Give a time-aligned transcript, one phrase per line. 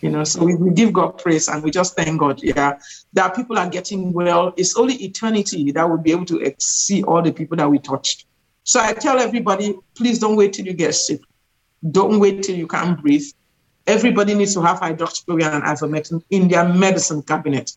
[0.00, 2.42] You know, so we, we give God praise and we just thank God.
[2.42, 2.78] Yeah,
[3.12, 4.54] that people are getting well.
[4.56, 8.26] It's only eternity that will be able to see all the people that we touched.
[8.64, 11.20] So I tell everybody, please don't wait till you get sick.
[11.90, 13.24] Don't wait till you can't breathe.
[13.86, 17.76] Everybody needs to have hydroxychloroquine and ivermectin in their medicine cabinet.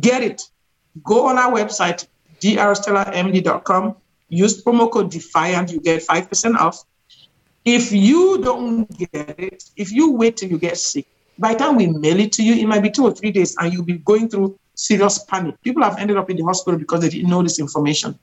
[0.00, 0.42] Get it.
[1.02, 2.06] Go on our website,
[2.40, 3.96] drstellamd.com.
[4.28, 5.72] Use promo code DEFIANT.
[5.72, 6.84] You get 5% off.
[7.64, 11.06] If you don't get it, if you wait till you get sick,
[11.38, 13.56] by the time we mail it to you, it might be two or three days
[13.58, 15.60] and you'll be going through serious panic.
[15.62, 18.18] People have ended up in the hospital because they didn't know this information.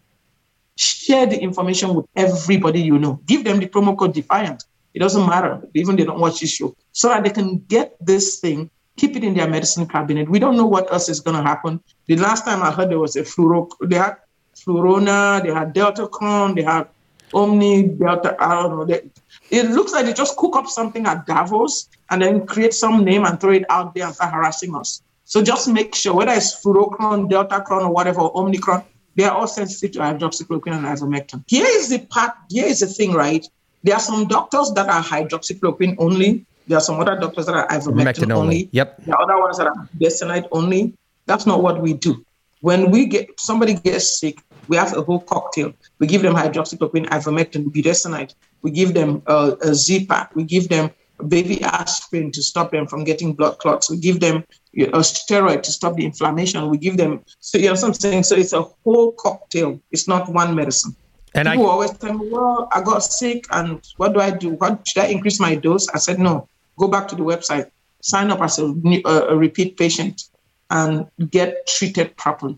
[0.76, 3.20] Share the information with everybody you know.
[3.26, 4.64] Give them the promo code Defiant.
[4.94, 8.40] It doesn't matter, even they don't watch this show, so that they can get this
[8.40, 10.30] thing, keep it in their medicine cabinet.
[10.30, 11.82] We don't know what else is going to happen.
[12.08, 14.18] The last time I heard there was a fluoro, they had
[14.56, 16.88] Flurona, they had delta Deltacron, they had
[17.34, 18.86] Omni, Delta, I don't know.
[18.86, 19.10] They,
[19.50, 23.26] it looks like they just cook up something at Davos and then create some name
[23.26, 25.02] and throw it out there and start harassing us.
[25.26, 28.84] So just make sure whether it's Fluorocron, Deltacron, or whatever, or Omnicron,
[29.16, 31.44] they are all sensitive to hydroxychloroquine and ivermectin.
[31.48, 33.46] Here is the part, here is the thing, right?
[33.84, 36.46] There are some doctors that are hydroxychloroquine only.
[36.68, 38.36] There are some other doctors that are ivermectin only.
[38.36, 38.70] only.
[38.72, 39.06] Yep.
[39.06, 40.94] There are other ones that are budesonide only.
[41.26, 42.26] That's not what we do.
[42.62, 45.74] When we get somebody gets sick, we have a whole cocktail.
[46.00, 48.34] We give them hydroxychloroquine, ivermectin, budesonide.
[48.62, 50.36] We give them uh, a Z-Pak.
[50.36, 50.92] We give them
[51.28, 53.90] baby aspirin to stop them from getting blood clots.
[53.90, 54.44] We give them
[54.76, 56.70] a steroid to stop the inflammation.
[56.70, 58.24] We give them, so you know what I'm saying?
[58.24, 59.80] So it's a whole cocktail.
[59.92, 60.96] It's not one medicine.
[61.34, 64.50] And People I, always tell me, well, I got sick and what do I do?
[64.50, 65.88] What should I increase my dose?
[65.90, 67.72] I said, no, go back to the website,
[68.02, 68.74] sign up as a,
[69.06, 70.24] a repeat patient
[70.70, 72.58] and get treated properly.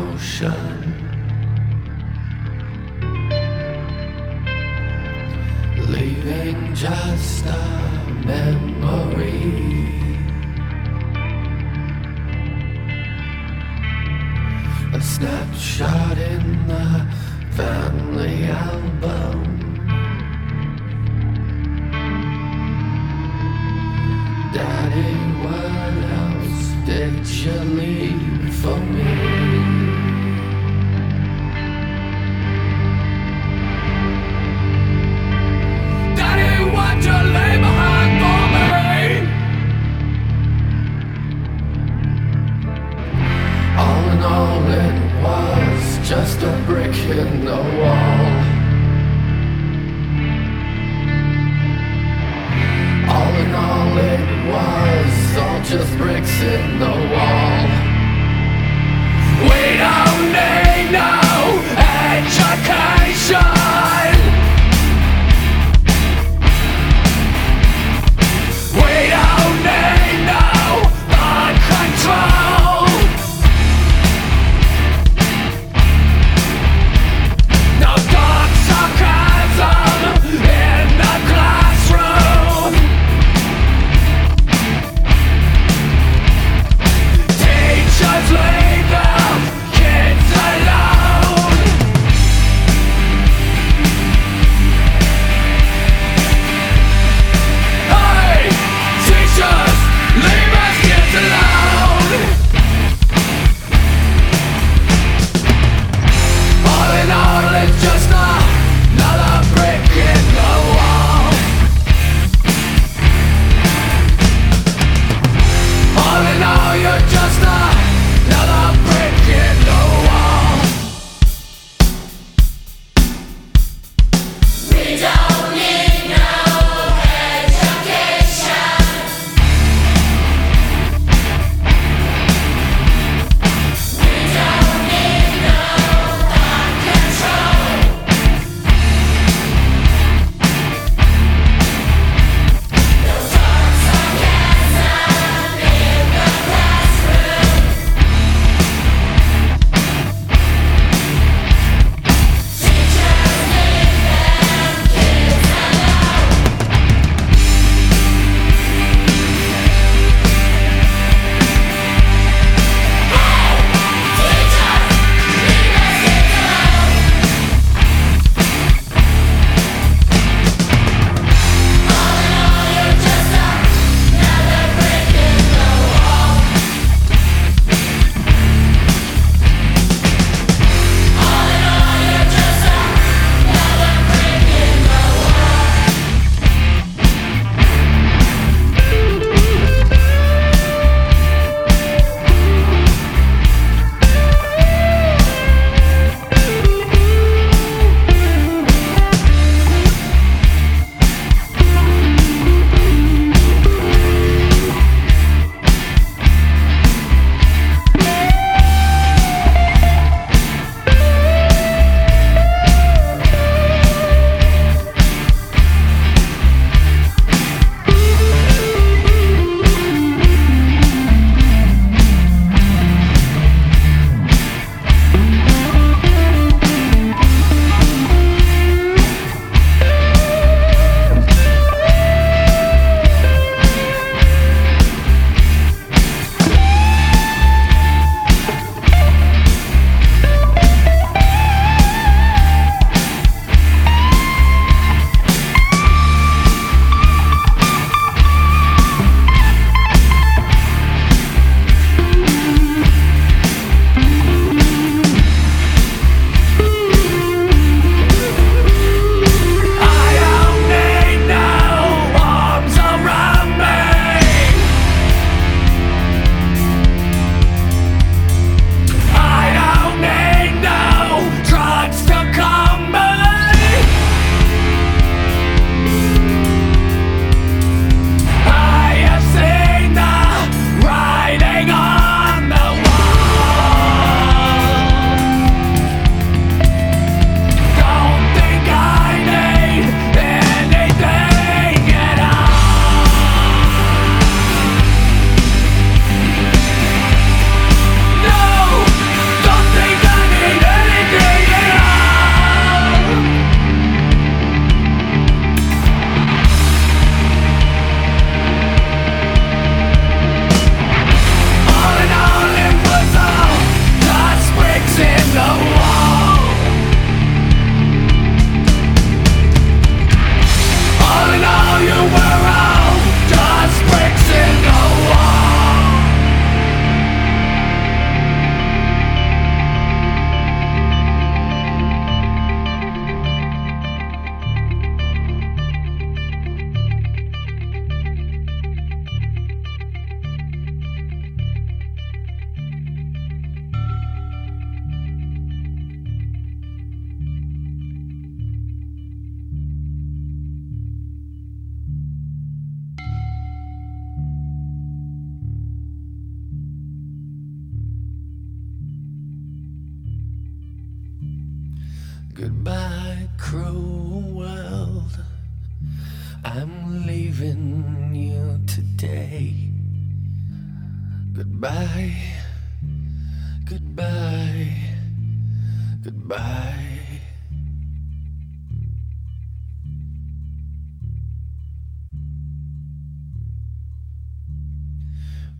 [0.00, 0.92] ocean.
[5.88, 7.64] Leaving just a
[8.26, 9.42] memory.
[14.94, 17.06] A snapshot in the
[17.52, 19.21] family album.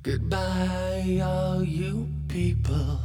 [0.02, 2.98] Goodbye, all you people.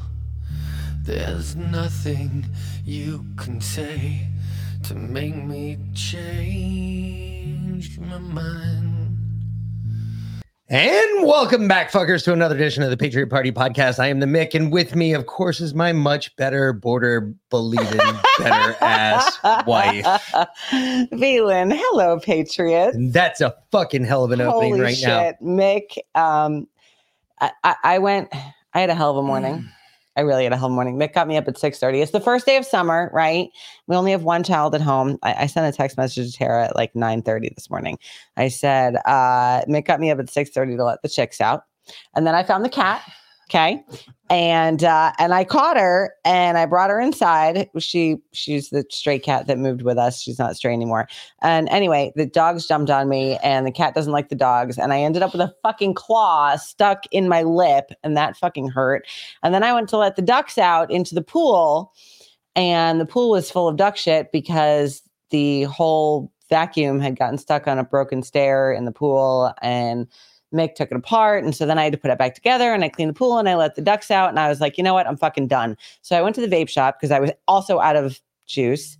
[1.03, 2.47] There's nothing
[2.83, 4.25] you can say
[4.85, 9.09] to make me change my mind.
[10.69, 13.99] And welcome back, fuckers, to another edition of the Patriot Party podcast.
[13.99, 17.97] I am the Mick, and with me, of course, is my much better border believing,
[18.39, 19.37] better ass
[19.67, 20.03] wife.
[21.13, 22.95] Valen, hello, Patriot.
[22.95, 25.41] And that's a fucking hell of an opening right shit, now.
[25.41, 25.97] Mick.
[26.15, 26.67] Um,
[27.39, 28.29] I, I, I went.
[28.73, 29.27] I had a hell of a Mm.
[29.27, 29.69] morning.
[30.15, 30.97] I really had a hell of a morning.
[30.97, 32.01] Mick got me up at six thirty.
[32.01, 33.49] It's the first day of summer, right?
[33.87, 35.19] We only have one child at home.
[35.21, 37.99] I, I sent a text message to Tara at like nine thirty this morning.
[38.35, 41.63] I said, uh, Mick got me up at six thirty to let the chicks out,
[42.15, 43.03] and then I found the cat.
[43.49, 43.81] Okay,
[44.29, 47.69] and uh, and I caught her and I brought her inside.
[47.79, 50.21] She she's the stray cat that moved with us.
[50.21, 51.07] She's not stray anymore.
[51.41, 54.77] And anyway, the dogs jumped on me, and the cat doesn't like the dogs.
[54.77, 58.67] And I ended up with a fucking claw stuck in my lip, and that fucking
[58.67, 59.07] hurt.
[59.43, 61.93] And then I went to let the ducks out into the pool,
[62.53, 67.65] and the pool was full of duck shit because the whole vacuum had gotten stuck
[67.67, 69.53] on a broken stair in the pool.
[69.61, 70.07] And
[70.53, 71.43] Mick took it apart.
[71.43, 73.37] And so then I had to put it back together and I cleaned the pool
[73.37, 74.29] and I let the ducks out.
[74.29, 75.07] And I was like, you know what?
[75.07, 75.77] I'm fucking done.
[76.01, 78.97] So I went to the vape shop because I was also out of juice.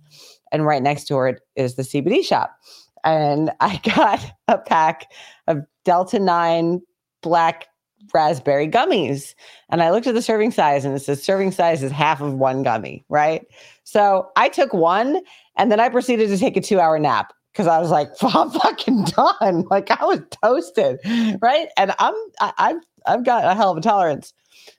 [0.52, 2.56] And right next to it is the CBD shop.
[3.04, 5.10] And I got a pack
[5.46, 6.80] of Delta 9
[7.22, 7.68] black
[8.14, 9.34] raspberry gummies.
[9.70, 12.34] And I looked at the serving size and it says serving size is half of
[12.34, 13.44] one gummy, right?
[13.84, 15.20] So I took one
[15.56, 18.50] and then I proceeded to take a two hour nap because I was like, I'm
[18.50, 19.64] fucking done.
[19.70, 21.00] Like I was toasted,
[21.42, 21.68] right?
[21.76, 24.32] And I'm I, I've I've got a hell of a tolerance.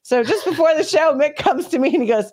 [0.03, 2.31] So just before the show, Mick comes to me and he goes,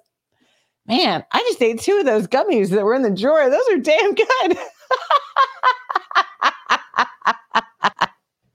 [0.86, 3.50] "Man, I just ate two of those gummies that were in the drawer.
[3.50, 4.58] Those are damn good."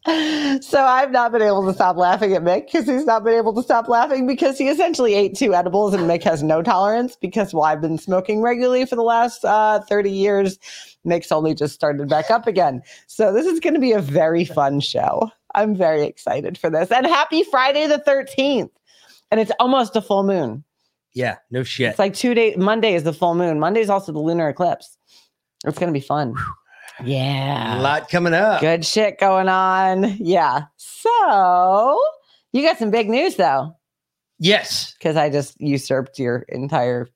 [0.06, 3.54] so I've not been able to stop laughing at Mick because he's not been able
[3.54, 7.54] to stop laughing because he essentially ate two edibles and Mick has no tolerance because
[7.54, 10.58] well, I've been smoking regularly for the last uh, 30 years.
[11.06, 12.82] Mick's only just started back up again.
[13.06, 15.30] So this is going to be a very fun show.
[15.54, 16.92] I'm very excited for this.
[16.92, 18.72] And happy Friday the 13th.
[19.30, 20.64] And it's almost a full moon.
[21.14, 21.92] Yeah, no shit.
[21.92, 22.58] It's like two days.
[22.58, 23.60] Monday is the full moon.
[23.60, 24.98] Monday is also the lunar eclipse.
[25.66, 26.34] It's going to be fun.
[26.38, 26.61] a
[27.04, 27.80] Yeah.
[27.80, 28.62] A lot coming up.
[28.62, 30.18] Good shit going on.
[30.20, 30.64] Yeah.
[30.78, 32.02] So
[32.54, 33.76] you got some big news though,
[34.40, 37.08] Yes, because I just usurped your entire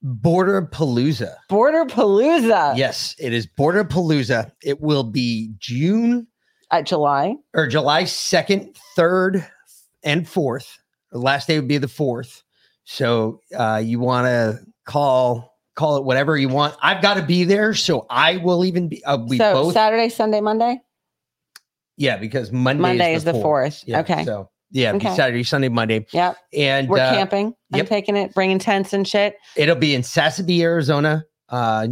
[0.00, 1.34] Border Palooza.
[1.48, 4.52] border palooza Yes, it is Border Palooza.
[4.62, 6.26] It will be June
[6.70, 7.34] at July.
[7.54, 9.44] or July 2nd, 3rd,
[10.04, 10.68] and 4th.
[11.10, 12.42] The last day would be the 4th.
[12.84, 16.74] So uh, you want to call call it whatever you want.
[16.82, 19.02] I've got to be there, so I will even be.
[19.04, 20.80] Uh, we so both, Saturday, Sunday, Monday.
[21.96, 23.84] yeah, because Monday, Monday is is the fourth.
[23.86, 24.24] Yeah, okay.
[24.24, 25.14] So yeah, Okay.
[25.14, 26.36] Saturday, Sunday, Monday, Yep.
[26.52, 27.54] and We're uh, camping.
[27.72, 27.88] I'm yep.
[27.88, 29.36] taking it, bringing tents and shit.
[29.56, 31.88] it'll be in Sasabe, Arizona, uh,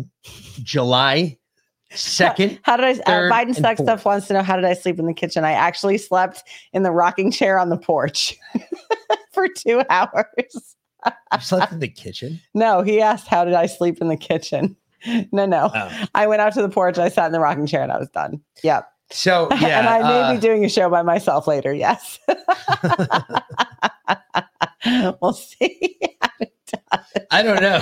[0.63, 1.39] July
[1.93, 2.59] second.
[2.65, 2.95] How did I?
[2.95, 5.45] third, Uh, Biden Stuck stuff wants to know how did I sleep in the kitchen?
[5.45, 8.37] I actually slept in the rocking chair on the porch
[9.33, 10.75] for two hours.
[11.33, 12.41] You slept in the kitchen.
[12.55, 14.77] No, he asked how did I sleep in the kitchen.
[15.31, 15.71] No, no.
[15.73, 16.05] Oh.
[16.17, 16.99] I went out to the porch.
[16.99, 18.41] I sat in the rocking chair and I was done.
[18.65, 18.91] Yep.
[19.11, 21.73] So yeah, and I may uh, be doing a show by myself later.
[21.73, 22.19] Yes.
[25.21, 25.97] we'll see.
[27.31, 27.81] I don't know.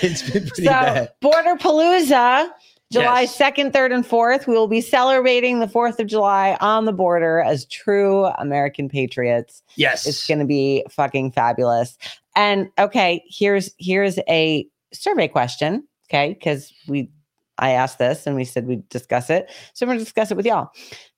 [0.00, 1.12] it's been pretty so, bad.
[1.20, 2.48] Border Palooza,
[2.90, 3.36] July Yes.
[3.36, 4.46] 2nd, 3rd, and 4th.
[4.46, 9.62] We will be celebrating the 4th of July on the border as true American patriots.
[9.76, 11.98] Yes, It's going to be fucking fabulous.
[12.34, 16.32] And okay, here's here's a survey question, okay?
[16.34, 17.10] Because we
[17.58, 19.50] I asked this and we said we'd discuss it.
[19.74, 20.70] So we're going to discuss it with y'all.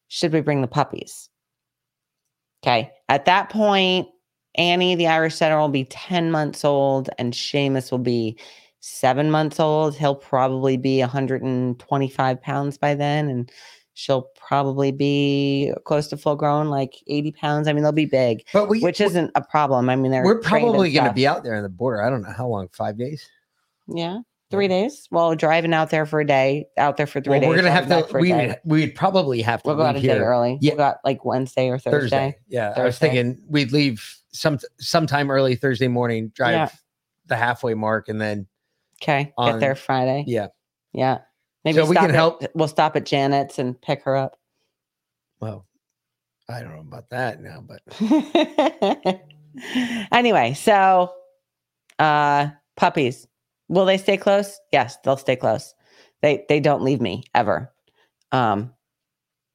[0.08, 1.28] Should we bring the puppies?
[2.64, 2.90] Okay.
[3.08, 4.08] At that point,
[4.56, 8.36] Annie, the Irish setter, will be 10 months old and Seamus will be
[8.80, 9.94] seven months old.
[9.96, 13.28] He'll probably be 125 pounds by then.
[13.28, 13.50] And
[13.94, 17.68] she'll probably be close to full grown, like 80 pounds.
[17.68, 19.88] I mean, they'll be big, but we which isn't a problem.
[19.90, 22.02] I mean, they're we're probably going to be out there on the border.
[22.02, 22.68] I don't know how long.
[22.72, 23.28] Five days.
[23.88, 24.18] yeah.
[24.50, 25.06] Three days.
[25.12, 27.48] Well, driving out there for a day, out there for three Well, days.
[27.50, 28.18] we're gonna have to.
[28.18, 30.58] We we'd probably have to We'll go out a day early.
[30.60, 30.74] Yeah.
[30.74, 32.00] We'll go like Wednesday or Thursday.
[32.32, 32.38] Thursday.
[32.48, 36.68] Yeah, I was thinking we'd leave some sometime early Thursday morning, drive Yeah.
[37.26, 38.48] the halfway mark, and then
[39.02, 39.32] Okay.
[39.36, 40.24] On- Get there Friday.
[40.26, 40.48] Yeah.
[40.92, 41.18] Yeah.
[41.64, 42.42] Maybe So we can at, help.
[42.54, 44.38] We'll stop at Janet's and pick her up.
[45.40, 45.66] Well,
[46.48, 47.82] I don't know about that now, but
[50.12, 51.12] anyway, so
[51.98, 53.26] uh puppies.
[53.68, 54.58] Will they stay close?
[54.72, 55.74] Yes, they'll stay close.
[56.22, 57.72] They they don't leave me ever.
[58.32, 58.72] Um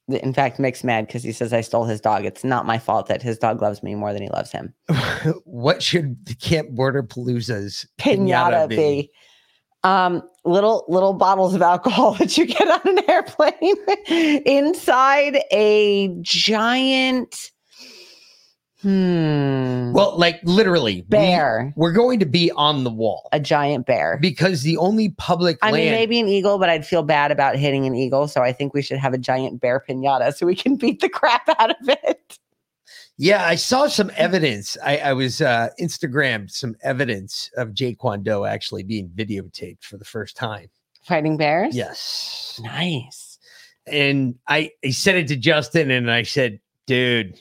[0.07, 2.25] in fact Mick's mad because he says I stole his dog.
[2.25, 4.73] It's not my fault that his dog loves me more than he loves him.
[5.45, 9.11] what should the Camp Border Palooza's Pinata be.
[9.85, 13.75] Um, little little bottles of alcohol that you get on an airplane
[14.45, 17.51] inside a giant
[18.81, 21.73] hmm Well, like literally, we- bear.
[21.75, 24.17] We're going to be on the wall a giant bear.
[24.21, 25.83] because the only public I land.
[25.85, 28.27] mean, maybe an eagle, but I'd feel bad about hitting an eagle.
[28.27, 31.09] So I think we should have a giant bear pinata so we can beat the
[31.09, 32.37] crap out of it.
[33.17, 34.77] Yeah, I saw some evidence.
[34.83, 40.05] I, I was uh Instagrammed some evidence of Jake Kwando actually being videotaped for the
[40.05, 40.69] first time.
[41.03, 41.75] Fighting bears?
[41.75, 42.59] Yes.
[42.63, 43.37] Nice.
[43.87, 47.39] And I, I said it to Justin and I said, dude,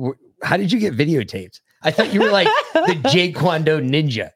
[0.00, 0.10] wh-
[0.44, 1.60] how did you get videotaped?
[1.82, 4.30] I thought you were like the Jake Kwando ninja.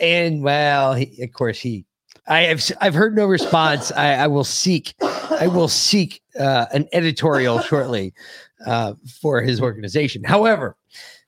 [0.00, 1.84] And well, he, of course he
[2.26, 3.90] I have I've heard no response.
[3.92, 8.12] I, I will seek I will seek uh, an editorial shortly
[8.66, 10.24] uh, for his organization.
[10.24, 10.76] However,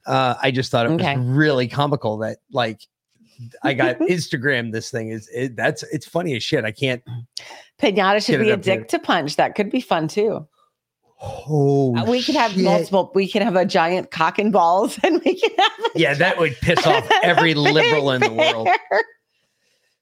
[0.06, 1.16] uh, I just thought it Okay.
[1.16, 2.80] was really comical that like
[3.62, 6.64] I got Instagram this thing is it, that's it's funny as shit.
[6.64, 7.02] I can't.
[7.80, 8.78] Pinata should be a up here.
[8.78, 9.36] dick to punch.
[9.36, 10.46] That could be fun too.
[11.22, 12.64] Oh, Uh, we could have shit.
[12.64, 13.10] multiple.
[13.14, 16.56] We could have a giant cock and balls, and we can have Yeah, that would
[16.62, 18.68] piss off every liberal in the world.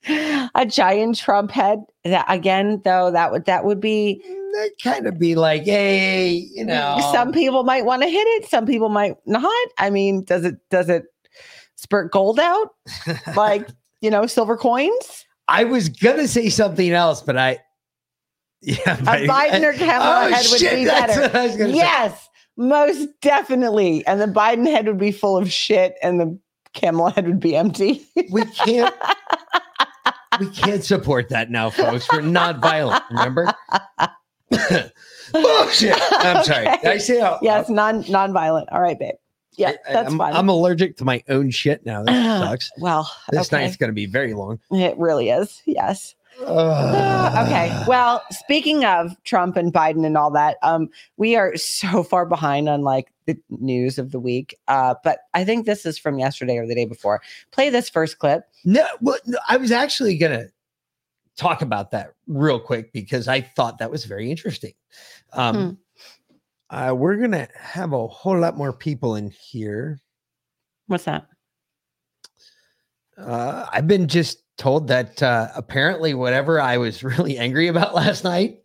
[0.07, 1.81] A giant Trump head.
[2.05, 4.23] That again, though, that would that would be.
[4.27, 8.09] Mm, that kind of be like, hey, you mm, know, Some people might want to
[8.09, 8.47] hit it.
[8.47, 9.69] Some people might not.
[9.79, 11.05] I mean, does it does it
[11.75, 12.75] spurt gold out
[13.37, 13.69] like
[14.01, 15.27] you know silver coins?
[15.49, 17.59] I was gonna say something else, but I,
[18.61, 21.21] yeah, A Biden or Kamala oh, head would be Oh, that's better.
[21.23, 21.77] what I was gonna say.
[21.77, 24.07] Yes, most definitely.
[24.07, 26.39] And the Biden head would be full of shit, and the
[26.79, 28.07] Kamala head would be empty.
[28.31, 28.95] we can't
[30.41, 32.07] we can't support that now, folks.
[32.13, 33.53] We're not violent, remember?
[35.35, 35.95] Oh, Bullshit.
[36.11, 36.65] I'm sorry.
[36.65, 36.99] Did I Okay.
[37.01, 38.71] say out yes, non non-violent.
[38.73, 39.15] All right, babe.
[39.59, 40.33] Yeah, I- that's I'm, fine.
[40.35, 42.03] I'm allergic to my own shit now.
[42.03, 42.71] That sucks.
[42.81, 43.63] well, This okay.
[43.65, 44.59] night's gonna be very long.
[44.71, 45.61] It really is.
[45.67, 46.15] Yes.
[46.41, 47.85] Uh, okay.
[47.87, 52.69] Well, speaking of Trump and Biden and all that, um, we are so far behind
[52.69, 54.59] on like the news of the week.
[54.69, 57.21] Uh, but I think this is from yesterday or the day before.
[57.51, 58.45] Play this first clip.
[58.65, 60.47] No, well, no, I was actually gonna
[61.37, 64.75] talk about that real quick because I thought that was very interesting.
[65.33, 65.79] Um,
[66.71, 70.01] uh, we're gonna have a whole lot more people in here.
[70.87, 71.27] What's that?
[73.19, 78.25] Uh, I've been just told that uh, apparently whatever I was really angry about last
[78.25, 78.61] night,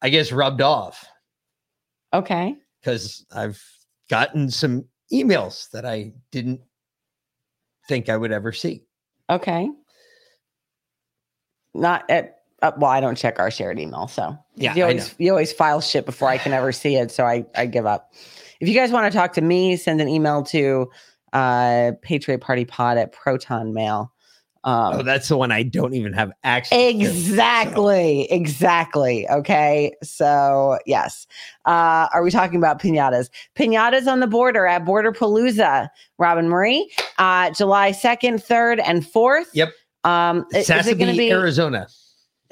[0.00, 1.06] I guess rubbed off
[2.12, 2.56] Okay.
[2.80, 3.62] because I've
[4.10, 6.60] gotten some emails that I didn't
[7.88, 8.84] think I would ever see.
[9.30, 9.68] Okay.
[11.74, 15.30] Not at uh, well, I don't check our shared email, so Yeah, you always you
[15.30, 18.12] always file shit before I can ever see it, so I I give up.
[18.60, 20.88] If you guys want to talk to me, send an email to
[21.32, 24.12] uh Patriot Party Pod at Proton Mail.
[24.64, 26.88] Um, Oh, that's the one I don't even have access to.
[26.88, 28.30] Exactly.
[28.30, 29.28] Exactly.
[29.28, 29.92] Okay.
[30.04, 31.26] So, yes.
[31.66, 33.28] Uh, are we talking about pinatas?
[33.56, 39.46] Pinatas on the border at Border Palooza, Robin Marie, uh, July 2nd, 3rd, and 4th.
[39.52, 39.70] Yep.
[40.04, 41.88] Um, i- is it going to be Arizona.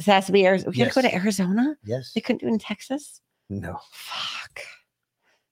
[0.02, 0.70] Sasabe, Arizona?
[0.72, 1.76] We got to go to Arizona?
[1.84, 2.10] Yes.
[2.12, 3.20] They couldn't do it in Texas?
[3.50, 3.78] No.
[3.92, 4.62] Fuck.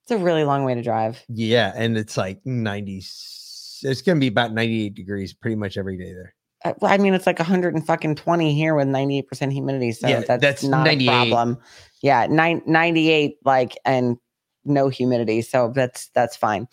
[0.09, 1.23] It's a really long way to drive.
[1.29, 2.97] Yeah, and it's like 90.
[2.97, 6.35] It's going to be about 98 degrees pretty much every day there.
[6.65, 9.93] Uh, well, I mean, it's like 100 and fucking 20 here with 98% humidity.
[9.93, 11.59] So Yeah, that's, that's not a problem.
[12.01, 14.17] Yeah, nine, 98, like, and
[14.65, 15.43] no humidity.
[15.43, 16.69] So that's, that's fine.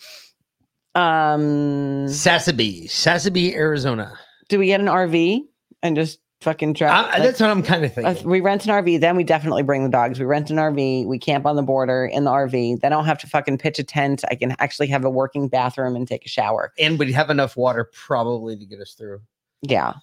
[0.96, 4.18] Um, Sasabe, Sasabe, Arizona.
[4.48, 5.42] do we get an RV
[5.84, 7.06] and just fucking drive?
[7.14, 8.28] I, that's what I'm kind of thinking.
[8.30, 10.20] we rent an RV, then we definitely bring the dogs.
[10.20, 12.82] We rent an RV, we camp on the border in the RV.
[12.82, 14.24] Then I don't have to fucking pitch a tent.
[14.30, 16.74] I can actually have a working bathroom and take a shower.
[16.80, 19.22] and we'd have enough water probably to get us through.
[19.62, 19.94] Yeah.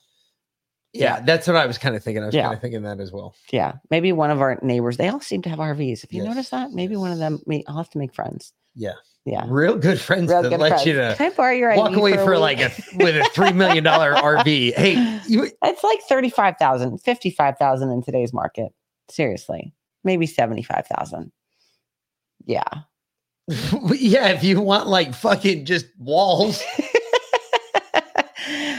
[0.94, 2.22] Yeah, that's what I was kind of thinking.
[2.22, 2.42] I was Yeah.
[2.42, 3.34] kind of thinking that as well.
[3.50, 3.74] Yeah.
[3.90, 6.04] Maybe one of our neighbors, they all seem to have RVs.
[6.04, 6.72] If you Yes, noticed that?
[6.72, 8.52] Maybe one of them, I'll have to make friends.
[8.74, 8.92] Yeah.
[9.24, 9.44] Yeah.
[9.46, 10.86] Real good friends Real that good let friends.
[10.86, 13.24] you to Can I borrow your walk ID away for, a like a with a
[13.32, 14.74] three million dollar RV.
[14.74, 18.72] Hey, you, It's like 35,000, 55,000 in today's market.
[19.10, 19.72] Seriously.
[20.02, 21.30] Maybe 75,000.
[22.46, 22.62] Yeah.
[23.48, 26.62] yeah, if you want like fucking just walls,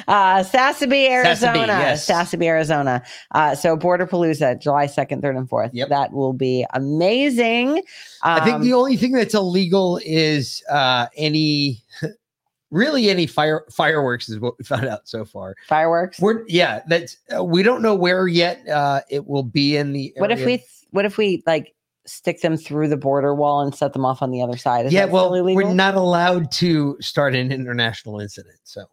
[0.08, 1.68] uh, Sasabe, Arizona.
[1.68, 2.08] yes.
[2.08, 3.04] Sasabe, Arizona.
[3.32, 5.70] Uh, so Border Palooza, July 2nd, 3rd, and 4th.
[5.74, 5.90] Yep.
[5.90, 7.82] That will be amazing.
[8.24, 11.84] I think Um, the only thing that's illegal is uh, any,
[12.72, 15.56] really any fire fireworks is what we found out so far.
[15.68, 16.20] fireworks.
[16.20, 18.68] We're yeah, that's uh, we don't know where yet.
[18.68, 20.14] Uh, it will be in the.
[20.18, 21.74] What if we, what if we like
[22.06, 24.86] stick them through the border wall and set them off on the other side?
[24.86, 28.58] Is yeah, well, we're not allowed to start an international incident.
[28.64, 28.86] So,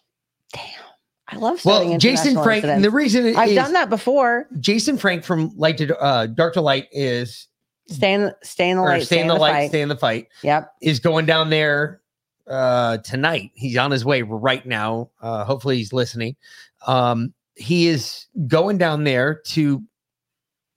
[1.33, 4.49] I love well, Jason Frank, and the reason I've done that before.
[4.59, 7.47] Jason Frank from Light to uh, Dark to Light is
[7.89, 9.03] Stay in, stay in the light.
[9.05, 9.69] stay in the, light, fight.
[9.71, 10.73] stay in the fight Yep.
[10.81, 12.01] is going down there
[12.47, 13.51] uh tonight.
[13.55, 15.11] He's on his way right now.
[15.21, 16.37] Uh hopefully he's listening.
[16.87, 19.83] Um he is going down there to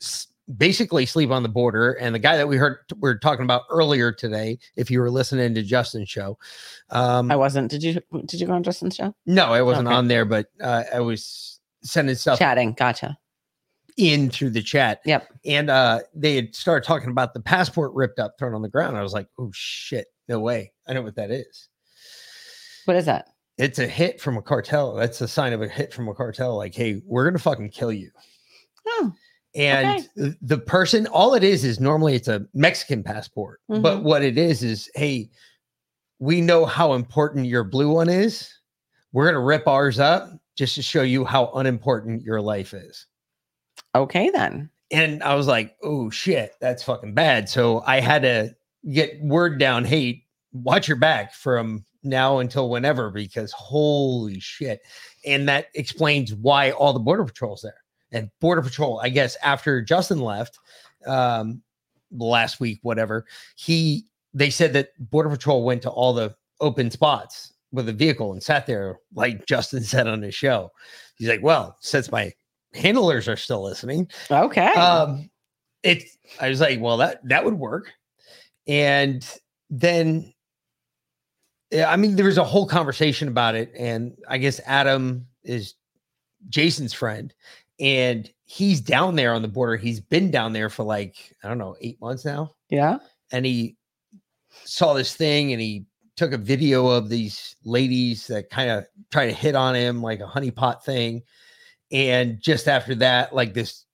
[0.02, 3.44] s- basically sleep on the border and the guy that we heard we are talking
[3.44, 6.38] about earlier today if you were listening to Justin's show.
[6.90, 7.72] Um I wasn't.
[7.72, 8.02] Did you?
[8.26, 9.16] Did you go on Justin's show?
[9.26, 9.96] no, I wasn't Okay.
[9.96, 12.74] on there but uh, I was sending stuff Chatting.
[12.74, 13.18] Gotcha.
[13.98, 15.02] in through the chat.
[15.06, 15.28] Yep.
[15.46, 18.98] And uh they had started talking about the passport ripped up, thrown on the ground.
[18.98, 20.72] I was like, oh shit, no way.
[20.88, 21.70] I know what that is.
[22.86, 23.30] What is that?
[23.58, 24.96] It's a hit from a cartel.
[24.96, 26.58] That's a sign of a hit from a cartel.
[26.58, 28.10] Like, hey, we're gonna fucking kill you.
[28.88, 29.14] Oh,
[29.56, 33.62] And th- the person, all it is is normally it's a Mexican passport.
[33.70, 34.04] But Mhm.
[34.04, 35.30] what it is is, hey,
[36.20, 38.50] we know how important your blue one is.
[39.12, 43.06] We're gonna rip ours up just to show you how unimportant your life is.
[43.96, 44.70] okay then.
[44.92, 48.56] and I was like, "Oh shit, that's fucking bad." So I had to
[48.92, 54.82] get word down, "Hey, watch your back from now until whenever," because holy shit!
[55.26, 57.83] And that explains why all the border patrols there.
[58.14, 60.58] And border patrol, I guess, after Justin left
[61.06, 61.62] um,
[62.12, 67.54] last week, whatever he they said that border patrol went to all the open spots
[67.72, 70.72] with a vehicle and sat there, like Justin said on his show.
[71.18, 72.32] He's like, "Well, since my
[72.74, 74.72] handlers are still listening." Okay.
[74.74, 75.30] um
[75.84, 76.04] it
[76.40, 77.92] i was like well that that would work
[78.68, 80.34] and then
[81.86, 85.76] i mean there was a whole conversation about it and i guess adam is
[86.50, 87.34] jason's friend
[87.80, 91.58] and he's down there on the border he's been down there for like i don't
[91.58, 92.98] know eight months now yeah.
[93.32, 93.76] and he
[94.66, 99.26] saw this thing and he took a video of these ladies that kind of try
[99.26, 101.22] to hit on him like a honeypot thing
[101.92, 103.86] and just after that like this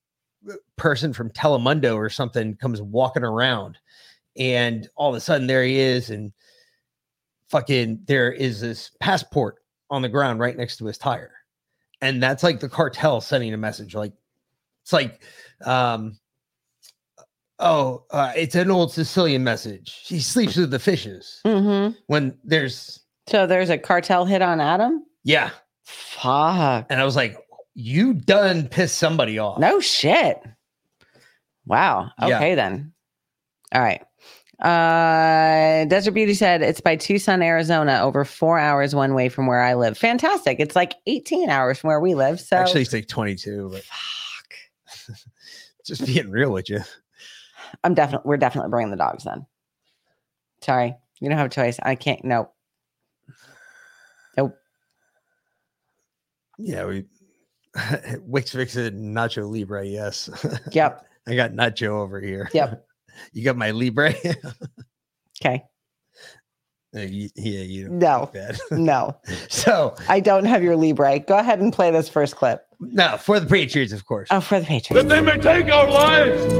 [0.77, 3.77] person from telemundo or something comes walking around
[4.37, 6.31] and all of a sudden there he is and
[7.49, 9.55] fucking there is this passport
[9.89, 11.31] on the ground right next to his tire
[12.01, 14.13] and that's like the cartel sending a message like
[14.83, 15.21] it's like
[15.65, 16.17] um
[17.59, 21.93] oh uh, it's an old sicilian message he sleeps with the fishes Mm-hmm.
[22.07, 25.03] when there's So there's a cartel hit on Adam.
[25.23, 25.49] yeah
[25.83, 26.85] Fuck.
[26.89, 27.37] and i was like
[27.75, 30.41] you done pissed somebody off No shit.
[31.65, 32.09] Wow.
[32.19, 32.37] Yeah.
[32.37, 32.91] Okay then.
[33.73, 34.01] All right.
[34.59, 39.61] Uh Desert Beauty said it's by Tucson, Arizona, over four hours one way from where
[39.61, 39.97] I live.
[39.97, 40.59] Fantastic.
[40.59, 42.39] It's like 18 hours from where we live.
[42.41, 45.15] So actually it's like 22 but fuck.
[45.85, 46.81] just being real with you
[47.83, 49.45] I'm definitely we're definitely bringing the dogs then.
[50.61, 50.95] Sorry.
[51.21, 51.79] You don't have a choice.
[51.81, 52.53] I can't nope.
[54.37, 54.55] Nope.
[56.57, 57.05] yeah we
[58.25, 60.29] wix fixin nacho libre yes
[60.73, 61.05] Yep.
[61.27, 62.85] i got nacho over here Yep.
[63.33, 64.13] You got my libre
[65.41, 65.63] Okay.
[66.95, 68.31] Uh, y- yeah you don't No.
[68.71, 69.15] No.
[69.49, 71.19] so I don't have your Libre.
[71.19, 72.65] Go ahead and play this first clip.
[72.79, 75.07] no for the patriots of course Oh, for the Patriots.
[75.07, 76.53] That they may take our lives,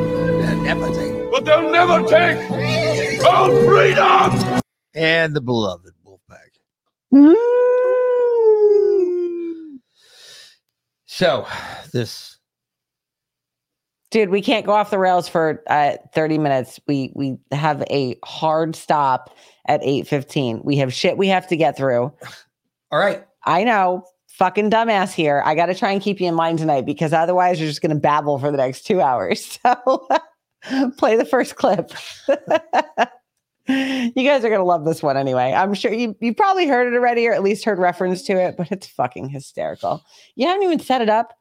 [1.32, 4.62] but they'll never take our freedom!
[4.96, 6.52] and the beloved wolfpack
[11.06, 11.46] so
[11.94, 12.39] this
[14.12, 16.80] Dude, we can't go off the rails for uh, 30 minutes.
[16.88, 19.36] We we have a hard stop
[19.68, 20.64] at 8:15.
[20.66, 22.12] We have shit we have to get through.
[22.92, 25.42] all right I know, fucking dumbass here.
[25.46, 27.94] I got to try and keep you in line tonight because otherwise you're just going
[27.96, 29.60] to babble for the next 2 hours.
[30.62, 31.90] So play the first clip.
[33.68, 35.54] you guys are going to love this one anyway.
[35.54, 38.56] I'm sure you you probably heard it already or at least heard reference to it,
[38.58, 40.04] but it's fucking hysterical.
[40.36, 41.34] You haven't even set it up.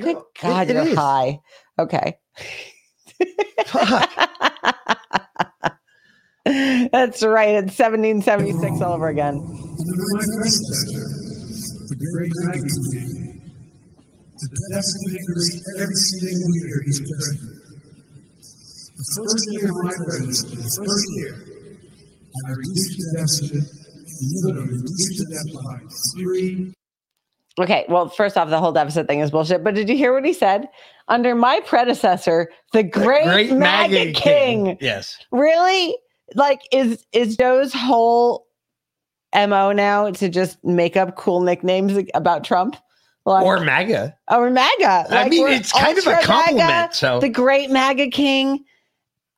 [0.00, 0.96] Good No, it- God, it you're is.
[0.96, 1.38] high.
[1.78, 2.16] Okay.
[6.46, 7.54] That's right.
[7.56, 9.34] It's 1776 all over again.
[9.34, 11.04] Under my predecessor,
[11.88, 12.62] the great MAGA,
[14.38, 15.26] the designated
[15.80, 17.62] every single year he's president.
[18.96, 21.34] The first year of my presidency, the first year,
[22.46, 23.64] I reduced the deficit,
[24.44, 25.78] literally reduced the by
[26.14, 26.72] three
[27.58, 29.64] Okay, well, first off, the whole deficit thing is bullshit.
[29.64, 30.68] But did you hear what he said?
[31.08, 34.76] Under my predecessor, the great, MAGA, king.
[34.80, 35.16] Yes.
[35.30, 35.96] Really?
[36.34, 38.46] Like, is is Joe's whole
[39.34, 42.76] mo now to just make up cool nicknames about Trump?
[43.24, 44.16] Like, Or MAGA.
[44.30, 45.06] or MAGA?
[45.10, 46.58] I mean, it's kind of a compliment.
[46.58, 48.64] MAGA, so the great MAGA king.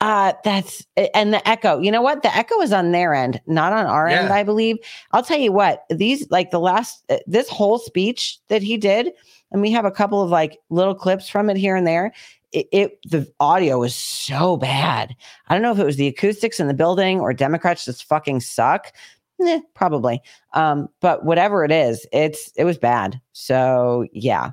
[0.01, 1.81] Uh, that's and the echo.
[1.81, 2.23] You know what?
[2.23, 4.77] The echo is on their end, not on our end, I believe.
[5.11, 9.11] I'll tell you what, these like the last uh, this whole speech that he did,
[9.51, 12.13] and we have a couple of like little clips from it here and there.
[12.53, 15.15] It, it the audio was so bad.
[15.49, 18.41] I don't know if it was the acoustics in the building or Democrats just fucking
[18.41, 18.93] suck.
[19.41, 20.21] Eh, probably.
[20.55, 23.21] Um, but whatever it is, it's it was bad.
[23.33, 24.53] So yeah.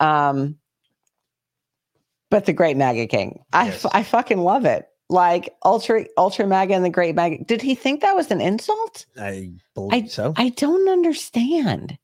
[0.00, 0.56] Um,
[2.30, 3.40] but the great MAGA king.
[3.52, 4.86] I, I fucking love it.
[5.10, 7.44] Like ultra ultra MAGA and the great MAGA.
[7.44, 9.04] Did he think that was an insult?
[9.20, 10.32] I believe so.
[10.36, 11.98] I don't understand.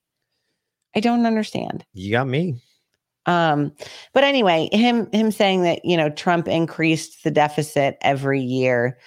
[0.99, 1.87] I don't understand.
[1.93, 2.61] you got me.
[3.27, 3.73] Um,
[4.15, 8.99] but anyway, him him saying that you know Trump increased the deficit every year.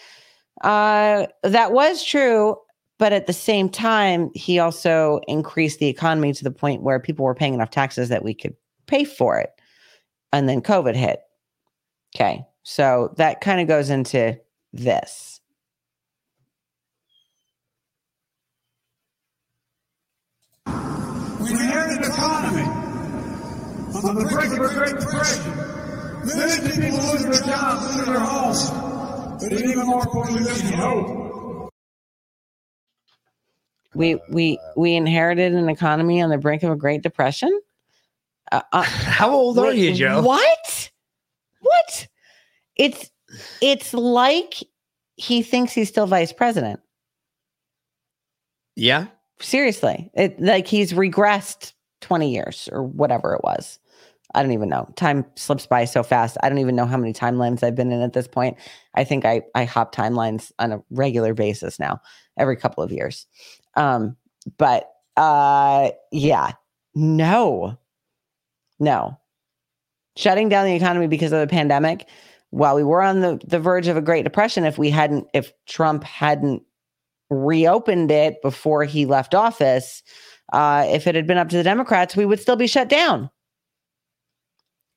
[0.62, 2.56] Uh, that was true,
[2.97, 7.25] but at the same time, he also increased the economy to the point where people
[7.25, 8.56] were paying enough taxes that we could
[8.88, 9.49] pay for it.
[10.32, 11.19] And then COVID hit.
[12.15, 14.39] Okay, so that kind of goes into
[14.71, 15.41] this.
[21.41, 22.67] We inherited an economy
[24.04, 25.72] on the brink of a great depression.
[26.24, 28.70] Many people losing their jobs, losing their homes.
[29.42, 31.72] But even more importantly, losing hope.
[33.94, 37.60] We we we inherited an economy on the brink of a Great Depression.
[38.52, 40.22] Uh, uh, How old are you, Joe?
[40.22, 40.92] What?
[41.60, 42.08] What?
[42.76, 43.10] It's
[43.62, 44.56] it's like
[45.18, 46.80] he thinks he's still vice president.
[48.76, 49.08] Yeah.
[49.40, 50.10] Seriously.
[50.14, 53.80] It like he's regressed 20 years or whatever it was.
[54.34, 54.88] I don't even know.
[54.96, 56.38] Time slips by so fast.
[56.41, 58.58] I don't even know how many timelines I've been in at this point.
[58.96, 62.00] I think I I hop timelines on a regular basis now,
[62.38, 63.28] every couple of years.
[63.76, 64.15] Um,
[64.58, 66.52] but uh yeah.
[66.96, 67.78] No.
[68.80, 69.17] No.
[70.17, 72.08] Shutting down the economy because of the pandemic,
[72.50, 75.54] while we were on the, the verge of a Great Depression, if we hadn't, if
[75.67, 76.63] Trump hadn't
[77.30, 80.04] reopened it before he left office,
[80.52, 83.30] uh, if it had been up to the Democrats, we would still be shut down.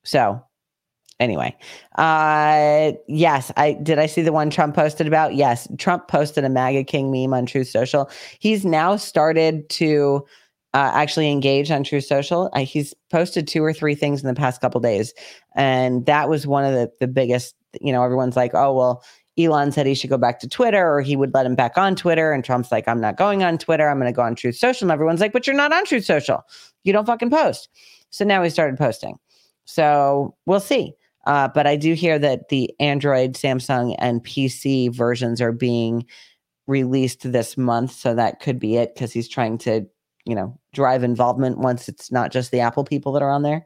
[0.05, 0.41] So,
[1.19, 1.55] anyway,
[1.97, 3.99] uh, yes, I did.
[3.99, 5.35] I see the one Trump posted about.
[5.35, 8.09] Yes, Trump posted a MAGA King meme on Truth Social.
[8.39, 10.25] He's now started to
[10.73, 12.49] uh, actually engage on Truth Social.
[12.53, 15.13] Uh, he's posted two or three things in the past couple days,
[15.55, 17.55] and that was one of the the biggest.
[17.81, 19.03] You know, everyone's like, "Oh, well,
[19.39, 21.95] Elon said he should go back to Twitter, or he would let him back on
[21.95, 23.89] Twitter." And Trump's like, "I'm not going on Twitter.
[23.89, 26.05] I'm going to go on Truth Social." And everyone's like, "But you're not on Truth
[26.05, 26.43] Social.
[26.83, 27.69] You don't fucking post."
[28.09, 29.17] So now he started posting.
[29.65, 30.93] So we'll see.
[31.27, 36.05] Uh, but I do hear that the Android, Samsung, and PC versions are being
[36.67, 37.91] released this month.
[37.91, 39.85] So that could be it because he's trying to,
[40.25, 43.65] you know, drive involvement once it's not just the Apple people that are on there.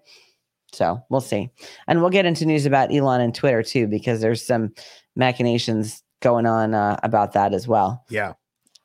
[0.72, 1.50] So we'll see.
[1.88, 4.74] And we'll get into news about Elon and Twitter too, because there's some
[5.16, 8.06] machinations going on uh, about that as well.
[8.10, 8.34] Yeah.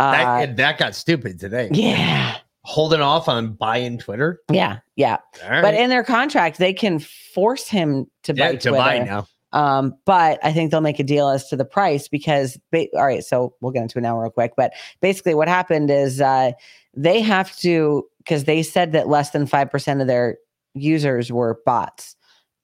[0.01, 1.69] Uh, That, that got stupid today.
[1.73, 2.37] yeah.
[2.65, 4.41] Holding off on buying Twitter.
[4.51, 4.79] Yeah.
[4.97, 5.19] Yeah.
[5.49, 5.63] Right.
[5.63, 8.77] But in their contract, they can force him to yeah, buy to Twitter.
[8.77, 9.27] buy now.
[9.53, 13.07] Um, but I think they'll make a deal as to the price because, ba- all
[13.07, 14.55] right, so we'll get into it now real quick.
[14.57, 16.53] But basically, what happened is uh,
[16.93, 20.39] they have to, because they said that less than 5% of their
[20.75, 22.17] users were bots.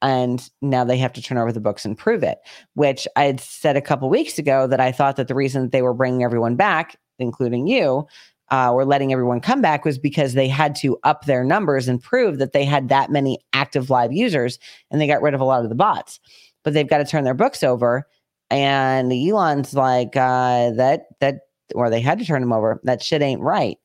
[0.02, 2.38] And now they have to turn over the books and prove it,
[2.74, 5.72] which I had said a couple weeks ago that I thought that the reason that
[5.72, 8.06] they were bringing everyone back, including you,
[8.50, 12.02] uh, or letting everyone come back was because they had to up their numbers and
[12.02, 14.58] prove that they had that many active live users
[14.90, 16.18] and they got rid of a lot of the bots
[16.62, 18.06] but they've got to turn their books over.
[18.50, 21.40] And Elon's like, uh, that, that,
[21.74, 22.80] or they had to turn them over.
[22.84, 23.78] That shit ain't right.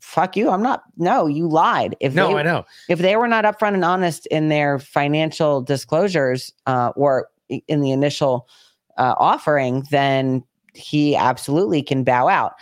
[0.00, 0.50] Fuck you.
[0.50, 1.96] I'm not, no, you lied.
[2.00, 2.64] If No, they, I know.
[2.88, 7.28] if they were not upfront and honest in their financial disclosures, uh, or
[7.68, 8.48] in the initial
[8.96, 10.42] uh, offering, then
[10.74, 12.52] he absolutely can bow out.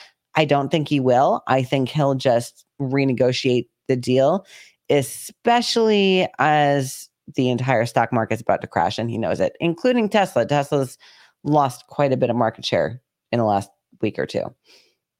[0.41, 1.43] I don't think he will.
[1.47, 4.47] I think he'll just renegotiate the deal,
[4.89, 10.47] especially as the entire stock market's about to crash and he knows it, including Tesla.
[10.47, 10.97] Tesla's
[11.45, 13.01] lost quite a bit of market share
[13.33, 14.45] in the last week or two,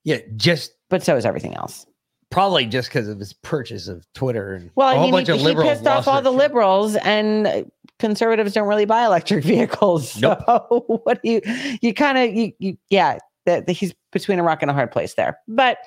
[0.05, 1.87] Yeah, just but so is everything else.
[2.31, 5.29] probably just because of his purchase of Twitter and Well, a I whole mean, bunch
[5.29, 6.39] he, of he pissed off all the shit.
[6.39, 10.13] liberals, and conservatives don't really buy electric vehicles.
[10.13, 10.85] So Nope.
[11.05, 11.41] what do you?
[11.83, 13.19] You kind of you, you yeah.
[13.47, 15.39] That he's between a rock and a hard place there.
[15.49, 15.79] But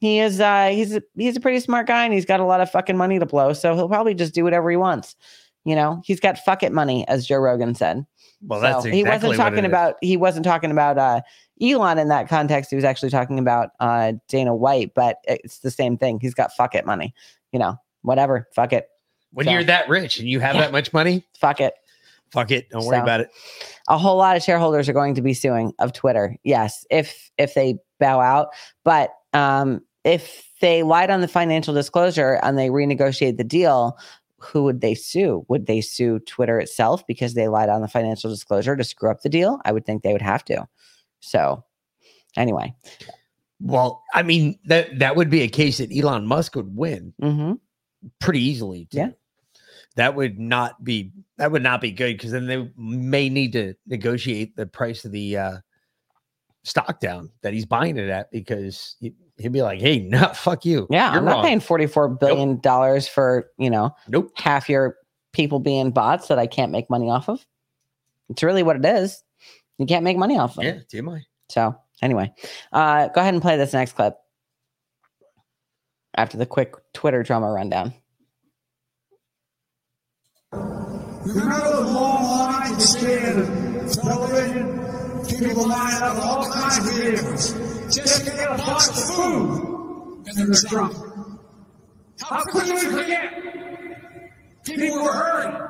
[0.00, 2.70] He is uh he's he's a pretty smart guy and he's got a lot of
[2.70, 5.16] fucking money to blow, so he'll probably just do whatever he wants.
[5.64, 8.04] You know, he's got fuck it money, as Joe Rogan said.
[8.44, 11.20] Well, So that's he wasn't talking about he wasn't talking about uh
[11.60, 12.70] Elon in that context.
[12.70, 16.18] He was actually talking about uh Dana White, but it's the same thing.
[16.20, 17.14] He's got fuck it money.
[17.52, 18.48] You know, whatever.
[18.54, 18.88] Fuck it.
[19.32, 20.62] when so- you're that rich and you have Yeah.
[20.62, 21.24] that much money.
[21.38, 21.74] Fuck it.
[22.32, 22.68] Fuck it.
[22.70, 23.30] Don't worry So- about it.
[23.88, 26.36] a whole lot of shareholders are going to be suing of Twitter.
[26.44, 28.48] Yes, if if they bow out,
[28.84, 33.98] but um, if they lied on the financial disclosure and they renegotiate the deal,
[34.38, 35.44] who would they sue?
[35.48, 39.20] Would they sue Twitter itself because they lied on the financial disclosure to screw up
[39.22, 39.60] the deal?
[39.64, 40.66] I would think they would have to.
[41.20, 41.64] So,
[42.36, 42.74] anyway,
[43.60, 47.52] Well, I mean that that would be a case that Elon Musk would win hmm
[48.20, 48.86] pretty easily.
[48.90, 48.98] too.
[48.98, 49.08] Yeah.
[49.96, 53.74] That would not be that would not be good because then they may need to
[53.86, 55.56] negotiate the price of the uh
[56.64, 60.64] stock down that he's buying it at because he- he'd be like, "Hey, no, fuck
[60.64, 60.86] you.
[60.90, 64.30] yeah, You're I'm not wrong." paying forty four billion dollars for you know Nope.
[64.36, 64.96] half your
[65.32, 67.44] people being bots that I can't make money off of.
[68.28, 69.22] It's really what it is.
[69.78, 70.64] You can't make money off of.
[70.64, 72.32] Yeah, do my So anyway,
[72.72, 74.14] uh, go ahead and play this next clip
[76.14, 77.92] after the quick Twitter drama rundown.
[81.24, 84.82] Remember the long lines you stand in television?
[85.28, 87.52] People line up all kinds of vehicles
[87.94, 90.96] just to get a box of food in their trunk.
[92.20, 93.32] How could we forget?
[94.64, 95.60] People were hurting.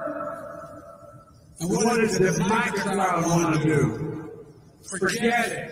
[1.61, 4.31] And what did the microcloud want to do?
[4.89, 5.71] Forget it.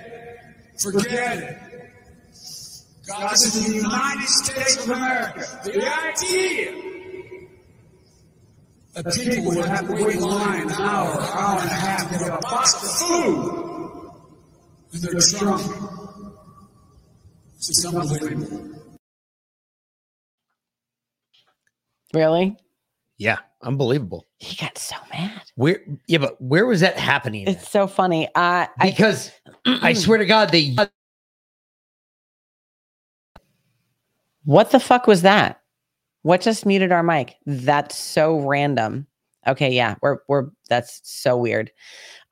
[0.78, 1.58] Forget it.
[3.08, 6.89] God says the United States of America, the idea
[8.94, 12.18] that people would have to wait in line an hour, hour and a half to
[12.18, 13.70] get a box of food
[14.94, 15.92] in their trunk.
[17.58, 18.70] It's unbelievable.
[22.14, 22.56] Really?
[23.18, 24.26] yeah, unbelievable.
[24.38, 25.42] He got so mad.
[25.56, 27.46] Where yeah, but where was that happening?
[27.48, 27.56] at?
[27.56, 28.28] It's so funny.
[28.34, 29.30] Uh, I, because
[29.66, 30.74] I swear to God, they
[34.44, 35.59] what the fuck was that?
[36.22, 37.36] What just muted our mic?
[37.46, 39.06] That's so random.
[39.46, 41.72] Okay, yeah, we're we're that's so weird.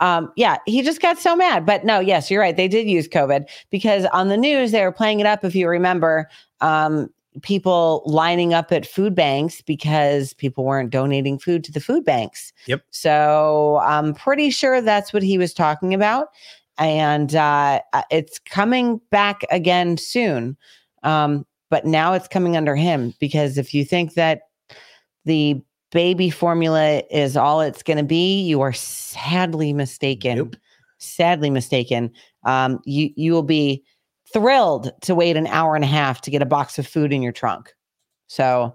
[0.01, 1.65] Um, yeah, he just got so mad.
[1.65, 2.57] But no, yes, you're right.
[2.57, 5.45] They did use COVID because on the news they were playing it up.
[5.45, 6.29] If you remember,
[6.61, 7.09] um,
[7.43, 12.53] people lining up at food banks because people weren't donating food to the food banks.
[12.67, 12.83] Yep.
[12.91, 16.29] So I'm pretty sure that's what he was talking about,
[16.77, 20.59] and uh, it's coming back again soon.
[21.05, 24.43] Um, but now it's coming under him because if you think that
[25.25, 25.61] the
[25.93, 30.39] baby formula is all it's going to be, you are sadly mistaken.
[30.39, 30.57] Nope.
[30.99, 32.11] Sadly mistaken.
[32.45, 33.85] Um, you you will be
[34.33, 37.23] thrilled to wait an hour and a half to get a box of food in
[37.23, 37.73] your trunk.
[38.27, 38.75] So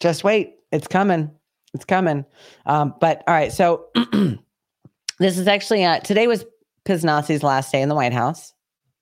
[0.00, 1.30] just wait, it's coming.
[1.74, 2.24] It's coming.
[2.66, 3.86] Um, but all right, so
[5.18, 6.44] this is actually uh, today was
[6.84, 8.52] Piznazi's last day in the White House.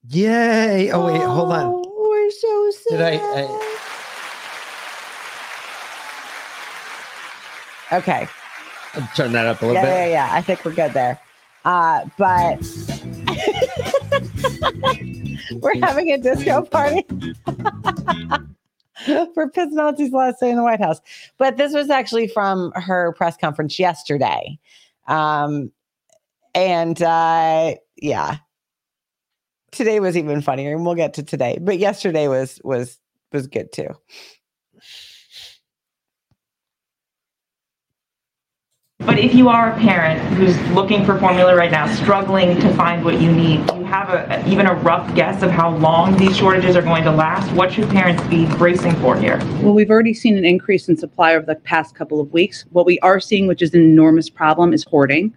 [0.09, 0.91] Yay!
[0.91, 1.67] Oh wait, hold on.
[1.67, 2.80] Oh, We're so sad.
[2.91, 3.67] Did I- I-
[7.93, 8.29] Okay.
[8.95, 10.11] I'll turn that up a little Yeah, bit.
[10.11, 10.33] yeah, yeah.
[10.33, 11.19] I think we're good there.
[11.65, 12.59] Uh, but
[15.61, 17.05] we're having a disco party
[19.35, 21.01] for Piznazzi's last day in the White House.
[21.39, 24.59] But this was actually from her press conference yesterday.
[25.07, 25.71] Um,
[26.55, 28.37] and uh, yeah,
[29.71, 31.59] today was even funnier, and we'll get to today.
[31.61, 32.99] But yesterday was was
[33.33, 33.89] was good too.
[38.99, 43.03] But if you are a parent who's looking for formula right now, struggling to find
[43.03, 46.37] what you need, do you have a, even a rough guess of how long these
[46.37, 47.51] shortages are going to last?
[47.55, 49.39] What should parents be bracing for here?
[49.63, 52.67] Well, we've already seen an increase in supply over the past couple of weeks.
[52.73, 55.33] What we are seeing, which is an enormous problem, is hoarding.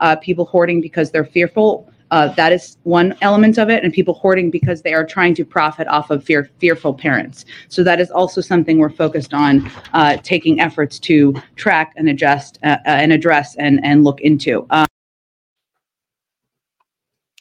[0.00, 1.90] Uh, people hoarding because they're fearful.
[2.10, 5.44] Uh, that is one element of it, and people hoarding because they are trying to
[5.44, 7.44] profit off of fear, fearful parents.
[7.68, 12.58] So that is also something we're focused on, uh, taking efforts to track and adjust
[12.62, 14.66] uh, uh, and address and and look into.
[14.70, 14.86] Um,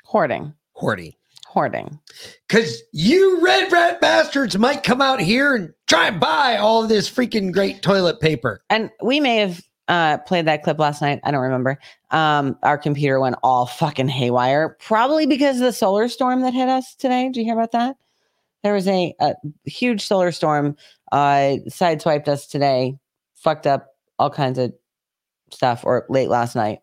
[0.05, 1.13] Hoarding, Hoarding.
[1.45, 1.99] hoarding.
[2.47, 7.09] Because you red rat bastards might come out here and try and buy all this
[7.09, 8.61] freaking great toilet paper.
[8.69, 11.19] And we may have uh, played that clip last night.
[11.23, 11.77] I don't remember.
[12.11, 16.69] Um, our computer went all fucking haywire, probably because of the solar storm that hit
[16.69, 17.25] us today.
[17.25, 17.97] Did you hear about that?
[18.63, 20.75] There was a, a huge solar storm,
[21.11, 22.97] uh, sideswiped us today,
[23.35, 24.73] fucked up all kinds of
[25.51, 26.79] stuff, or late last night.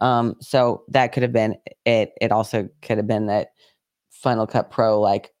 [0.00, 2.12] Um, so that could have been it.
[2.20, 3.48] It also could have been that
[4.10, 5.32] Final Cut Pro like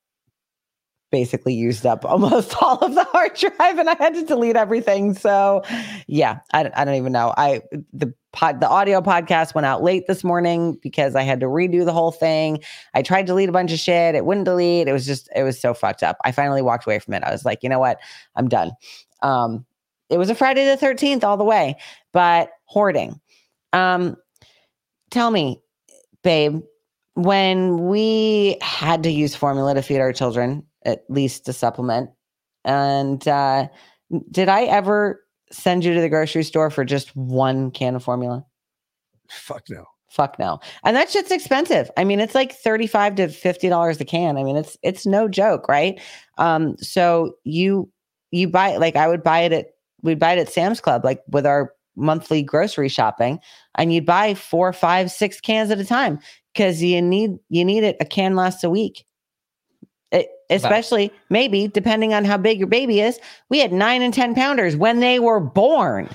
[1.16, 5.14] basically used up almost all of the hard drive and I had to delete everything.
[5.14, 5.62] So
[6.06, 7.32] yeah, I, I don't even know.
[7.38, 7.62] I
[7.94, 11.86] the pod the audio podcast went out late this morning because I had to redo
[11.86, 12.62] the whole thing.
[12.92, 14.14] I tried to delete a bunch of shit.
[14.14, 14.88] It wouldn't delete.
[14.88, 16.18] It was just it was so fucked up.
[16.22, 17.24] I finally walked away from it.
[17.24, 17.98] I was like, you know what?
[18.34, 18.72] I'm done.
[19.22, 19.64] Um
[20.10, 21.76] it was a Friday the 13th all the way,
[22.12, 23.18] but hoarding.
[23.72, 24.16] Um
[25.10, 25.62] tell me,
[26.22, 26.60] babe,
[27.14, 32.08] when we had to use formula to feed our children, at least to supplement,
[32.64, 33.68] and uh,
[34.30, 35.22] did I ever
[35.52, 38.44] send you to the grocery store for just one can of formula?
[39.28, 39.84] Fuck no.
[40.08, 40.60] Fuck no.
[40.84, 41.90] And that shit's expensive.
[41.96, 44.38] I mean, it's like 35 to 50 dollars a can.
[44.38, 46.00] I mean, it's it's no joke, right?
[46.38, 47.90] Um, so you
[48.30, 49.66] you buy like I would buy it at
[50.02, 53.40] we'd buy it at Sam's Club, like with our monthly grocery shopping,
[53.74, 56.18] and you'd buy four, five, six cans at a time
[56.54, 57.96] because you need you need it.
[58.00, 59.04] A can lasts a week.
[60.50, 63.18] Especially maybe depending on how big your baby is.
[63.48, 66.08] We had nine and ten pounders when they were born,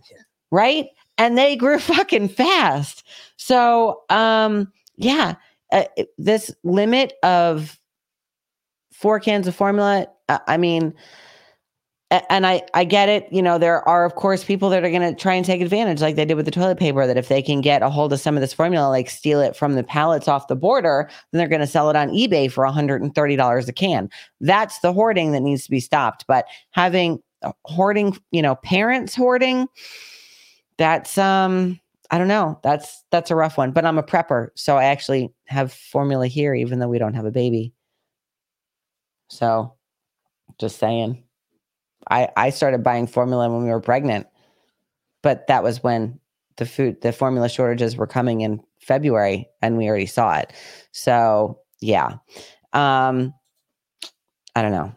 [0.50, 0.88] right?
[1.18, 3.04] And they grew fucking fast.
[3.36, 5.34] So, um, yeah,
[5.72, 5.84] uh,
[6.18, 7.78] this limit of
[8.92, 10.06] four cans of formula.
[10.28, 10.94] Uh, I mean,
[12.28, 13.26] and I I get it.
[13.32, 16.00] You know, there are of course people that are going to try and take advantage,
[16.00, 17.06] like they did with the toilet paper.
[17.06, 19.56] That if they can get a hold of some of this formula, like steal it
[19.56, 22.64] from the pallets off the border, then they're going to sell it on eBay for
[22.64, 24.10] one hundred and thirty dollars a can.
[24.40, 26.26] That's the hoarding that needs to be stopped.
[26.26, 29.66] But having uh, hoarding, you know, parents hoarding,
[30.76, 32.60] that's um, I don't know.
[32.62, 33.72] That's that's a rough one.
[33.72, 37.24] But I'm a prepper, so I actually have formula here, even though we don't have
[37.26, 37.72] a baby.
[39.28, 39.74] So,
[40.60, 41.23] just saying.
[42.10, 44.26] I, I started buying formula when we were pregnant,
[45.22, 46.20] but that was when
[46.56, 50.52] the food, the formula shortages were coming in February and we already saw it.
[50.92, 52.16] So yeah.
[52.72, 53.34] Um,
[54.56, 54.94] I don't know.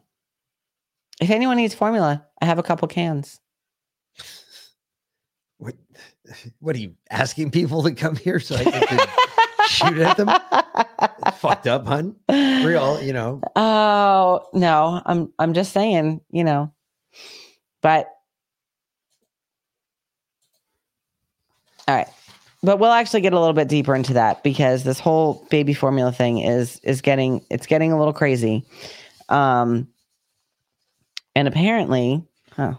[1.20, 3.39] If anyone needs formula, I have a couple cans.
[5.58, 5.76] What,
[6.60, 9.08] what are you asking people to come here so I can
[9.68, 10.30] shoot at them?
[11.38, 12.16] Fucked up, hun.
[12.30, 13.41] Real, you know.
[13.55, 16.72] Oh no, I'm I'm just saying, you know,
[17.82, 18.09] but
[21.88, 22.07] all right.
[22.63, 26.11] But we'll actually get a little bit deeper into that because this whole baby formula
[26.11, 28.65] thing is is getting it's getting a little crazy.
[29.30, 29.88] Um
[31.36, 32.74] and apparently, huh.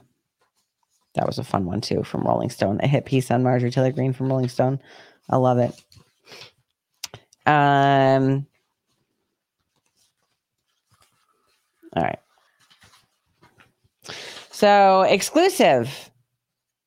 [1.15, 2.81] That was a fun one too from Rolling Stone.
[2.83, 4.81] A hit piece on Marjorie Taylor Greene from Rolling Stone.
[5.31, 5.75] I love it.
[7.47, 8.47] Um
[11.97, 12.19] all right.
[14.59, 16.11] So, exclusive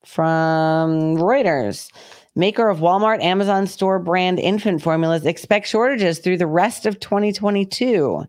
[0.04, 1.90] from Reuters.
[2.36, 8.26] Maker of Walmart Amazon store brand infant formulas expect shortages through the rest of 2022.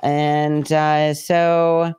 [0.00, 1.92] And uh, so,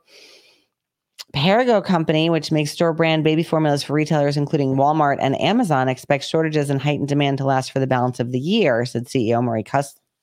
[1.36, 6.28] Perrigo Company, which makes store brand baby formulas for retailers including Walmart and Amazon, expects
[6.28, 9.64] shortages and heightened demand to last for the balance of the year, said CEO Murray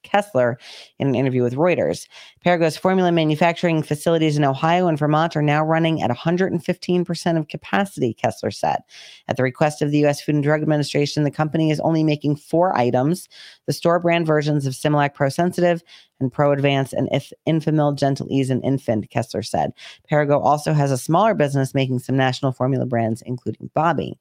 [0.08, 0.58] Kessler
[1.00, 2.08] in an interview with Reuters.
[2.46, 8.14] Perrigo's formula manufacturing facilities in Ohio and Vermont are now running at 115% of capacity,
[8.14, 8.80] Kessler said.
[9.28, 10.22] At the request of the U.S.
[10.22, 13.28] Food and Drug Administration, the company is only making four items
[13.66, 15.84] the store brand versions of Similac Pro Sensitive
[16.20, 19.72] and Pro Advance and if Enfamil Gentle Ease and Infant, Kessler said.
[20.10, 24.18] Perrigo also has a smaller business making some national formula brands, including Bobbie.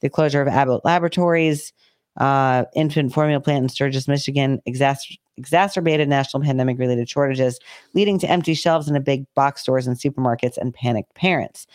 [0.00, 1.72] The closure of Abbott Laboratories,
[2.18, 7.58] uh, infant formula plant in Sturgis, Michigan, exacer- exacerbated national pandemic related shortages,
[7.94, 11.66] leading to empty shelves in big box stores and supermarkets and panicked parents.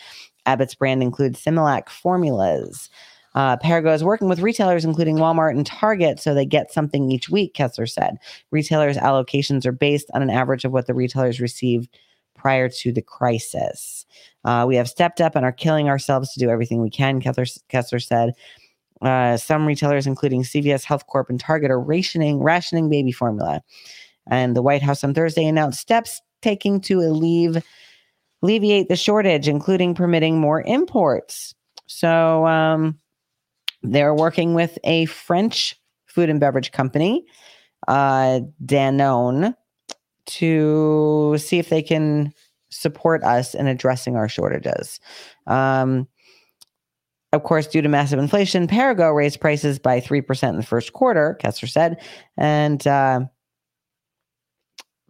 [0.46, 2.88] Abbott's brand includes Similac formulas.
[3.34, 7.54] Uh, is working with retailers, including Walmart and Target, so they get something each week,
[7.54, 8.16] Kessler said.
[8.50, 11.88] Retailers' allocations are based on an average of what the retailers received
[12.34, 14.06] prior to the crisis.
[14.44, 17.44] Uh, we have stepped up and are killing ourselves to do everything we can, Kessler,
[17.68, 18.32] Kessler said.
[19.02, 23.62] Uh, some retailers, including CVS Health Corp and Target, are rationing rationing baby formula.
[24.30, 27.64] And the White House on Thursday announced steps taking to alleviate
[28.42, 31.54] alleviate the shortage, including permitting more imports.
[31.86, 32.98] So um,
[33.82, 35.74] they're working with a French
[36.06, 37.24] food and beverage company,
[37.86, 39.54] uh, Danone,
[40.26, 42.32] to see if they can
[42.70, 45.00] support us in addressing our shortages.
[45.46, 46.06] Um,
[47.32, 51.34] of course, due to massive inflation, Perrigo raised prices by 3% in the first quarter,
[51.40, 52.00] Kessler said.
[52.38, 53.20] And uh,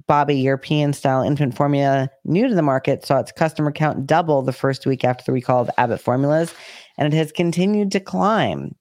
[0.08, 4.52] Bobbie European style infant formula, new to the market, saw its customer count double the
[4.52, 6.52] first week after the recall of Abbott formulas,
[6.96, 8.74] and it has continued to climb.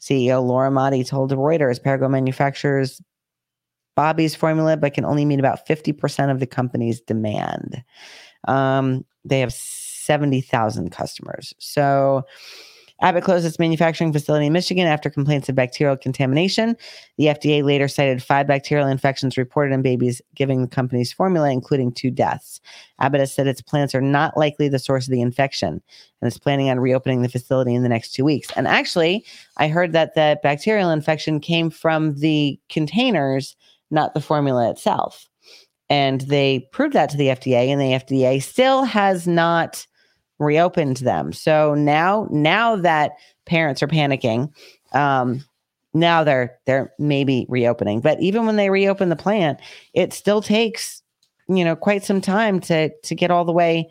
[0.00, 3.00] CEO Laura Modi told Reuters Perrigo manufactures
[3.96, 7.82] Bobbie's formula, but can only meet about 50% of the company's demand.
[8.46, 11.54] Um, they have 70,000 customers.
[11.58, 12.24] So
[13.00, 16.76] Abbott closed its manufacturing facility in Michigan after complaints of bacterial contamination.
[17.18, 21.92] The FDA later cited five bacterial infections reported in babies giving the company's formula, including
[21.92, 22.60] two deaths.
[23.00, 25.82] Abbott has said its plants are not likely the source of the infection
[26.22, 28.48] and is planning on reopening the facility in the next two weeks.
[28.56, 29.24] And actually,
[29.56, 33.56] I heard that the bacterial infection came from the containers,
[33.90, 35.28] not the formula itself.
[35.90, 39.86] And they proved that to the FDA, and the FDA still has not
[40.38, 41.32] reopened them.
[41.32, 43.12] So now, now that
[43.46, 44.52] parents are panicking,
[44.92, 45.44] um,
[45.94, 48.00] now they're they're maybe reopening.
[48.00, 49.60] But even when they reopen the plant,
[49.94, 51.02] it still takes
[51.48, 53.88] you know quite some time to to get all the way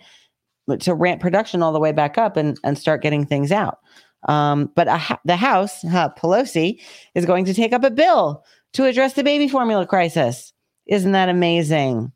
[0.79, 3.79] to ramp production all the way back up and and start getting things out.
[4.27, 6.79] Um, but a, the House, uh, Pelosi,
[7.15, 10.53] is going to take up a bill to address the baby formula crisis.
[10.85, 12.11] Isn't that amazing?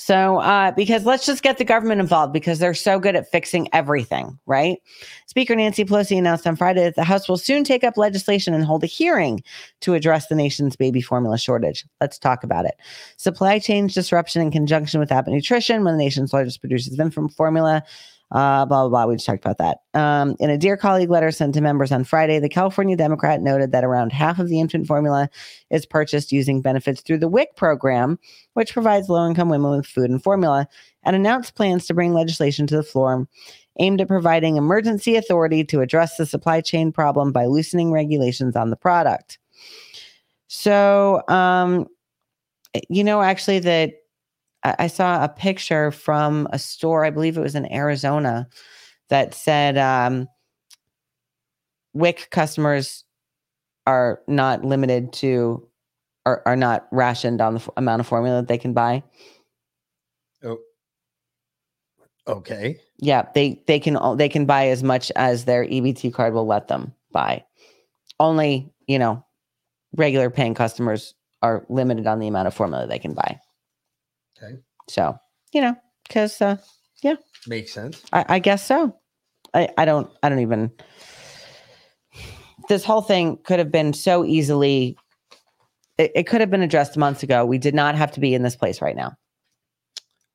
[0.00, 3.68] So, uh, because let's just get the government involved because they're so good at fixing
[3.74, 4.78] everything, right?
[5.26, 8.64] Speaker Nancy Pelosi announced on Friday that the House will soon take up legislation and
[8.64, 9.44] hold a hearing
[9.80, 11.84] to address the nation's baby formula shortage.
[12.00, 12.76] Let's talk about it.
[13.18, 16.98] Supply chain disruption in conjunction with Abbott Nutrition, one of the nation's largest producers of
[16.98, 17.82] infant formula,
[18.32, 19.06] uh, blah, blah, blah.
[19.06, 19.78] We just talked about that.
[19.98, 23.72] Um, in a Dear Colleague letter sent to members on Friday, the California Democrat noted
[23.72, 25.28] that around half of the infant formula
[25.70, 28.18] is purchased using benefits through the WIC program,
[28.54, 30.68] which provides low income women with food and formula,
[31.02, 33.26] and announced plans to bring legislation to the floor
[33.78, 38.70] aimed at providing emergency authority to address the supply chain problem by loosening regulations on
[38.70, 39.38] the product.
[40.48, 41.86] So, um,
[42.88, 43.92] you know, actually, the
[44.62, 48.48] I saw a picture from a store, I believe it was in Arizona,
[49.08, 50.28] that said um,
[51.94, 53.04] WIC customers
[53.86, 55.66] are not limited to,
[56.26, 59.02] are, are not rationed on the f- amount of formula that they can buy.
[60.44, 60.58] Oh.
[62.28, 62.78] Okay.
[62.98, 66.68] Yeah, they they can they can buy as much as their EBT card will let
[66.68, 67.44] them buy.
[68.20, 69.24] Only you know,
[69.96, 73.40] regular paying customers are limited on the amount of formula they can buy.
[74.42, 74.56] Okay.
[74.88, 75.16] So
[75.52, 75.76] you know,
[76.06, 76.56] because uh,
[77.02, 77.16] yeah,
[77.46, 78.02] Makes sense.
[78.12, 78.96] I, I guess so.
[79.54, 80.70] I, I don't I don't even
[82.68, 84.96] this whole thing could have been so easily
[85.98, 87.44] it, it could have been addressed months ago.
[87.44, 89.12] We did not have to be in this place right now.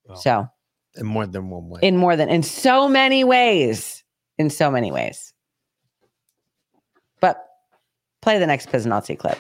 [0.05, 0.47] Well, So
[0.95, 1.79] in more than one way.
[1.81, 4.03] in more than in so many ways.
[4.37, 5.33] In so many ways.
[7.21, 7.41] But
[8.21, 9.39] play the next Piznazzi clip.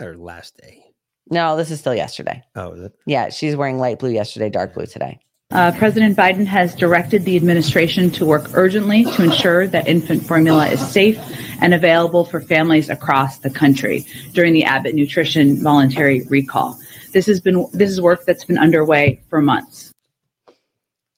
[0.00, 0.83] Or last day.
[1.30, 2.42] No, this is still yesterday.
[2.54, 2.92] Oh, is it?
[3.06, 5.20] Yeah, she's wearing light blue yesterday, dark blue today.
[5.50, 10.66] Uh, President Biden has directed the administration to work urgently to ensure that infant formula
[10.68, 11.18] is safe
[11.60, 16.78] and available for families across the country during the Abbott Nutrition voluntary recall.
[17.12, 19.92] This has been this is work that's been underway for months.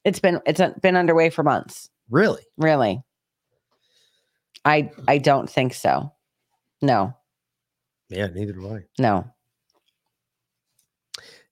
[0.04, 1.88] It's been it's been underway for months.
[2.10, 2.42] Really?
[2.58, 3.02] Really?
[4.64, 6.12] I I don't think so.
[6.82, 7.14] No.
[8.10, 8.80] Yeah, neither do I.
[8.98, 9.24] No.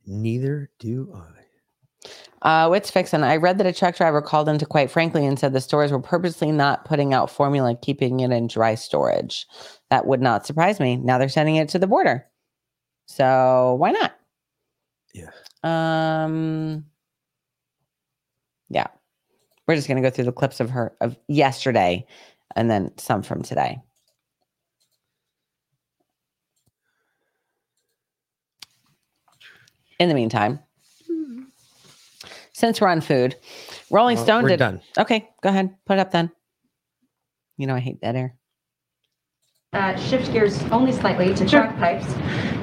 [0.06, 1.30] Neither do I.
[2.42, 3.24] Uh, Wits Fixin.
[3.24, 6.00] I read that a truck driver called into Quite Frankly and said the stores were
[6.00, 9.46] purposely not putting out formula, keeping it in dry storage.
[9.88, 10.96] That would not surprise me.
[10.96, 12.26] Now they're sending it to the border.
[13.06, 14.14] So why not?
[15.14, 15.30] Yeah.
[15.62, 16.84] Um.
[18.68, 18.88] Yeah,
[19.66, 22.06] we're just gonna go through the clips of her of yesterday,
[22.56, 23.78] and then some from today.
[29.98, 30.58] In the meantime,
[32.52, 33.36] since we're on food,
[33.90, 34.58] Rolling Well, Stone we're did.
[34.58, 34.80] done.
[34.98, 36.30] Okay, go ahead, put it up then.
[37.56, 38.34] You know I hate dead air.
[39.72, 41.62] uh, shift gears only slightly to Sure.
[41.62, 42.14] crack pipes.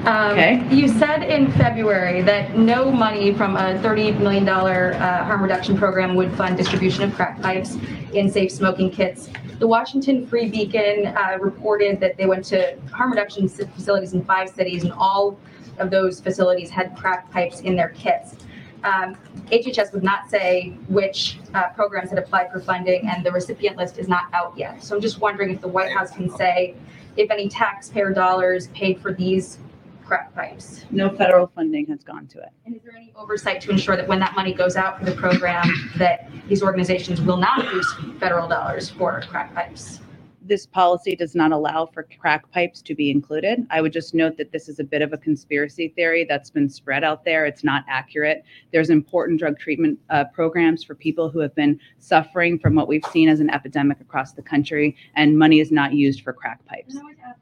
[0.06, 0.62] Um, Okay.
[0.70, 6.14] You said in February that no money from a $30 million uh, harm reduction program
[6.14, 7.76] would fund distribution of crack pipes
[8.14, 9.28] in safe smoking kits.
[9.58, 14.48] The Washington Free Beacon uh, reported that they went to harm reduction facilities in five
[14.48, 15.38] cities, and all
[15.78, 18.36] of those facilities had crack pipes in their kits.
[18.84, 19.16] Um,
[19.46, 23.98] HHS would not say which uh, programs had applied for funding, and the recipient list
[23.98, 24.82] is not out yet.
[24.82, 26.74] So I'm just wondering if the White House can say
[27.16, 29.58] if any taxpayer dollars paid for these
[30.04, 30.84] crack pipes.
[30.90, 32.48] No federal funding has gone to it.
[32.66, 35.12] And is there any oversight to ensure that when that money goes out for the
[35.12, 40.00] program, that these organizations will not use federal dollars for crack pipes?
[40.44, 43.66] this policy does not allow for crack pipes to be included.
[43.70, 46.68] I would just note that this is a bit of a conspiracy theory that's been
[46.68, 47.46] spread out there.
[47.46, 48.42] It's not accurate.
[48.72, 53.04] There's important drug treatment uh, programs for people who have been suffering from what we've
[53.12, 56.96] seen as an epidemic across the country, and money is not used for crack pipes.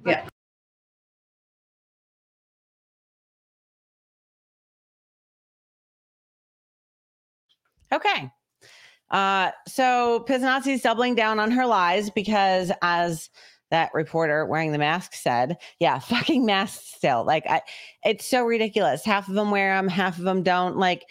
[0.06, 0.26] Yeah.
[7.92, 8.30] Okay.
[9.10, 13.30] Uh, so Piznazzi's doubling down on her lies because, as
[13.70, 17.24] that reporter wearing the mask said, yeah, fucking masks still.
[17.24, 17.62] Like, I,
[18.04, 19.04] it's so ridiculous.
[19.04, 20.76] Half of them wear them, half of them don't.
[20.76, 21.04] Like,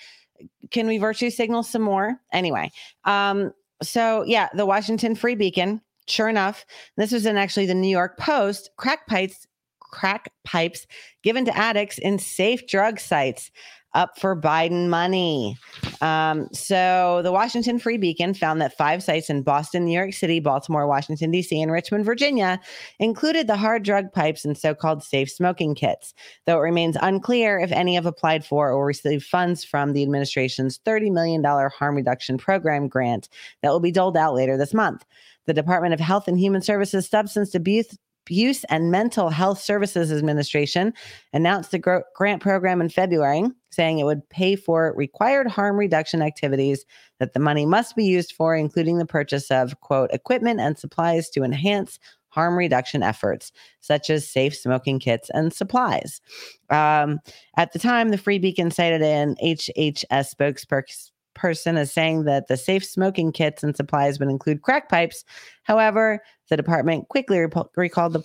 [0.72, 2.20] can we virtue signal some more?
[2.32, 2.72] Anyway,
[3.06, 5.82] um, so yeah, the Washington Free Beacon.
[6.08, 6.66] Sure enough,
[6.98, 8.72] this was in actually the New York Post.
[8.78, 9.46] Crack pipes,
[9.90, 10.88] crack pipes
[11.24, 13.52] given to addicts in safe drug sites
[13.94, 15.58] up for Biden money.
[16.02, 20.40] Um, so the Washington Free Beacon found that five sites in Boston, New York City,
[20.40, 22.60] Baltimore, Washington, D.C., and Richmond, Virginia
[23.00, 26.14] included the hard drug pipes and so called safe smoking kits,
[26.46, 30.80] though it remains unclear if any have applied for or received funds from the administration's
[30.80, 33.28] $30 million harm reduction program grant
[33.62, 35.04] that will be doled out later this month.
[35.48, 37.98] The Department of Health and Human Services Substance Abuse
[38.30, 40.94] Abuse and Mental Health Services Administration
[41.34, 46.22] announced the gr- grant program in February, saying it would pay for required harm reduction
[46.22, 46.86] activities
[47.18, 51.28] that the money must be used for, including the purchase of, quote, equipment and supplies
[51.32, 53.52] to enhance harm reduction efforts,
[53.82, 56.22] such as safe smoking kits and supplies.
[56.70, 57.18] Um,
[57.58, 61.10] at the time, the Free Beacon cited an HHS spokesperson
[61.40, 65.24] person is saying that the safe smoking kits and supplies would include crack pipes.
[65.64, 67.40] However, the department quickly
[67.76, 68.24] recalled the,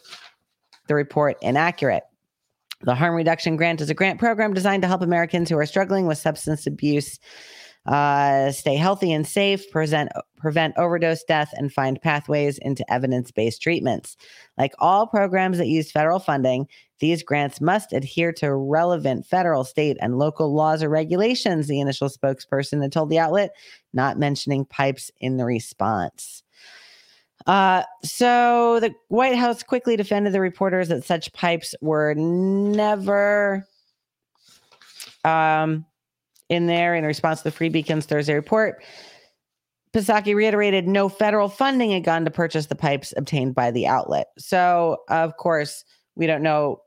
[0.88, 2.02] the report inaccurate.
[2.82, 6.06] The harm reduction grant is a grant program designed to help Americans who are struggling
[6.06, 7.18] with substance abuse
[7.86, 13.60] uh, stay healthy and safe, present, prevent overdose death, and find pathways into evidence based
[13.60, 14.16] treatments.
[14.56, 16.66] Like all programs that use federal funding,
[17.00, 22.08] these grants must adhere to relevant federal, state, and local laws or regulations, the initial
[22.08, 23.54] spokesperson had told the outlet,
[23.92, 26.42] not mentioning pipes in the response.
[27.46, 33.66] Uh, so the White House quickly defended the reporters that such pipes were never
[35.24, 35.84] um,
[36.48, 38.82] in there in response to the Free Beacons Thursday report.
[39.92, 44.28] Psaki reiterated no federal funding had gone to purchase the pipes obtained by the outlet.
[44.38, 45.84] So, of course,
[46.16, 46.80] we don't know.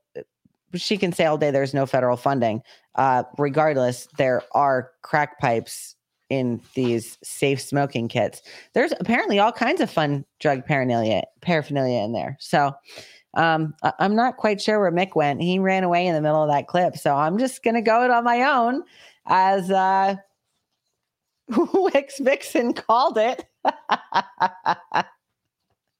[0.76, 2.62] She can say all day there's no federal funding.
[2.96, 5.96] Uh, regardless, there are crack pipes
[6.30, 8.42] in these safe smoking kits.
[8.74, 12.36] There's apparently all kinds of fun drug paraphernalia paraphernalia in there.
[12.40, 12.74] So,
[13.36, 15.42] um, I- I'm not quite sure where Mick went.
[15.42, 16.98] He ran away in the middle of that clip.
[16.98, 18.84] So I'm just gonna go it on my own
[19.28, 20.16] as uh
[21.74, 23.46] Wix Vixen called it.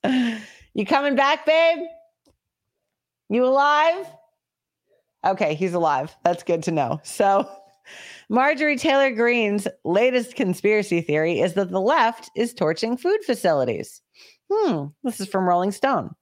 [0.74, 1.80] you coming back, babe?
[3.30, 4.06] You alive?
[5.28, 6.16] Okay, he's alive.
[6.24, 7.02] That's good to know.
[7.04, 7.50] So,
[8.30, 14.02] Marjorie Taylor Greene's latest conspiracy theory is that the left is torching food facilities.
[14.52, 16.16] Hmm, this is from Rolling Stone.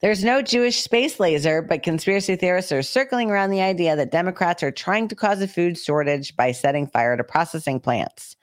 [0.00, 4.62] There's no Jewish space laser, but conspiracy theorists are circling around the idea that Democrats
[4.62, 8.36] are trying to cause a food shortage by setting fire to processing plants.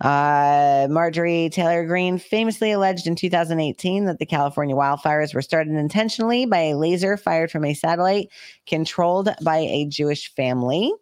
[0.00, 6.46] Uh, Marjorie Taylor Greene famously alleged in 2018 that the California wildfires were started intentionally
[6.46, 8.28] by a laser fired from a satellite
[8.66, 10.92] controlled by a Jewish family.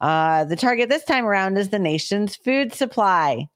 [0.00, 3.46] Uh, the target this time around is the nation's food supply.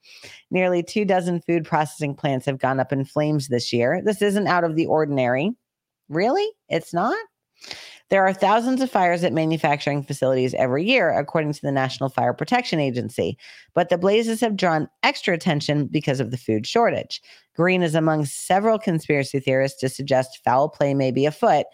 [0.51, 4.03] Nearly two dozen food processing plants have gone up in flames this year.
[4.05, 5.53] This isn't out of the ordinary.
[6.11, 6.47] Really?
[6.69, 7.17] It's not?
[8.11, 12.35] There are thousands of fires at manufacturing facilities every year, according to the National Fire
[12.35, 13.39] Protection Agency.
[13.75, 17.23] But the blazes have drawn extra attention because of the food shortage.
[17.57, 21.67] Greene is among several conspiracy theorists to suggest foul play may be afoot,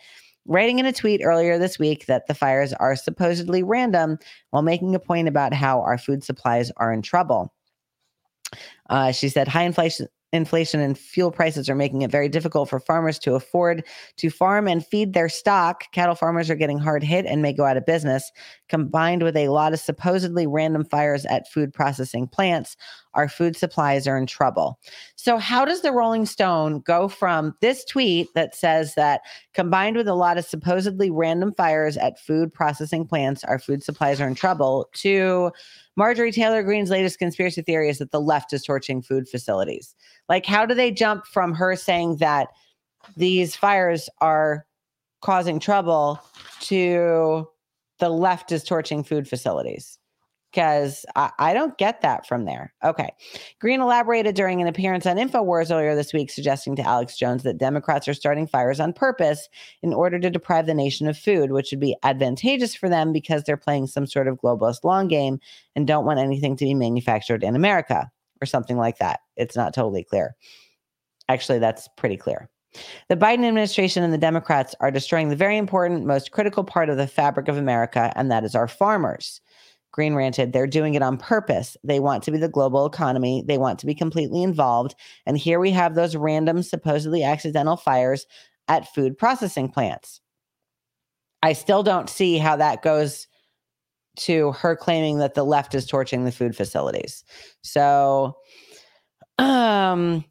[0.47, 4.17] writing in a tweet earlier this week that the fires are supposedly random
[4.51, 7.53] while making a point about how our food supplies are in trouble.
[8.89, 12.79] Uh, she said high inflation inflation and fuel prices are making it very difficult for
[12.79, 13.85] farmers to afford
[14.17, 15.85] to farm and feed their stock.
[15.93, 18.31] Cattle farmers are getting hard hit and may go out of business.
[18.71, 22.77] Combined with a lot of supposedly random fires at food processing plants,
[23.15, 24.79] our food supplies are in trouble.
[25.17, 29.23] So, how does the Rolling Stone go from this tweet that says that
[29.55, 34.21] combined with a lot of supposedly random fires at food processing plants, our food supplies
[34.21, 35.51] are in trouble to
[35.97, 39.97] Marjorie Taylor Greene's latest conspiracy theory is that the left is torching food facilities?
[40.29, 42.49] Like, how do they jump from her saying that
[43.17, 44.65] these fires are
[45.21, 46.21] causing trouble
[46.61, 47.49] to
[48.01, 49.99] the left is torching food facilities?
[50.51, 52.75] Because I, I don't get that from there.
[52.83, 53.11] Okay.
[53.61, 57.59] Greene elaborated during an appearance on InfoWars earlier this week, suggesting to Alex Jones that
[57.59, 59.49] Democrats are starting fires on purpose
[59.81, 63.45] in order to deprive the nation of food, which would be advantageous for them because
[63.45, 65.39] they're playing some sort of globalist long game
[65.77, 68.11] and don't want anything to be manufactured in America
[68.43, 69.21] or something like that.
[69.37, 70.35] It's not totally clear.
[71.29, 72.51] Actually, that's pretty clear.
[73.09, 76.97] The Biden administration and the Democrats are destroying the very important, most critical part of
[76.97, 79.41] the fabric of America, and that is our farmers.
[79.93, 81.77] Greene ranted, they're doing it on purpose.
[81.83, 83.43] They want to be the global economy.
[83.45, 84.95] They want to be completely involved.
[85.27, 88.27] And here we have those random, supposedly accidental fires
[88.69, 90.21] at food processing plants.
[91.43, 93.27] I still don't see how that goes
[94.19, 97.25] to her claiming that the left is torching the food facilities.
[97.63, 98.37] So,
[99.39, 100.25] um,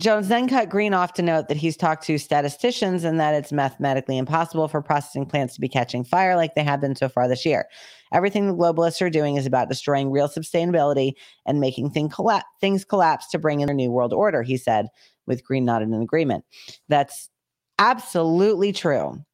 [0.00, 3.52] Jones then cut Greene off to note that he's talked to statisticians and that it's
[3.52, 7.28] mathematically impossible for processing plants to be catching fire like they have been so far
[7.28, 7.66] this year.
[8.12, 11.12] Everything the globalists are doing is about destroying real sustainability
[11.46, 14.88] and making thing colla- things collapse to bring in a new world order, he said,
[15.26, 16.44] with Greene nodded in agreement.
[16.88, 17.30] That's
[17.78, 19.24] absolutely true.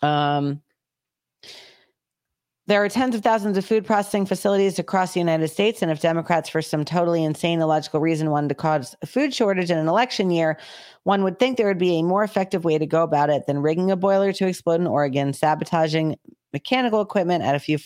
[0.00, 0.62] Um,
[2.68, 5.80] there are tens of thousands of food processing facilities across the United States.
[5.80, 9.70] And if Democrats, for some totally insane, illogical reason, wanted to cause a food shortage
[9.70, 10.58] in an election year,
[11.04, 13.62] one would think there would be a more effective way to go about it than
[13.62, 16.16] rigging a boiler to explode in Oregon, sabotaging
[16.52, 17.78] mechanical equipment at a few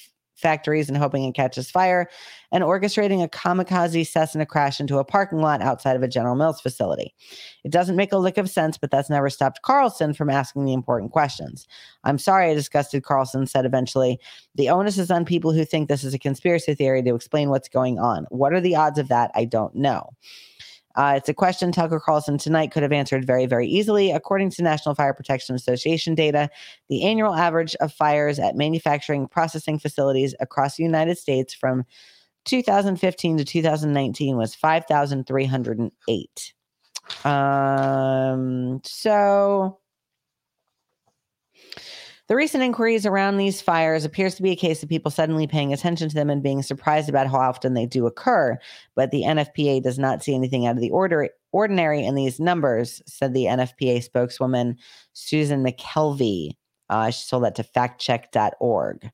[0.42, 2.10] factories and hoping it catches fire,
[2.50, 6.60] and orchestrating a kamikaze Cessna crash into a parking lot outside of a General Mills
[6.60, 7.14] facility.
[7.64, 10.74] It doesn't make a lick of sense, but that's never stopped Carlson from asking the
[10.74, 11.66] important questions.
[12.04, 14.20] I'm sorry I disgusted, Carlson said eventually.
[14.56, 17.68] The onus is on people who think this is a conspiracy theory to explain what's
[17.68, 18.26] going on.
[18.28, 19.30] What are the odds of that?
[19.34, 20.10] I don't know.
[20.94, 24.10] Uh, it's a question Tucker Carlson tonight could have answered very, very easily.
[24.10, 26.50] According to National Fire Protection Association data,
[26.88, 31.84] the annual average of fires at manufacturing processing facilities across the United States from
[32.44, 36.52] 2015 to 2019 was 5,308.
[37.24, 39.78] Um, so
[42.32, 45.70] the recent inquiries around these fires appears to be a case of people suddenly paying
[45.70, 48.58] attention to them and being surprised about how often they do occur.
[48.96, 53.02] But the NFPA does not see anything out of the order ordinary in these numbers,
[53.06, 54.78] said the NFPA spokeswoman
[55.12, 56.52] Susan McKelvey.
[56.88, 59.10] Uh, she told that to factcheck.org.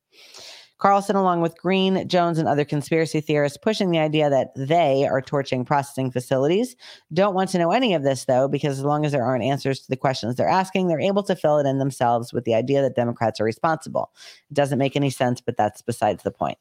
[0.78, 5.20] Carlson, along with Greene, Jones, and other conspiracy theorists, pushing the idea that they are
[5.20, 6.76] torching processing facilities.
[7.12, 9.80] Don't want to know any of this, though, because as long as there aren't answers
[9.80, 12.80] to the questions they're asking, they're able to fill it in themselves with the idea
[12.80, 14.12] that Democrats are responsible.
[14.50, 16.58] It doesn't make any sense, but that's besides the point.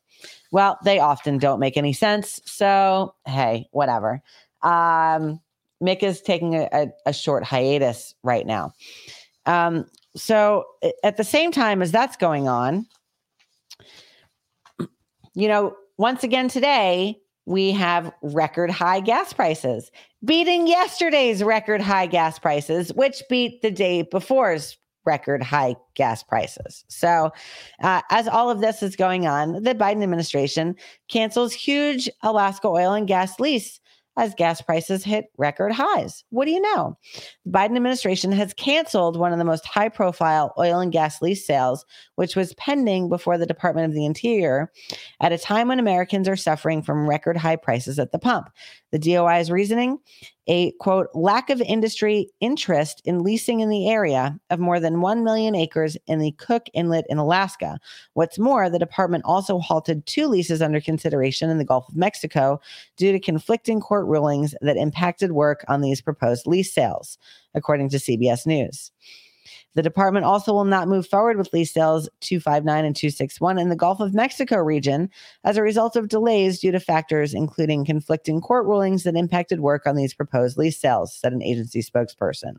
[0.51, 2.41] Well, they often don't make any sense.
[2.45, 4.21] So, hey, whatever.
[4.63, 5.39] Um,
[5.81, 8.73] Mick is taking a, a, a short hiatus right now.
[9.45, 10.65] Um, so,
[11.03, 12.87] at the same time as that's going on,
[15.37, 17.15] you know, once again today,
[17.45, 19.91] we have record high gas prices,
[20.25, 26.83] beating yesterday's record high gas prices, which beat the day before's record high gas prices.
[26.87, 27.31] So,
[27.83, 30.75] uh, as all of this is going on, the Biden administration
[31.07, 33.79] cancels huge Alaska oil and gas lease
[34.17, 36.23] as gas prices hit record highs.
[36.29, 36.97] What do you know?
[37.45, 41.45] The Biden administration has canceled one of the most high profile oil and gas lease
[41.45, 44.71] sales, which was pending before the Department of the Interior
[45.21, 48.49] at a time when Americans are suffering from record high prices at the pump.
[48.91, 49.99] The DOI's reasoning
[50.47, 55.23] a quote, lack of industry interest in leasing in the area of more than 1
[55.23, 57.79] million acres in the Cook Inlet in Alaska.
[58.13, 62.59] What's more, the department also halted two leases under consideration in the Gulf of Mexico
[62.95, 67.17] due to conflicting court rulings that impacted work on these proposed lease sales,
[67.53, 68.91] according to CBS News.
[69.77, 73.75] The department also will not move forward with lease sales 259 and 261 in the
[73.75, 75.07] Gulf of Mexico region
[75.43, 79.85] as a result of delays due to factors including conflicting court rulings that impacted work
[79.85, 82.55] on these proposed lease sales, said an agency spokesperson.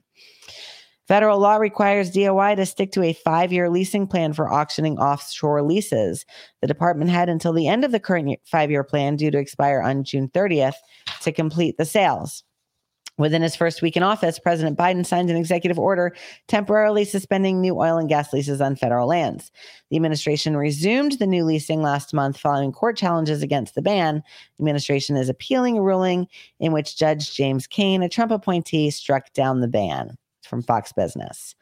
[1.09, 5.63] Federal law requires DOI to stick to a five year leasing plan for auctioning offshore
[5.63, 6.25] leases.
[6.61, 9.83] The department had until the end of the current five year plan, due to expire
[9.83, 10.77] on June 30th,
[11.23, 12.45] to complete the sales.
[13.19, 16.15] Within his first week in office, President Biden signed an executive order
[16.47, 19.51] temporarily suspending new oil and gas leases on federal lands.
[19.91, 24.23] The administration resumed the new leasing last month following court challenges against the ban.
[24.57, 26.29] The administration is appealing a ruling
[26.61, 30.17] in which Judge James Cain, a Trump appointee, struck down the ban.
[30.45, 31.55] From Fox Business.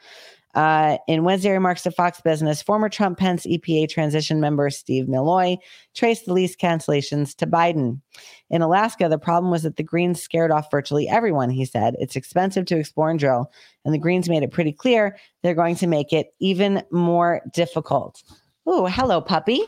[0.56, 5.58] Uh, in Wednesday remarks to Fox Business, former Trump Pence EPA transition member Steve Milloy
[5.94, 8.00] traced the lease cancellations to Biden.
[8.48, 11.94] In Alaska, the problem was that the Greens scared off virtually everyone, he said.
[11.98, 13.52] It's expensive to explore and drill,
[13.84, 18.22] and the Greens made it pretty clear they're going to make it even more difficult.
[18.66, 19.62] Ooh, hello, puppy.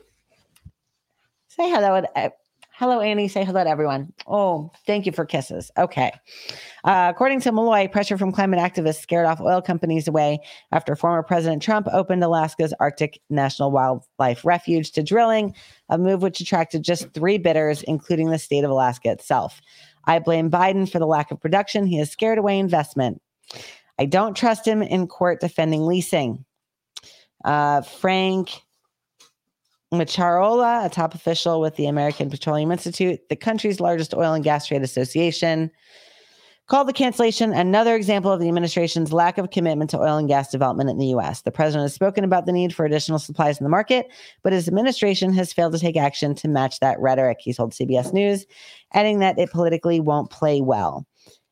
[1.48, 2.02] Say hello.
[2.78, 3.26] Hello, Annie.
[3.26, 4.12] Say hello to everyone.
[4.28, 5.68] Oh, thank you for kisses.
[5.76, 6.12] Okay.
[6.84, 10.38] Uh, according to Malloy, pressure from climate activists scared off oil companies away
[10.70, 15.56] after former President Trump opened Alaska's Arctic National Wildlife Refuge to drilling,
[15.88, 19.60] a move which attracted just three bidders, including the state of Alaska itself.
[20.04, 21.84] I blame Biden for the lack of production.
[21.84, 23.20] He has scared away investment.
[23.98, 26.44] I don't trust him in court defending leasing.
[27.44, 28.50] Uh, Frank
[29.92, 34.66] Macchiarola, a top official with the American Petroleum Institute, the country's largest oil and gas
[34.66, 35.70] trade association,
[36.66, 40.50] called the cancellation another example of the administration's lack of commitment to oil and gas
[40.50, 41.40] development in the U.S.
[41.40, 44.08] The president has spoken about the need for additional supplies in the market,
[44.42, 48.12] but his administration has failed to take action to match that rhetoric, he told CBS
[48.12, 48.44] News,
[48.92, 51.06] adding that it politically won't play well.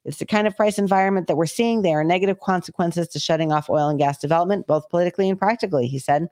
[0.04, 1.80] It's the kind of price environment that we're seeing.
[1.80, 5.86] There are negative consequences to shutting off oil and gas development, both politically and practically,
[5.88, 6.28] he said.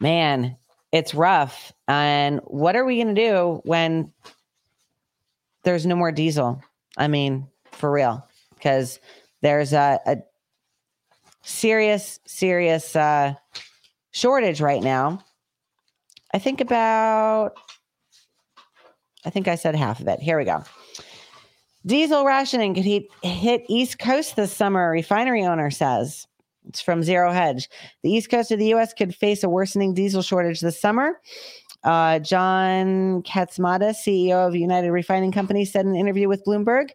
[0.00, 0.56] man,
[0.90, 1.72] it's rough.
[1.86, 4.12] And what are we going to do when
[5.62, 6.60] there's no more diesel?
[6.96, 8.98] I mean, for real, because
[9.42, 10.16] there's a, a
[11.48, 13.34] serious, serious uh,
[14.12, 15.24] shortage right now.
[16.32, 17.52] I think about,
[19.24, 20.20] I think I said half of it.
[20.20, 20.62] Here we go.
[21.86, 26.26] Diesel rationing could hit, hit East Coast this summer, refinery owner says.
[26.68, 27.70] It's from Zero Hedge.
[28.02, 28.92] The East Coast of the U.S.
[28.92, 31.18] could face a worsening diesel shortage this summer.
[31.82, 36.90] Uh, John Katzmada, CEO of United Refining Company, said in an interview with Bloomberg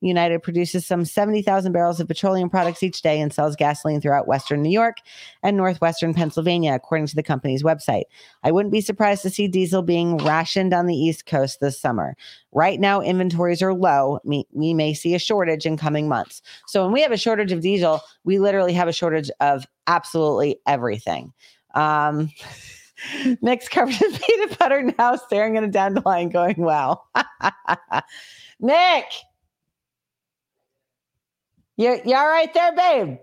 [0.00, 4.62] United produces some 70,000 barrels of petroleum products each day and sells gasoline throughout Western
[4.62, 4.98] New York
[5.42, 8.04] and Northwestern Pennsylvania, according to the company's website.
[8.42, 12.16] I wouldn't be surprised to see diesel being rationed on the East Coast this summer.
[12.52, 14.20] Right now, inventories are low.
[14.24, 16.42] We, may see a shortage in coming months.
[16.66, 20.60] So, when we have a shortage of diesel, we literally have a shortage of absolutely
[20.66, 21.32] everything.
[21.74, 22.30] Um,
[23.42, 27.02] Nick's covered in peanut butter now, staring at a dandelion, going, Wow.
[28.60, 29.04] Nick,
[31.76, 33.18] you you all right there, babe?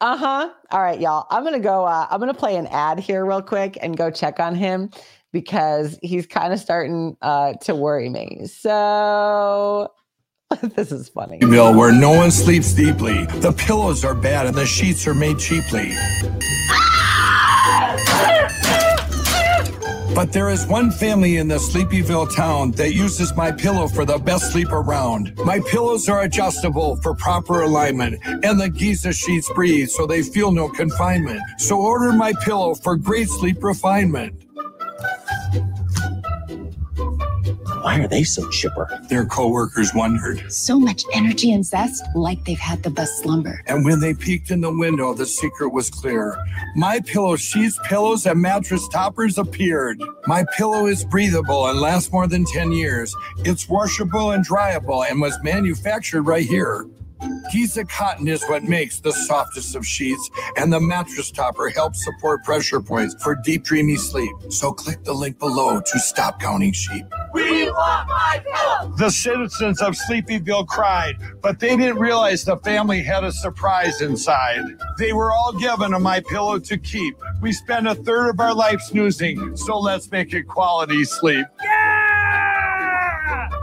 [0.00, 0.50] Uh-huh.
[0.70, 1.26] All right, y'all.
[1.30, 4.40] I'm gonna go, uh, I'm gonna play an ad here real quick and go check
[4.40, 4.90] on him
[5.32, 8.46] because he's kind of starting uh to worry me.
[8.46, 9.92] So
[10.62, 11.38] this is funny.
[11.38, 13.26] Bill, where no one sleeps deeply.
[13.26, 15.94] The pillows are bad and the sheets are made cheaply.
[20.14, 24.18] But there is one family in the Sleepyville town that uses my pillow for the
[24.18, 25.32] best sleep around.
[25.38, 30.52] My pillows are adjustable for proper alignment, and the Giza sheets breathe so they feel
[30.52, 31.40] no confinement.
[31.56, 34.34] So order my pillow for great sleep refinement.
[37.82, 38.88] Why are they so chipper?
[39.08, 40.52] Their coworkers wondered.
[40.52, 43.60] So much energy and zest, like they've had the best slumber.
[43.66, 46.38] And when they peeked in the window, the secret was clear.
[46.76, 50.00] My pillow sheets, pillows, and mattress toppers appeared.
[50.28, 53.16] My pillow is breathable and lasts more than 10 years.
[53.38, 56.86] It's washable and dryable and was manufactured right here.
[57.52, 62.44] Giza cotton is what makes the softest of sheets, and the mattress topper helps support
[62.44, 64.32] pressure points for deep, dreamy sleep.
[64.50, 67.06] So click the link below to stop counting sheep.
[67.32, 68.94] We want my pillow!
[68.96, 74.62] The citizens of Sleepyville cried, but they didn't realize the family had a surprise inside.
[74.98, 77.16] They were all given a my pillow to keep.
[77.40, 81.46] We spend a third of our life snoozing, so let's make it quality sleep.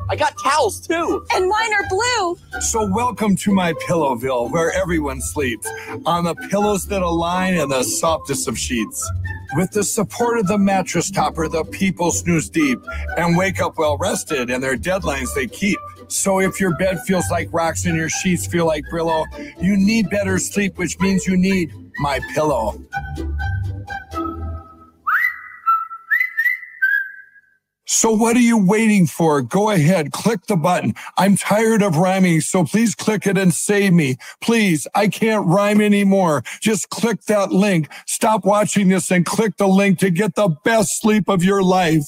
[0.10, 1.24] I got towels too.
[1.34, 2.62] And mine are blue.
[2.62, 5.70] So welcome to my Pillowville, where everyone sleeps
[6.04, 9.08] on the pillows that align and the softest of sheets.
[9.56, 12.80] With the support of the mattress topper, the people snooze deep
[13.18, 15.78] and wake up well rested, and their deadlines they keep.
[16.08, 19.26] So if your bed feels like rocks and your sheets feel like Brillo,
[19.62, 22.84] you need better sleep, which means you need my pillow.
[27.92, 29.42] So what are you waiting for?
[29.42, 30.94] Go ahead, click the button.
[31.18, 34.18] I'm tired of rhyming, so please click it and save me.
[34.42, 36.44] Please, I can't rhyme anymore.
[36.62, 37.90] Just click that link.
[38.06, 42.04] Stop watching this and click the link to get the best sleep of your life.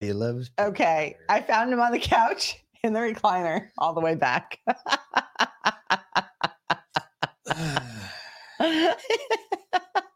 [0.00, 0.50] He loves.
[0.58, 4.58] Okay, I found him on the couch in the recliner all the way back.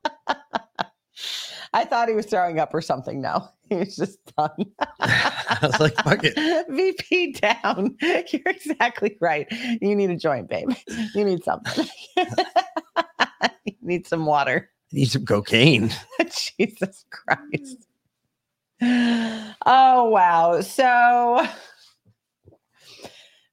[1.72, 3.20] I thought he was throwing up or something.
[3.20, 4.50] No, he was just done.
[5.00, 6.66] I was like, fuck it.
[6.70, 7.96] VP down.
[8.00, 9.46] You're exactly right.
[9.80, 10.70] You need a joint, babe.
[11.14, 11.86] You need something.
[13.64, 14.70] you need some water.
[14.92, 15.90] Need some cocaine.
[16.30, 17.86] Jesus Christ.
[18.80, 20.60] Oh, wow.
[20.60, 21.46] So,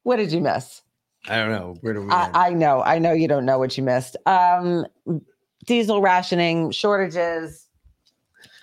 [0.03, 0.81] what did you miss?
[1.27, 1.75] I don't know.
[1.81, 2.09] Where do we?
[2.09, 2.81] I, I know.
[2.83, 4.15] I know you don't know what you missed.
[4.25, 4.85] Um,
[5.65, 7.64] diesel rationing, shortages.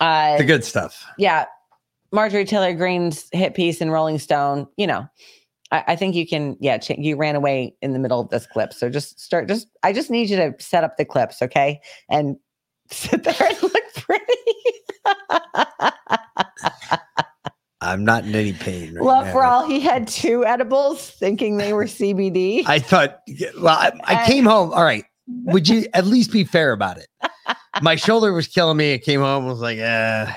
[0.03, 1.05] Uh, the good stuff.
[1.17, 1.45] yeah,
[2.11, 4.67] Marjorie Taylor Greene's hit piece in Rolling Stone.
[4.75, 5.07] You know,
[5.71, 6.57] I, I think you can.
[6.59, 9.47] Yeah, ch- you ran away in the middle of this clip, so just start.
[9.47, 11.79] Just I just need you to set up the clips, okay?
[12.09, 12.35] And
[12.91, 14.23] sit there and look pretty.
[17.81, 18.93] I'm not in any pain.
[18.93, 19.31] Right Love now.
[19.33, 22.63] for all he had two edibles, thinking they were CBD.
[22.65, 23.19] I thought,
[23.59, 24.71] well, I, I came home.
[24.73, 25.03] All right.
[25.27, 27.07] Would you at least be fair about it?
[27.81, 28.93] My shoulder was killing me.
[28.93, 30.31] I came home, was like, uh,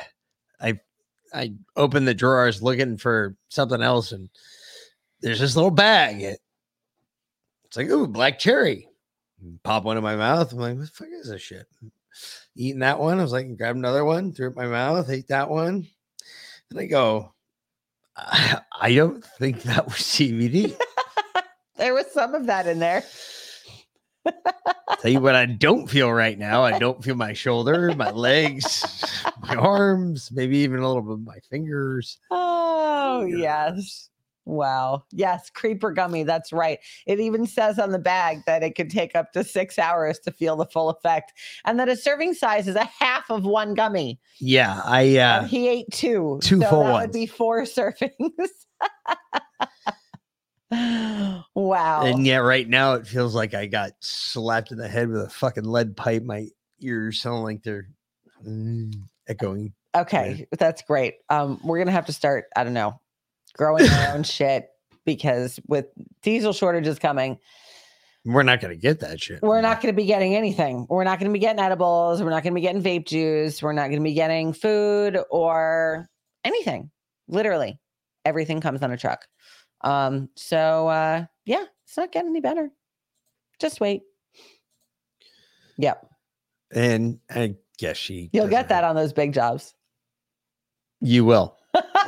[0.60, 0.80] I
[1.32, 4.28] I opened the drawers looking for something else, and
[5.20, 6.22] there's this little bag.
[6.22, 6.40] It,
[7.64, 8.88] it's like, ooh, black cherry.
[9.62, 10.52] Pop one in my mouth.
[10.52, 11.66] I'm like, what the fuck is this shit?
[12.54, 13.18] Eating that one.
[13.18, 15.86] I was like, grab another one, threw it in my mouth, ate that one.
[16.70, 17.34] And I go,
[18.16, 20.76] I, I don't think that was CBD.
[21.76, 23.04] there was some of that in there.
[25.00, 26.62] Tell you what, I don't feel right now.
[26.64, 29.04] I don't feel my shoulder, my legs,
[29.42, 32.18] my arms, maybe even a little bit of my fingers.
[32.30, 34.08] Oh, yes.
[34.46, 35.04] Wow.
[35.10, 36.22] Yes, creeper gummy.
[36.22, 36.78] That's right.
[37.06, 40.30] It even says on the bag that it could take up to six hours to
[40.30, 41.32] feel the full effect,
[41.64, 44.20] and that a serving size is a half of one gummy.
[44.38, 46.38] Yeah, I uh And he ate two.
[46.42, 47.06] two so full that ones.
[47.08, 48.10] would be four servings.
[51.54, 52.02] wow.
[52.04, 55.28] and yet right now it feels like I got slapped in the head with a
[55.28, 56.24] fucking lead pipe.
[56.24, 56.48] My
[56.80, 57.88] ears sound like they're
[58.46, 58.92] mm,
[59.28, 59.72] echoing.
[59.94, 61.14] Okay, that's great.
[61.28, 62.46] Um, we're gonna have to start.
[62.56, 63.00] I don't know,
[63.54, 64.68] growing our own shit
[65.04, 65.86] because with
[66.22, 67.38] diesel shortages coming,
[68.24, 69.40] We're not gonna get that shit.
[69.42, 70.86] we're not going to be getting anything.
[70.90, 72.22] We're not going to be getting edibles.
[72.22, 73.62] We're not going to be getting vape juice.
[73.62, 76.08] We're not going to be getting food or
[76.44, 76.90] anything.
[77.28, 77.78] Literally,
[78.24, 79.26] everything comes on a truck.
[79.82, 82.70] Um, so uh, yeah, it's not getting any better.
[83.60, 84.02] Just wait.
[85.78, 86.06] Yep,
[86.74, 89.74] And I guess she you'll get that on those big jobs.
[91.00, 91.56] you will.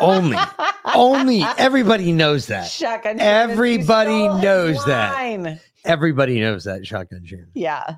[0.00, 0.38] Only.
[0.94, 2.66] Only everybody knows that.
[2.66, 5.60] Shotgun Everybody knows that.
[5.84, 7.50] Everybody knows that shotgun Shannon.
[7.54, 7.96] Yeah.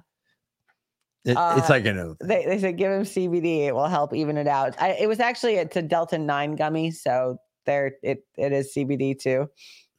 [1.24, 2.16] It, Uh, it's like a no.
[2.20, 3.66] They, they said give him CBD.
[3.66, 4.74] It will help even it out.
[4.82, 7.36] I, it was actually it's a Delta Nine gummy, so
[7.66, 9.48] there it it is CBD too.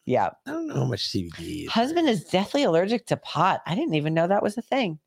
[0.06, 0.30] Yeah.
[0.48, 1.72] I don't know how much CBD is.
[1.72, 3.62] Husband is deathly allergic to pot.
[3.66, 5.00] I didn't even know that was a thing.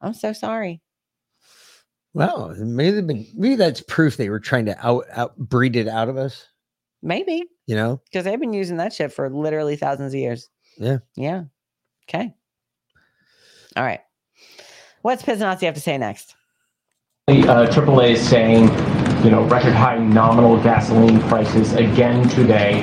[0.00, 0.80] I'm so sorry.
[2.14, 5.88] Well, maybe they've been, maybe that's proof they were trying to out out breed it
[5.88, 6.46] out of us.
[7.02, 8.00] Maybe You know?
[8.04, 10.48] because they've been using that shit for literally thousands of years.
[10.78, 10.98] Yeah.
[11.16, 11.44] Yeah.
[12.08, 12.34] Okay.
[13.76, 14.00] All right.
[15.02, 16.34] What's Pizzanazzi have to say next?
[17.28, 18.68] Uh, AAA is saying,
[19.24, 22.74] you know, record high nominal gasoline prices again today,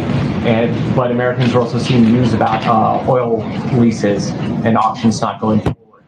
[0.46, 3.38] and but Americans are also seeing news about uh, oil
[3.80, 4.32] leases
[4.66, 6.04] and auctions not going forward.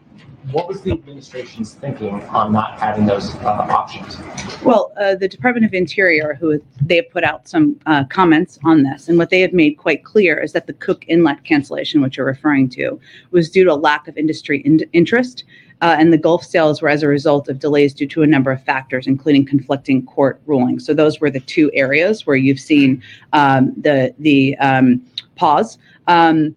[0.51, 4.17] What was the administration's thinking on not having those uh, options?
[4.63, 8.83] Well, uh, the Department of Interior, who they have put out some uh, comments on
[8.83, 12.17] this, and what they have made quite clear is that the Cook Inlet cancellation, which
[12.17, 12.99] you're referring to,
[13.31, 15.45] was due to a lack of industry in- interest,
[15.81, 18.63] and the Gulf sales were as a result of delays due to a number of
[18.63, 20.85] factors, including conflicting court rulings.
[20.85, 23.03] So those were the two areas where you've seen
[23.33, 25.05] um, the the um,
[25.35, 25.77] pause.
[26.07, 26.55] Um,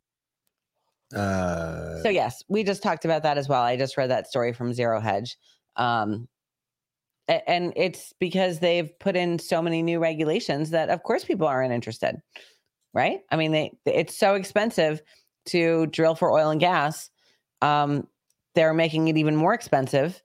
[1.15, 3.63] Uh So yes, we just talked about that as well.
[3.63, 5.37] I just read that story from Zero Hedge.
[5.77, 6.29] Um
[7.29, 11.73] and it's because they've put in so many new regulations that of course people aren't
[11.73, 12.17] interested.
[12.95, 13.21] Right?
[13.31, 15.03] I mean they it's so expensive
[15.47, 17.11] to drill for oil and gas.
[17.61, 18.07] Um
[18.61, 20.23] they're making it even more expensive.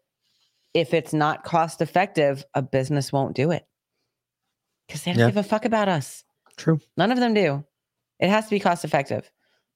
[0.73, 3.65] If it's not cost effective, a business won't do it.
[4.89, 5.27] Cuz they don't Yeah.
[5.27, 6.25] give a fuck about us.
[6.57, 6.81] True.
[6.97, 7.63] None of them do.
[8.19, 9.31] It has to be cost effective.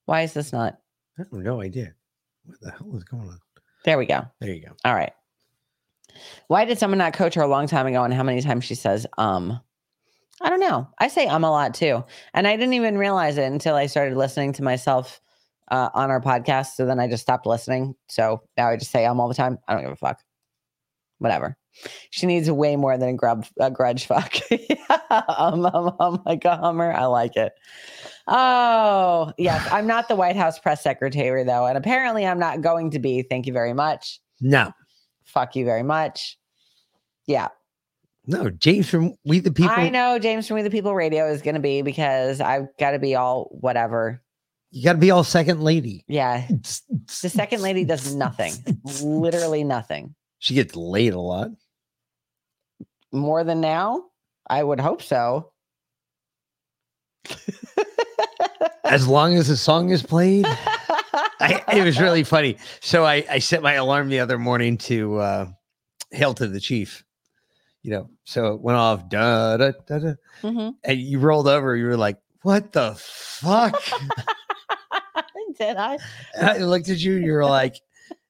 [0.06, 0.78] Why is this not?
[1.18, 1.94] I have no idea.
[2.44, 3.40] What the hell is going on?
[3.86, 4.26] There we go.
[4.42, 4.74] There you go.
[4.84, 5.14] All right.
[6.48, 8.76] Why did someone not coach her a long time ago and how many times she
[8.76, 9.58] says um?
[10.42, 10.90] I don't know.
[11.00, 12.04] I say um a lot too.
[12.34, 15.22] And I didn't even realize it until I started listening to myself
[15.72, 16.76] uh, on our podcast.
[16.76, 17.96] So then I just stopped listening.
[18.08, 19.58] So now I just say um all the time.
[19.68, 20.22] I don't give a fuck.
[21.20, 21.58] Whatever.
[22.10, 24.36] She needs way more than a, grub, a grudge fuck.
[25.10, 26.92] um, um, um, like a Hummer.
[26.94, 27.54] I like it.
[28.28, 29.68] Oh, yes.
[29.72, 31.66] I'm not the White House press secretary, though.
[31.66, 33.22] And apparently I'm not going to be.
[33.24, 34.20] Thank you very much.
[34.42, 34.72] No.
[35.26, 36.38] Fuck you very much.
[37.28, 37.50] Yeah.
[38.26, 39.74] No, James from We the People.
[39.76, 42.92] I know James from We the People Radio is going to be because I've got
[42.92, 44.22] to be all whatever.
[44.72, 46.06] You got to be all second lady.
[46.08, 46.48] Yeah.
[46.48, 48.54] The second lady does nothing,
[49.02, 50.14] literally nothing.
[50.38, 51.50] She gets laid a lot.
[53.12, 54.04] More than now?
[54.50, 55.52] I would hope so.
[58.84, 60.46] As long as the song is played.
[61.42, 62.58] I, it was really funny.
[62.82, 65.46] So I, I set my alarm the other morning to uh,
[66.12, 67.04] hail to the chief.
[67.82, 70.14] You know, so it went off, da, da, da, da.
[70.44, 70.74] Mhm.
[70.84, 71.76] and you rolled over.
[71.76, 73.82] You were like, What the fuck?
[75.60, 75.98] Did I?
[76.42, 77.14] I looked at you.
[77.14, 77.76] You were like,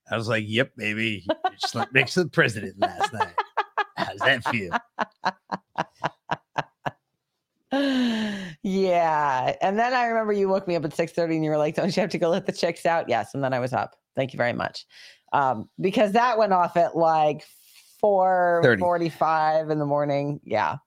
[0.10, 3.34] I was like, "Yep, baby." You just like next to the president last night.
[3.96, 4.72] How's that feel?
[8.64, 9.56] yeah.
[9.62, 11.96] And then I remember you woke me up at 6:30 and you were like, Don't
[11.96, 13.08] you have to go let the chicks out?
[13.08, 13.34] Yes.
[13.34, 13.96] And then I was up.
[14.16, 14.86] Thank you very much.
[15.34, 17.46] Um, because that went off at like
[18.04, 20.40] 4:45 in the morning.
[20.44, 20.78] Yeah.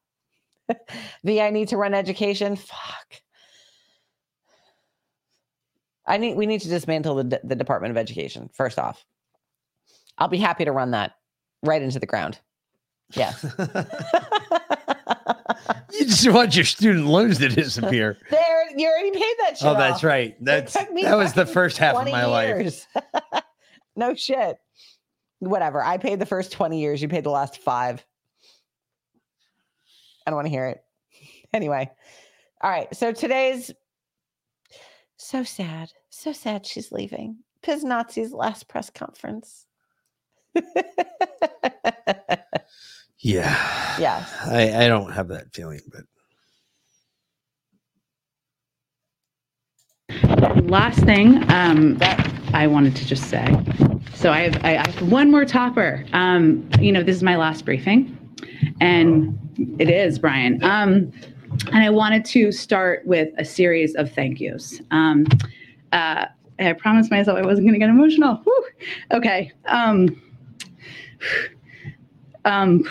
[1.24, 2.57] V, I need to run education.
[2.57, 3.22] Fuck.
[6.07, 9.05] I need we need to dismantle the, the Department of Education, first off.
[10.19, 11.13] I'll be happy to run that
[11.63, 12.39] right into the ground.
[13.15, 13.45] Yes.
[15.93, 18.17] You just want your student loans to disappear.
[18.31, 19.69] there, you already paid that shit.
[19.69, 20.35] Oh, that's right.
[20.43, 22.87] That's that was the first half of 20 my life.
[23.95, 24.57] no shit.
[25.41, 25.85] Whatever.
[25.85, 27.03] I paid the first 20 years.
[27.03, 28.05] You paid the last five.
[30.27, 30.83] I don't want to hear it.
[31.53, 31.91] Anyway.
[32.63, 32.95] All right.
[32.97, 33.71] So today's
[35.23, 35.93] so sad.
[36.11, 37.39] So sad she's leaving.
[37.62, 39.66] Piz Nazi's last press conference.
[43.23, 43.97] Yeah.
[44.01, 44.27] Yeah.
[44.47, 46.03] I, I don't have that feeling, but
[50.64, 51.99] last thing um,
[52.53, 53.47] I wanted to just say.
[54.14, 56.05] So I have, I I have one more topper.
[56.12, 58.18] Um, you know, this is my last briefing,
[58.81, 59.39] and
[59.79, 60.62] it is Brian.
[60.64, 61.12] Um,
[61.73, 64.81] and I wanted to start with a series of thank yous.
[64.91, 65.27] Um,
[65.93, 66.27] uh,
[66.59, 68.37] I promised myself I wasn't going to get emotional.
[68.37, 68.65] Whew.
[69.13, 69.53] Okay.
[69.67, 70.21] Um,
[72.45, 72.85] um,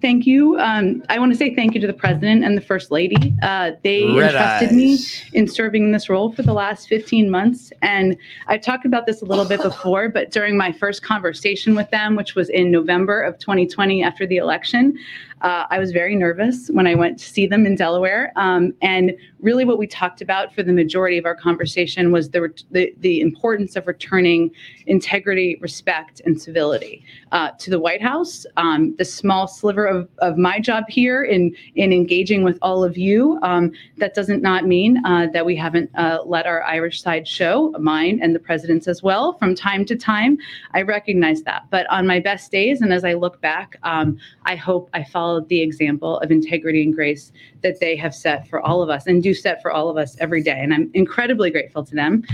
[0.00, 0.58] thank you.
[0.58, 3.34] Um, I want to say thank you to the president and the first lady.
[3.42, 4.98] Uh, they Red entrusted me
[5.32, 7.72] in serving this role for the last 15 months.
[7.80, 11.90] And I talked about this a little bit before, but during my first conversation with
[11.90, 14.98] them, which was in November of 2020 after the election,
[15.42, 18.32] uh, I was very nervous when I went to see them in Delaware.
[18.36, 22.50] Um, and really, what we talked about for the majority of our conversation was the,
[22.70, 24.50] the, the importance of returning
[24.86, 28.46] integrity, respect, and civility uh, to the White House.
[28.56, 32.96] Um, the small sliver of, of my job here in, in engaging with all of
[32.96, 37.28] you, um, that doesn't not mean uh, that we haven't uh, let our Irish side
[37.28, 40.38] show, mine and the president's as well, from time to time.
[40.72, 41.64] I recognize that.
[41.70, 45.48] But on my best days, and as I look back, um, I hope I followed
[45.48, 49.22] the example of integrity and grace that they have set for all of us and
[49.22, 50.58] do set for all of us every day.
[50.60, 52.24] And I'm incredibly grateful to them.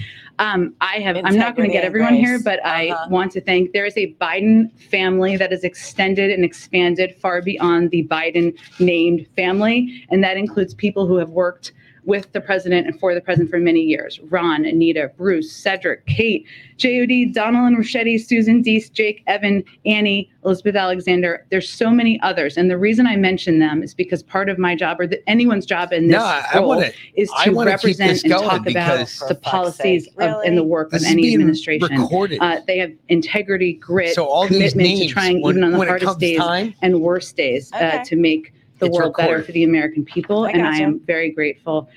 [0.41, 3.07] Um, I have, I'm not going to get everyone here, but I Uh-huh.
[3.09, 7.93] want to thank, there is a Biden family that is extended and expanded far beyond
[7.93, 10.05] the Biden named family.
[10.11, 11.71] And that includes people who have worked
[12.05, 14.19] with the president and for the president for many years.
[14.31, 16.47] Ron, Anita, Bruce, Cedric, Kate,
[16.77, 21.45] JOD, Donilon and Ricchetti, Susan Deese, Jake, Evan, Annie, Elizabeth Alexander.
[21.51, 22.57] There's so many others.
[22.57, 25.67] And the reason I mention them is because part of my job or the, anyone's
[25.67, 29.07] job in this No, I- I role wanna- is to wanna represent and talk about
[29.29, 31.93] the policies sake, of, and the work This of any administration.
[32.41, 36.19] Uh, they have integrity, grit, So all commitment to trying when- even on the hardest
[36.19, 37.99] days time- and worst days Okay.
[37.99, 40.47] uh, to make the It's world better for the American people.
[40.47, 41.89] I and I am very grateful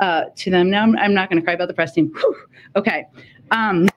[0.00, 0.68] uh, to them.
[0.70, 2.08] Now I'm, I'm not going to cry about the press team.
[2.14, 2.36] Whew.
[2.76, 3.06] Okay.
[3.50, 3.88] Um,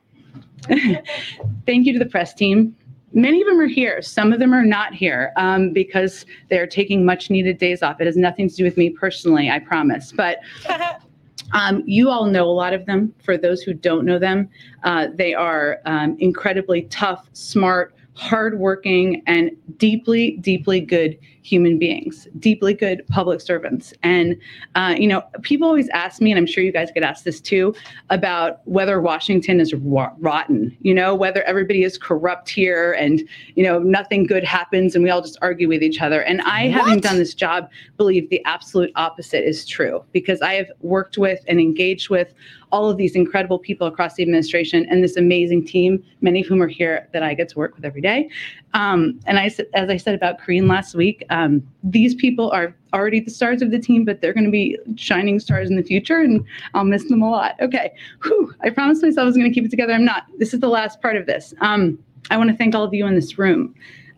[1.65, 2.75] thank you to the press team.
[3.13, 4.01] Many of them are here.
[4.01, 8.01] Some of them are not here um, because they're taking much needed days off.
[8.01, 10.11] It has nothing to do with me personally, I promise.
[10.11, 10.39] But
[11.53, 13.13] um, you all know a lot of them.
[13.23, 14.49] For those who don't know them,
[14.83, 22.73] uh, they are um, incredibly tough, smart, hardworking, and deeply, deeply good human beings, deeply
[22.73, 23.93] good public servants.
[24.01, 24.35] And,
[24.73, 27.39] uh, you know, people always ask me, and I'm sure you guys get asked this
[27.39, 27.75] too,
[28.09, 33.21] about whether Washington is rotten, you know, whether everybody is corrupt here and,
[33.53, 36.21] you know, nothing good happens and we all just argue with each other.
[36.21, 40.71] And I, having done this job, believe the absolute opposite is true because I have
[40.81, 42.33] worked with and engaged with
[42.75, 46.61] all of these incredible people across the administration and this amazing team, many of whom
[46.61, 48.29] are here that I get to work with every day.
[48.73, 53.21] Um, and I, as I said about Karine last week, um, these people are already
[53.21, 56.19] the stars of the team, but they're going to be shining stars in the future,
[56.19, 57.55] and I'll miss them a lot.
[57.61, 57.91] Okay,
[58.23, 58.53] Whew.
[58.61, 59.93] I promised myself I was going to keep it together.
[59.93, 60.25] I'm not.
[60.37, 61.53] This is the last part of this.
[61.61, 61.97] Um,
[62.29, 63.73] I want to thank all of you in this room.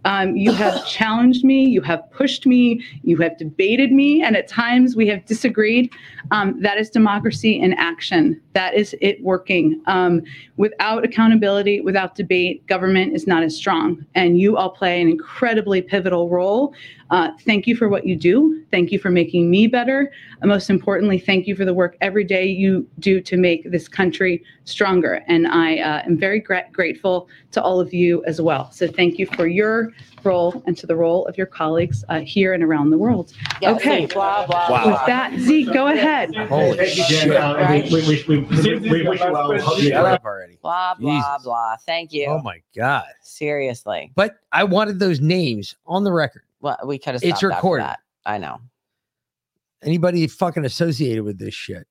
[0.07, 4.47] Um, you have challenged me, you have pushed me, you have debated me, and at
[4.47, 5.91] times we have disagreed.
[6.31, 8.41] Um, that is democracy in action.
[8.53, 9.81] That is it working.
[9.85, 10.23] Um,
[10.55, 14.05] without accountability, without debate, government is not as strong.
[14.15, 16.73] And you all play an incredibly pivotal role.
[17.09, 18.63] Uh, thank you for what you do.
[18.71, 20.11] Thank you for making me better.
[20.41, 23.87] And most importantly, thank you for the work every day you do to make this
[23.87, 25.23] country stronger.
[25.27, 28.71] And I uh, am very gra- grateful to all of you as well.
[28.71, 29.93] So thank you for your
[30.23, 33.33] role and to the role of your colleagues uh, here and around the world.
[33.61, 34.01] Yeah, okay.
[34.01, 36.35] Zeke, blah, blah, With that, Zeke, go ahead.
[36.35, 37.29] Holy shit.
[37.29, 37.89] Right?
[37.89, 39.57] We, we, we, we, we wish you well.
[39.59, 40.57] Hope you Shut up already.
[40.61, 41.43] Blah, blah, Jesus.
[41.43, 41.75] blah.
[41.85, 42.27] Thank you.
[42.27, 43.07] Oh my God.
[43.21, 44.11] Seriously.
[44.15, 46.43] But I wanted those names on the record.
[46.59, 47.85] Well, we could have It's stopped after recorded.
[47.85, 47.99] that.
[48.25, 48.59] I know.
[49.83, 51.87] Anybody fucking associated with this shit.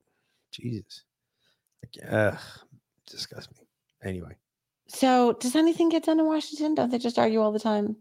[0.50, 1.04] Jesus.
[1.82, 2.38] Like, Ugh,
[3.08, 3.58] disgust me.
[4.02, 4.36] Anyway.
[4.88, 6.74] So, does anything get done in Washington?
[6.74, 7.96] Don't they just argue all the time?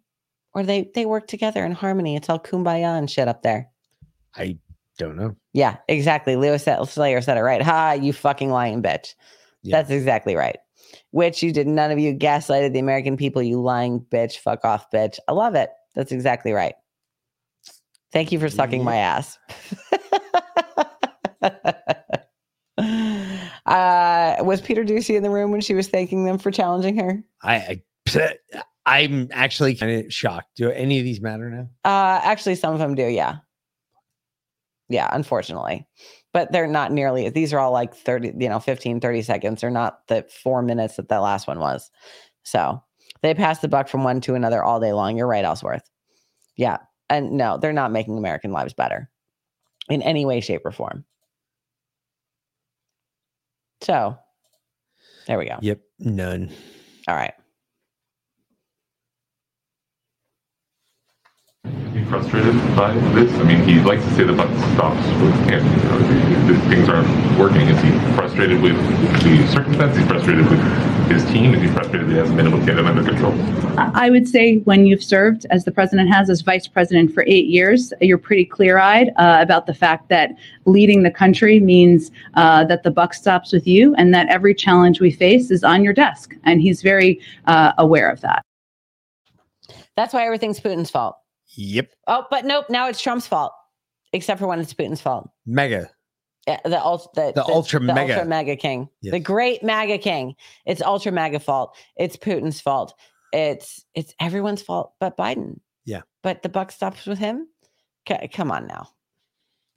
[0.54, 2.16] Or they they work together in harmony?
[2.16, 3.70] It's all kumbaya and shit up there.
[4.36, 4.58] I
[4.98, 5.36] don't know.
[5.54, 6.36] Yeah, exactly.
[6.36, 7.62] Leo Slayer said it right.
[7.62, 9.16] Ha, you fucking lying bitch.
[9.64, 10.58] That's exactly right.
[11.12, 11.68] Which you did.
[11.68, 13.42] None of you gaslighted the American people.
[13.42, 14.38] You lying bitch.
[14.38, 15.18] Fuck off, bitch.
[15.28, 15.72] I love it.
[15.96, 16.76] That's exactly right.
[18.12, 19.38] Thank you for sucking my ass.
[23.66, 27.24] uh, was Peter Doocy in the room when she was thanking them for challenging her?
[27.44, 27.82] I,
[28.16, 28.36] I
[28.86, 30.56] I'm actually kind of shocked.
[30.56, 31.70] Do any of these matter now?
[31.84, 33.08] Uh, actually, some of them do.
[33.08, 33.38] Yeah.
[34.90, 35.88] Yeah, unfortunately.
[36.32, 39.62] But they're not nearly, these are all like 30, you know, 15, 30 seconds.
[39.62, 41.90] They're not the four minutes that the last one was.
[42.44, 42.84] So
[43.22, 45.18] they pass the buck from one to another all day long.
[45.18, 45.90] You're right, Ellsworth.
[46.56, 46.78] Yeah.
[47.10, 49.10] And no, they're not making American lives better
[49.90, 51.06] in any way, shape, or form.
[53.82, 54.18] So
[55.28, 55.58] there we go.
[55.62, 55.82] Yep.
[56.00, 56.52] None.
[57.08, 57.34] All right.
[61.96, 63.32] be frustrated by this?
[63.40, 65.66] I mean, he likes to say the buck stops with him.
[65.66, 67.62] You know, things aren't working.
[67.62, 68.76] Is he frustrated with
[69.24, 69.96] the circumstance?
[69.96, 70.60] Is he frustrated with
[71.08, 71.54] his team?
[71.54, 73.34] Is he frustrated that he hasn't been able to get it under control?
[73.78, 77.48] I would say when you've served, as the president has, as vice president for eight
[77.48, 80.32] years, you're pretty clear eyed uh, about the fact that
[80.66, 85.02] leading the country means uh, that the buck stops with you and that every challenge
[85.02, 86.34] we face is on your desk.
[86.44, 88.44] And he's very uh, aware of that.
[89.96, 91.18] That's why everything's Putin's fault.
[91.56, 91.92] Yep.
[92.08, 92.66] Oh, but nope.
[92.70, 93.54] Now it's Trump's fault,
[94.14, 95.30] except for when it's Putin's fault.
[95.46, 95.90] MAGA.
[96.48, 98.14] Yeah, the, ult- the, The ultra MAGA.
[98.14, 100.36] ultra MAGA king, the great MAGA king.
[100.66, 101.76] It's ultra MAGA fault.
[101.98, 102.94] It's Putin's fault.
[103.34, 105.60] It's it's everyone's fault but Biden.
[105.86, 106.02] Yeah.
[106.22, 107.48] But the buck stops with him.
[108.08, 108.90] C- come on now.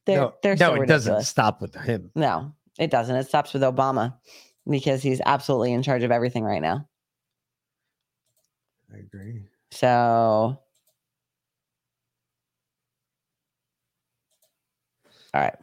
[0.04, 2.10] They're no, they're no, so it doesn't stop with him.
[2.14, 3.16] No, it doesn't.
[3.16, 4.14] It stops with Obama
[4.68, 6.86] because he's absolutely in charge of everything right now.
[8.94, 9.42] I agree.
[9.70, 10.60] So, all
[15.34, 15.54] right.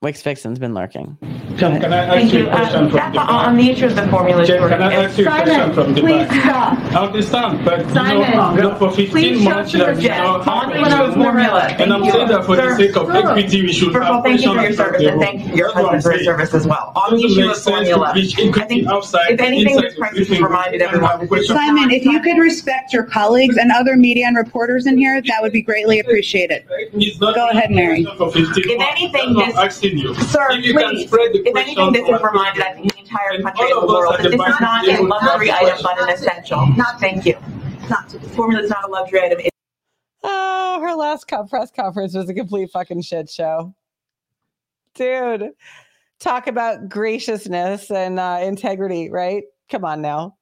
[0.00, 1.16] Wix Vixen's been lurking.
[1.58, 2.46] Can, can I ask Thank you you.
[2.46, 4.92] a question Uh, from Beth, the on the issue of the formula Jeff, can I
[4.92, 6.42] shortage, ask you a question Simon, from the please back?
[6.44, 6.78] stop.
[6.94, 10.18] I understand, but Simon, you know, look, for 15 months your that you jet.
[10.22, 10.84] know, On happened.
[10.86, 11.62] the formula.
[11.80, 14.40] And I'm saying that for the sake of equity, we should First of have thank
[14.40, 16.02] you for your questions service and the thank you for your That's what I'm husband
[16.04, 16.92] for his service as well.
[16.94, 21.10] On the issue of formula, I think if anything, inside this crisis has reminded everyone
[21.10, 21.58] have that questions.
[21.58, 25.42] Simon, if you could respect your colleagues and other media and reporters in here, that
[25.42, 26.62] would be greatly appreciated.
[27.18, 28.06] Go ahead, Mary.
[28.08, 29.56] If anything, this-
[29.96, 30.28] what I'm asking you.
[30.28, 32.98] Sir, if you can please, spread the if anything, this has reminded, I think, the
[33.00, 36.66] entire country and the world that this is not a luxury item, but an essential.
[36.76, 37.36] Not, thank you.
[37.88, 39.40] Not, formula is not a luxury item.
[39.40, 39.50] It's
[40.24, 43.74] Oh, her last co- press conference was a complete fucking shit show.
[44.94, 45.50] Dude,
[46.18, 49.44] talk about graciousness and uh, integrity, right?
[49.70, 50.37] Come on now.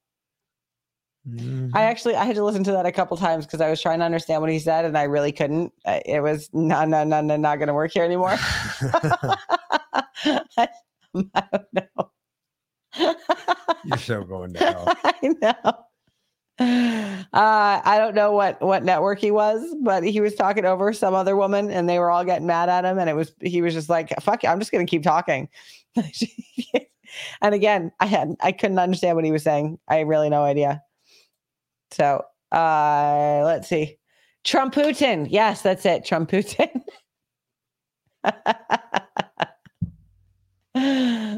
[1.73, 3.99] I actually I had to listen to that a couple times because I was trying
[3.99, 5.73] to understand what he said and I really couldn't.
[5.85, 8.37] It was no, no, no, no, not going to work here anymore.
[11.35, 12.11] I don't know.
[13.83, 14.93] You're so going to hell.
[15.03, 15.73] I know.
[16.59, 21.13] Uh, I don't know what what network he was, but he was talking over some
[21.13, 22.97] other woman, and they were all getting mad at him.
[22.97, 25.49] And it was he was just like, "Fuck, it, I'm just going to keep talking."
[27.41, 29.77] and again, I had I couldn't understand what he was saying.
[29.87, 30.81] I had really no idea.
[31.91, 33.97] So uh, let's see,
[34.43, 35.27] Trump Putin.
[35.29, 36.81] Yes, that's it, Trump Putin.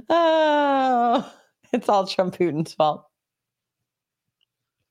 [0.09, 1.33] oh,
[1.71, 3.05] it's all Trump Putin's fault.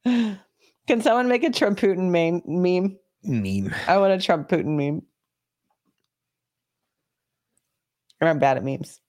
[0.05, 2.43] Can someone make a Trump Putin meme?
[2.47, 2.99] Meme.
[3.23, 3.75] Meme.
[3.87, 5.03] I want a Trump Putin meme.
[8.21, 9.01] I'm bad at memes.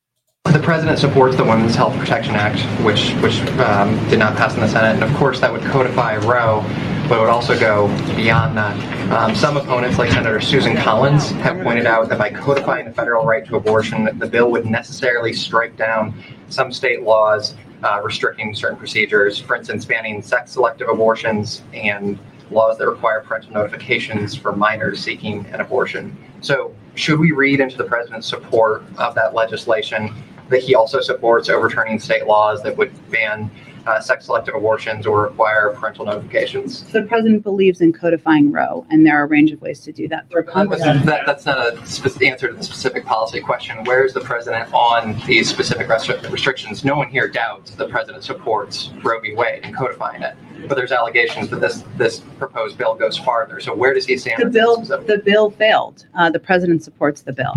[0.52, 4.62] The president supports the Women's Health Protection Act, which which um, did not pass in
[4.62, 6.64] the Senate, and of course that would codify Roe,
[7.08, 9.12] but it would also go beyond that.
[9.12, 13.26] Um, some opponents, like Senator Susan Collins, have pointed out that by codifying the federal
[13.26, 16.16] right to abortion, the bill would necessarily strike down
[16.50, 17.54] some state laws
[17.84, 22.18] uh, restricting certain procedures, for instance, banning sex selective abortions and
[22.50, 26.18] laws that require parental notifications for minors seeking an abortion.
[26.42, 30.12] So, should we read into the president's support of that legislation
[30.50, 33.50] that he also supports overturning state laws that would ban
[33.88, 36.86] uh, sex selective abortions or require parental notifications?
[36.92, 39.92] So the president believes in codifying Roe, and there are a range of ways to
[39.92, 40.82] do that through Congress.
[40.82, 43.84] That, that's not a spe- answer to the specific policy question.
[43.86, 46.84] Where is the president on these specific restri- restrictions?
[46.84, 49.34] No one here doubts the president supports Roe v.
[49.34, 50.36] Wade and codifying it,
[50.68, 53.60] but there's allegations that this this proposed bill goes farther.
[53.60, 54.42] So where does he stand?
[54.42, 56.06] The bill, the bill failed.
[56.16, 57.54] Uh, the president supports the bill.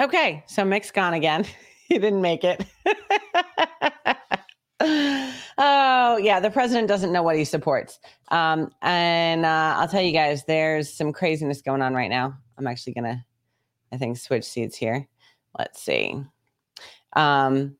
[0.00, 1.44] Okay, so Mick's gone again.
[1.88, 2.64] he didn't make it.
[5.58, 8.00] oh, yeah, the president doesn't know what he supports.
[8.28, 12.34] Um, and uh, I'll tell you guys, there's some craziness going on right now.
[12.56, 13.22] I'm actually to,
[13.92, 15.06] I think, switch seats here.
[15.58, 16.24] Let's see.
[17.12, 17.76] Um,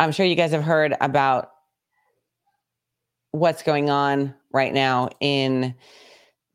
[0.00, 1.52] I'm sure you guys have heard about
[3.30, 5.76] what's going on right now in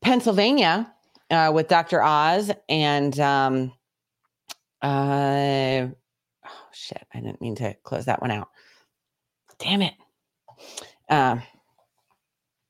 [0.01, 0.91] Pennsylvania
[1.31, 2.03] uh, with Dr.
[2.03, 3.73] Oz and um,
[4.81, 5.87] uh,
[6.45, 8.49] oh shit, I didn't mean to close that one out.
[9.57, 9.93] Damn it.
[11.09, 11.37] Uh,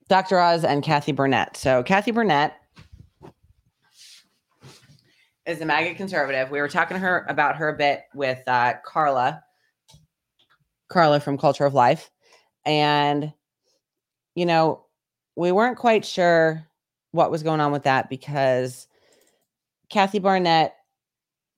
[0.08, 0.38] Dr.
[0.38, 1.56] Oz and Kathy Barnett.
[1.56, 2.54] So Kathy Barnett
[5.46, 6.50] is a MAGA conservative.
[6.50, 9.42] We were talking to her about her a bit with uh, Carla,
[10.88, 12.10] Carla from Culture of Life,
[12.64, 13.32] and
[14.34, 14.84] you know
[15.34, 16.68] we weren't quite sure
[17.12, 18.88] what was going on with that because
[19.88, 20.74] Kathy Barnett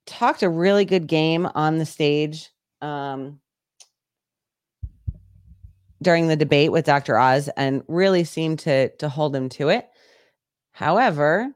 [0.06, 2.50] talked a really good game on the stage
[2.82, 3.40] um,
[6.02, 7.16] during the debate with Dr.
[7.16, 9.88] Oz and really seemed to to hold him to it.
[10.72, 11.52] However,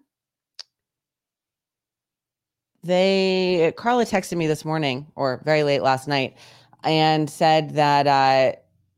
[2.82, 6.36] they Carla texted me this morning or very late last night
[6.84, 8.56] and said that uh,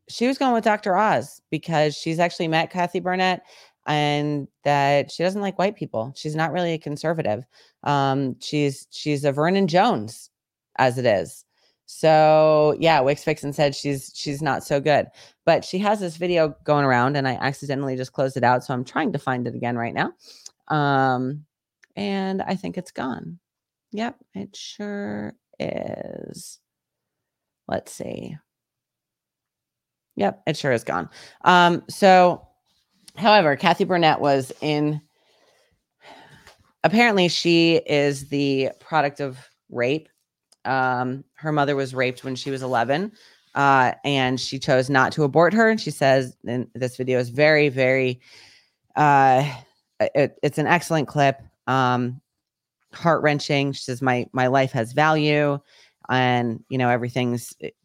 [0.09, 0.97] she was going with Dr.
[0.97, 3.43] Oz because she's actually met Kathy Barnett
[3.91, 6.13] and that she doesn't like white people.
[6.15, 7.45] She's not really a conservative.
[7.83, 10.31] Um, she's she's a Vernon Jones
[10.79, 11.45] as it is.
[11.87, 15.09] So yeah, Wix Fixin said she's she's not so good,
[15.45, 18.73] but she has this video going around, and I accidentally just closed it out, so
[18.73, 20.13] I'm trying to find it again right now.
[20.69, 21.45] Um,
[21.97, 23.41] and I think it's gone.
[23.91, 26.61] Yep, it sure is.
[27.67, 28.37] Let's see.
[30.15, 31.09] Yep, it sure is gone.
[31.45, 32.47] Um, so
[33.17, 35.01] However, Kathy Barnett was in.
[36.83, 39.39] Apparently, she is the product of
[39.69, 40.09] rape.
[40.65, 43.13] Um, her mother was raped when she was 11,
[43.55, 45.69] uh, and she chose not to abort her.
[45.69, 48.21] And she says, and this video is very, very.
[48.97, 49.51] Uh,
[50.01, 51.41] it, it's an excellent clip.
[51.67, 52.21] Um,
[52.93, 53.73] heart wrenching.
[53.73, 55.59] She says, "My my life has value,
[56.09, 57.77] and you know everything's." It,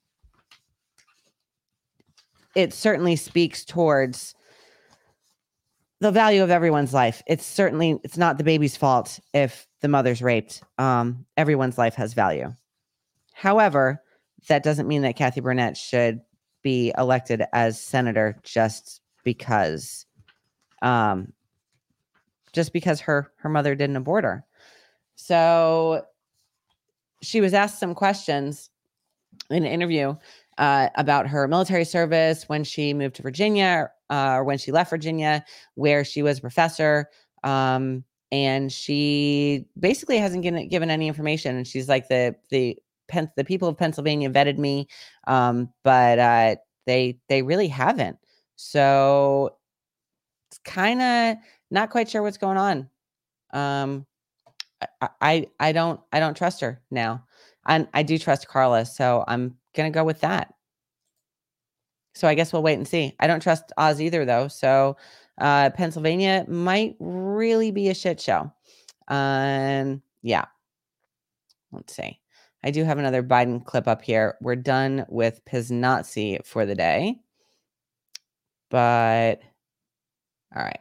[2.56, 4.34] it certainly speaks towards
[6.02, 7.22] the value of everyone's life.
[7.28, 10.62] It's certainly it's not the baby's fault if the mother's raped.
[10.78, 12.54] Um, everyone's life has value.
[13.34, 14.02] However,
[14.48, 16.22] that doesn't mean that Kathy Barnett should
[16.62, 20.06] be elected as senator just because,
[20.82, 21.32] um,
[22.54, 24.46] just because her her mother didn't abort her.
[25.16, 26.06] So
[27.22, 28.70] she was asked some questions
[29.50, 30.16] in an interview
[30.58, 34.90] uh, about her military service when she moved to Virginia uh, or when she left
[34.90, 35.44] Virginia,
[35.76, 37.10] where she was a professor.
[37.44, 41.56] Um, and she basically hasn't given, given any information.
[41.56, 42.78] And she's like the the
[43.08, 44.88] Pen- the people of Pennsylvania vetted me,
[45.28, 46.56] um, but uh,
[46.88, 48.18] they they really haven't.
[48.56, 49.58] So
[50.50, 51.38] it's kind of
[51.70, 52.90] not quite sure what's going on.
[53.54, 54.08] Um,
[55.02, 57.24] I, I I don't I don't trust her now.
[57.68, 60.55] And I do trust Carla, so I'm gonna go with that.
[62.16, 63.14] So I guess we'll wait and see.
[63.20, 64.48] I don't trust Oz either, though.
[64.48, 64.98] So
[65.38, 68.52] uh, Pennsylvania might really be a shit show.
[69.10, 70.46] Um, yeah.
[71.72, 72.20] Let's see.
[72.64, 74.38] I do have another Biden clip up here.
[74.42, 77.20] We're done with Piznazi for the day.
[78.72, 79.42] But
[80.56, 80.80] all right.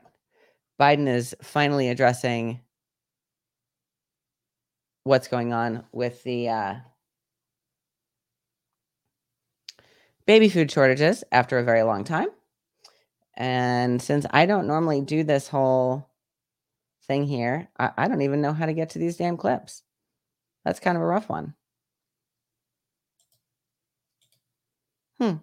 [0.81, 2.61] Biden is finally addressing
[5.02, 6.74] what's going on with the uh,
[10.27, 12.29] baby food shortages after a very long time.
[13.37, 16.09] And since I don't normally do this whole
[17.07, 19.83] thing here, I, I, don't even know how to get to these damn clips.
[20.65, 21.55] That's kind of a rough one.
[25.19, 25.35] Hmm.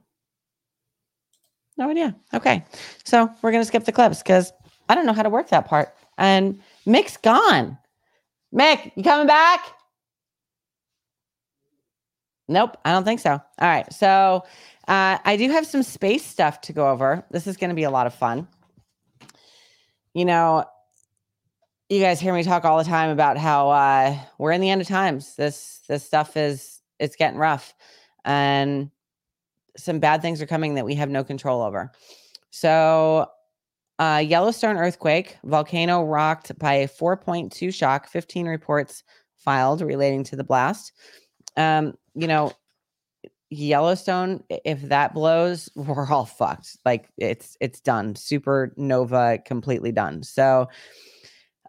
[1.77, 2.15] No idea.
[2.33, 2.63] Okay.
[3.03, 4.53] So we're going to skip the clips because
[4.89, 5.95] I don't know how to work that part.
[6.17, 7.77] And Mick's gone.
[8.53, 9.61] Mick, you coming back?
[12.51, 13.31] Nope, I don't think so.
[13.31, 13.91] All right.
[13.93, 14.43] So
[14.89, 17.25] uh, I do have some space stuff to go over.
[17.31, 18.45] This is going to be a lot of fun.
[20.13, 20.65] You know,
[21.87, 24.81] you guys hear me talk all the time about how uh, we're in the end
[24.81, 25.35] of times.
[25.35, 27.73] This this stuff is it's getting rough,
[28.25, 28.91] and
[29.77, 31.89] some bad things are coming that we have no control over.
[32.49, 33.27] So,
[33.97, 38.09] uh, Yellowstone earthquake, volcano rocked by a 4.2 shock.
[38.09, 39.03] 15 reports
[39.37, 40.91] filed relating to the blast.
[41.55, 42.53] Um, you know,
[43.49, 46.77] Yellowstone, if that blows, we're all fucked.
[46.85, 48.13] Like it's it's done.
[48.15, 50.23] Supernova completely done.
[50.23, 50.69] So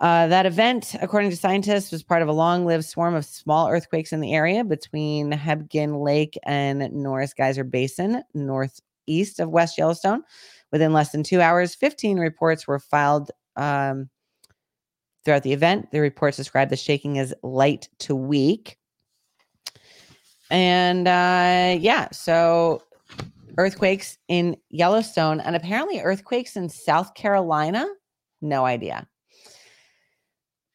[0.01, 4.13] uh, that event, according to scientists, was part of a long-lived swarm of small earthquakes
[4.13, 10.25] in the area between Hebgen Lake and Norris Geyser Basin, northeast of West Yellowstone.
[10.73, 14.09] Within less than two hours, 15 reports were filed um,
[15.25, 15.93] throughout the event.
[15.93, 18.79] The reports described the shaking as light to weak.
[20.53, 22.83] And uh, yeah, so
[23.57, 27.87] earthquakes in Yellowstone and apparently earthquakes in South Carolina.
[28.43, 29.09] No idea.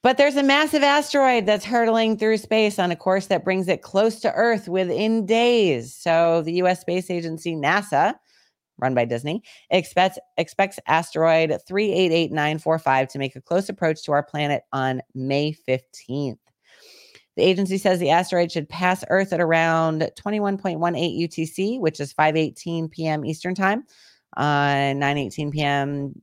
[0.02, 3.84] But there's a massive asteroid that's hurtling through space on a course that brings it
[3.84, 5.94] close to Earth within days.
[5.94, 8.16] So the US Space Agency, NASA,
[8.80, 14.64] run by Disney, expects expects asteroid 388945 to make a close approach to our planet
[14.74, 16.38] on May 15th.
[17.38, 22.90] The agency says the asteroid should pass Earth at around 21.18 UTC, which is 5:18
[22.90, 23.24] p.m.
[23.24, 23.84] Eastern Time,
[24.36, 26.20] on 9:18 p.m.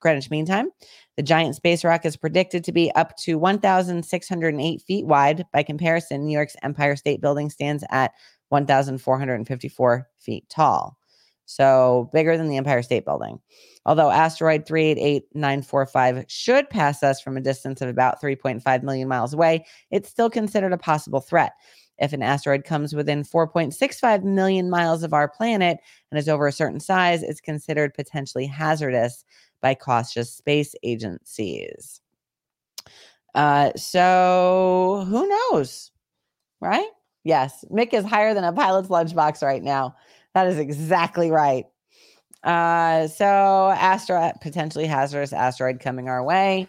[0.00, 0.70] Greenwich Mean Time.
[1.16, 5.44] The giant space rock is predicted to be up to 1,608 feet wide.
[5.52, 8.12] By comparison, New York's Empire State Building stands at
[8.48, 10.97] 1,454 feet tall.
[11.48, 13.40] So bigger than the Empire State Building.
[13.86, 19.64] Although asteroid 388945 should pass us from a distance of about 3.5 million miles away,
[19.90, 21.54] it's still considered a possible threat.
[21.96, 25.78] If an asteroid comes within 4.65 million miles of our planet
[26.10, 29.24] and is over a certain size, it's considered potentially hazardous
[29.62, 32.02] by cautious space agencies.
[33.34, 35.92] Uh, so who knows?
[36.60, 36.88] Right?
[37.24, 39.96] Yes, Mick is higher than a pilot's lunchbox right now.
[40.38, 41.64] That is exactly right.
[42.44, 43.24] Uh, so
[43.76, 46.68] asteroid potentially hazardous asteroid coming our way.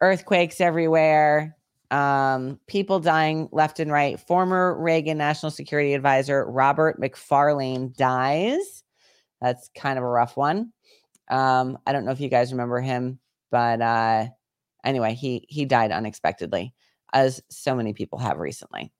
[0.00, 1.54] Earthquakes everywhere.
[1.90, 4.18] Um, people dying left and right.
[4.18, 8.82] Former Reagan National Security Advisor Robert McFarlane dies.
[9.42, 10.72] That's kind of a rough one.
[11.30, 13.18] Um, I don't know if you guys remember him,
[13.50, 14.28] but uh,
[14.86, 16.72] anyway, he he died unexpectedly,
[17.12, 18.90] as so many people have recently.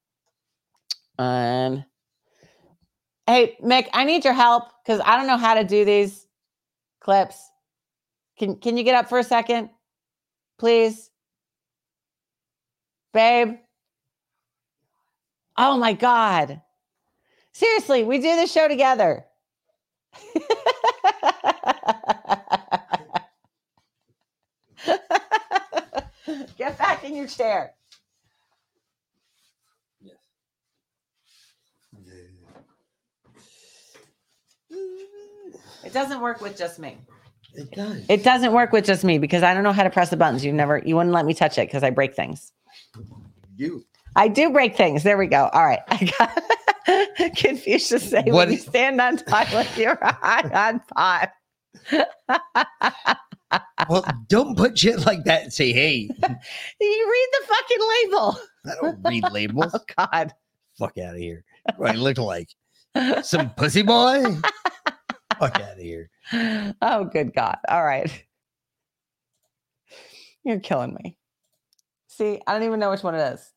[1.19, 1.83] Um,
[3.29, 6.27] hey Mick, I need your help because I don't know how to do these
[7.01, 7.51] clips.
[8.39, 9.71] Can can you get up for a second,
[10.59, 11.11] please,
[13.15, 13.59] babe?
[15.57, 16.63] Oh my god!
[17.53, 19.27] Seriously, we do this show together.
[26.59, 27.73] Get back in your chair.
[35.85, 36.99] It doesn't work with just me.
[37.55, 38.05] It does.
[38.09, 40.45] It doesn't work with just me because I don't know how to press the buttons.
[40.45, 42.53] You never, you wouldn't let me touch it because I break things.
[43.57, 43.85] You.
[44.17, 45.03] I do break things.
[45.03, 45.49] There we go.
[45.53, 45.81] All right.
[45.89, 51.31] I got confused to say What when you stand on toilet, you're high on pot.
[53.89, 56.09] Well, don't put shit like that and say, hey,
[56.81, 58.39] You read the fucking label.
[58.67, 59.73] I don't read labels.
[59.75, 60.33] Oh God.
[60.79, 61.45] Fuck out of here.
[61.77, 62.51] What I look like?
[63.23, 64.37] Some pussy boy?
[65.41, 66.11] Fuck out of here.
[66.83, 67.59] Oh, good God.
[67.69, 68.11] All right.
[70.45, 71.17] You're killing me.
[72.09, 73.53] See, I don't even know which one it is.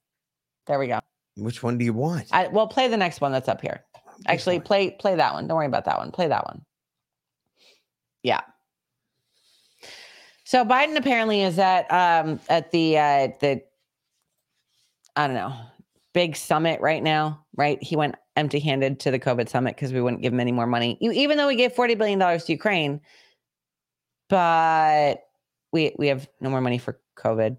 [0.68, 1.00] There we go.
[1.36, 2.28] Which one do you want?
[2.32, 3.84] I well play the next one that's up here.
[4.28, 5.48] Actually, play play that one.
[5.48, 6.12] Don't worry about that one.
[6.12, 6.64] Play that one.
[8.22, 8.42] Yeah.
[10.44, 13.64] So Biden apparently is at um at the uh the
[15.16, 15.56] I don't know
[16.14, 17.82] big summit right now, right?
[17.82, 20.98] He went empty-handed to the COVID summit because we wouldn't give him any more money,
[21.02, 23.02] even though we gave forty billion dollars to Ukraine.
[24.30, 25.24] But
[25.72, 27.58] we we have no more money for COVID.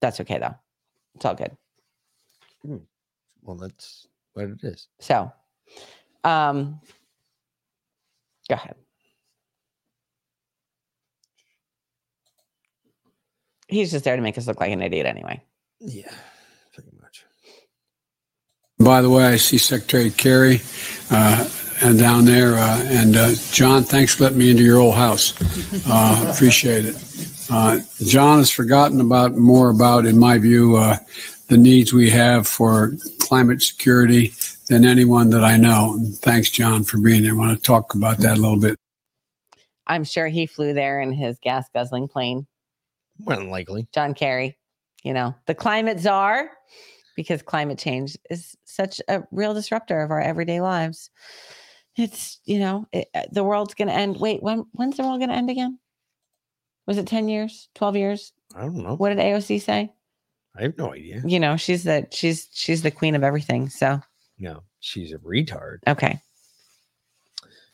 [0.00, 0.54] That's okay though.
[1.16, 1.56] It's all good.
[3.42, 4.88] Well, that's what it is.
[5.00, 5.32] So,
[6.24, 6.80] um,
[8.48, 8.76] go ahead.
[13.68, 15.42] He's just there to make us look like an idiot anyway.
[15.80, 16.12] Yeah.
[18.78, 20.60] By the way, I see Secretary Kerry
[21.10, 21.48] uh,
[21.82, 25.34] and down there, uh, and uh, John, thanks for letting me into your old house.
[25.86, 26.96] Uh, appreciate it.
[27.50, 30.96] Uh, John has forgotten about more about, in my view, uh,
[31.48, 34.34] the needs we have for climate security
[34.68, 35.94] than anyone that I know.
[35.94, 37.32] And thanks, John, for being there.
[37.32, 38.76] I want to talk about that a little bit.
[39.86, 42.46] I'm sure he flew there in his gas guzzling plane.
[43.20, 43.86] More than likely.
[43.94, 44.58] John Kerry,
[45.02, 46.50] you know, the climate czar,
[47.14, 51.10] because climate change is such a real disruptor of our everyday lives.
[51.96, 54.18] It's, you know, it, uh, the world's going to end.
[54.20, 55.78] Wait, when when's the world going to end again?
[56.86, 58.32] Was it 10 years, 12 years?
[58.54, 58.94] I don't know.
[58.96, 59.92] What did AOC say?
[60.54, 61.22] I have no idea.
[61.26, 63.68] You know, she's the she's she's the queen of everything.
[63.68, 64.00] So,
[64.38, 65.78] No, she's a retard.
[65.88, 66.20] okay.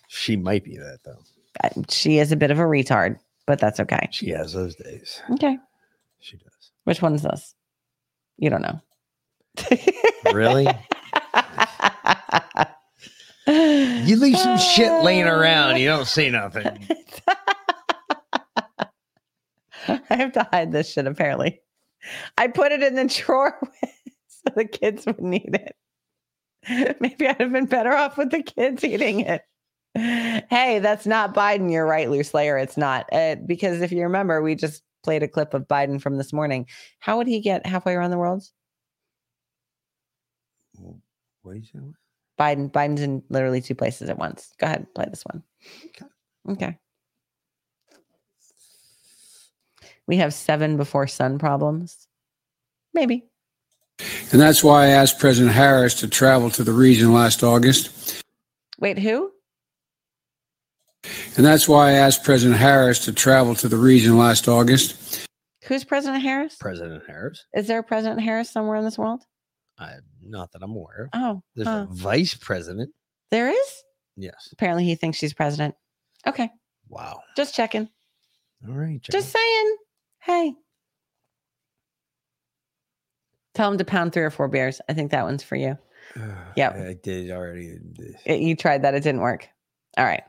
[0.08, 1.18] She might be that though.
[1.62, 4.08] Uh, She is a bit of a retard, but that's okay.
[4.10, 5.20] She has those days.
[5.32, 5.58] Okay.
[6.20, 6.70] She does.
[6.84, 7.54] Which one's this?
[8.36, 8.80] You don't know.
[10.32, 10.66] Really?
[13.46, 15.78] you leave some shit laying around.
[15.78, 16.86] You don't see nothing.
[19.88, 21.60] I have to hide this shit apparently.
[22.38, 23.58] I put it in the drawer
[24.28, 25.76] so the kids would need it.
[27.00, 29.42] Maybe I'd have been better off with the kids eating it.
[29.94, 31.70] Hey, that's not Biden.
[31.70, 32.56] You're right, Loose Layer.
[32.56, 33.06] It's not.
[33.12, 36.66] Uh, because if you remember, we just played a clip of Biden from this morning.
[37.00, 38.44] How would he get halfway around the world?
[41.42, 41.78] What do you say?
[42.38, 42.70] Biden.
[42.70, 44.52] Biden's in literally two places at once.
[44.58, 45.42] Go ahead, play this one.
[46.48, 46.78] Okay.
[50.06, 52.08] We have seven before sun problems.
[52.94, 53.24] Maybe.
[54.32, 58.22] And that's why I asked President Harris to travel to the region last August.
[58.78, 59.30] Wait, who?
[61.36, 65.26] And that's why I asked President Harris to travel to the region last August.
[65.64, 66.56] Who's President Harris?
[66.58, 67.44] President Harris.
[67.54, 69.24] Is there a President Harris somewhere in this world?
[69.78, 71.20] I, not that I'm aware of.
[71.20, 71.86] Oh, There's huh.
[71.90, 72.90] a vice president.
[73.30, 73.84] there is.
[74.16, 74.48] Yes.
[74.52, 75.74] Apparently, he thinks she's president.
[76.26, 76.50] Okay,
[76.88, 77.20] Wow.
[77.36, 77.88] just checking.
[78.68, 79.00] All right.
[79.02, 79.76] Just saying.
[80.20, 80.52] Hey,
[83.54, 84.80] tell him to pound three or four beers.
[84.88, 85.76] I think that one's for you.
[86.56, 86.74] Yep.
[86.76, 87.78] I did already.
[88.26, 89.48] It- you tried that; it didn't work.
[89.96, 90.22] All right.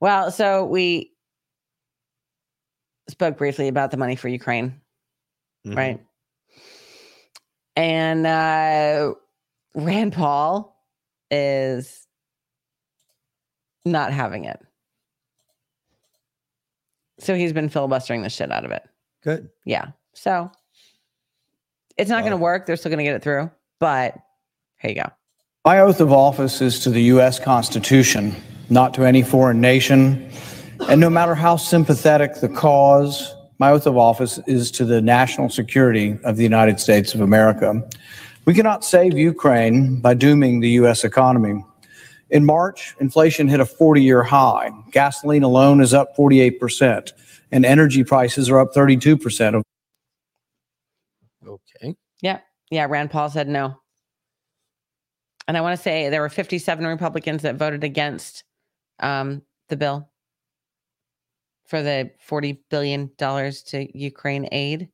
[0.00, 1.12] Well, so we
[3.08, 4.80] spoke briefly about the money for Ukraine,
[5.66, 5.76] Mhm.
[5.76, 6.05] right?
[7.76, 9.14] And uh,
[9.74, 10.74] Rand Paul
[11.30, 12.06] is
[13.84, 14.60] not having it.
[17.18, 18.82] So he's been filibustering the shit out of it.
[19.22, 19.48] Good.
[19.64, 19.88] Yeah.
[20.14, 20.50] So
[21.96, 22.66] it's not going to work.
[22.66, 23.50] They're still going to get it through.
[23.78, 24.16] But
[24.78, 25.10] here you go.
[25.64, 27.40] My oath of office is to the U.S.
[27.40, 28.34] Constitution,
[28.70, 30.30] not to any foreign nation.
[30.88, 35.48] And no matter how sympathetic the cause, my oath of office is to the national
[35.48, 37.82] security of the United States of America.
[38.44, 41.04] We cannot save Ukraine by dooming the U.S.
[41.04, 41.64] economy.
[42.30, 44.70] In March, inflation hit a 40 year high.
[44.90, 47.12] Gasoline alone is up 48%,
[47.52, 49.62] and energy prices are up 32%.
[51.46, 51.96] Okay.
[52.20, 52.40] Yeah.
[52.70, 52.86] Yeah.
[52.88, 53.78] Rand Paul said no.
[55.48, 58.42] And I want to say there were 57 Republicans that voted against
[58.98, 60.08] um, the bill
[61.66, 64.88] for the $40 billion to Ukraine aid.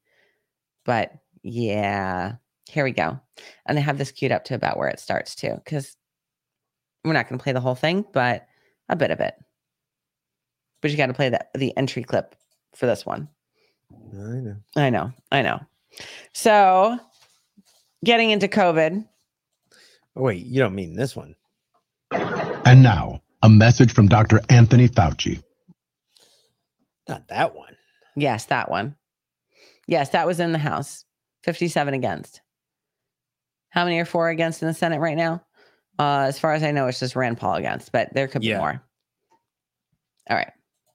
[0.85, 1.13] But
[1.43, 2.37] yeah,
[2.69, 3.21] here we go.
[3.67, 5.97] And they have this queued up to about where it starts too, because
[7.05, 8.47] we're not going to play the whole thing, but
[8.89, 9.35] a bit of it.
[10.81, 12.35] But you got to play the, the entry clip
[12.75, 13.29] for this one.
[14.13, 14.57] I know.
[14.77, 15.13] I know.
[15.31, 15.61] I know.
[16.33, 16.99] So
[18.05, 19.07] getting into COVID.
[20.17, 21.35] Oh, wait, you don't mean this one.
[22.11, 24.41] And now, a message from Dr.
[24.49, 25.43] Anthony Fauci.
[27.09, 27.77] Not that one.
[28.17, 28.97] Yes, that one.
[29.87, 31.05] Yes, that was in the House.
[31.45, 32.41] 57 against.
[33.71, 35.43] How many are for against in the Senate right now?
[35.99, 38.55] Uh, as far as I know, it's just Rand Paul against, but there could be
[38.55, 38.83] more.
[40.31, 40.53] All right.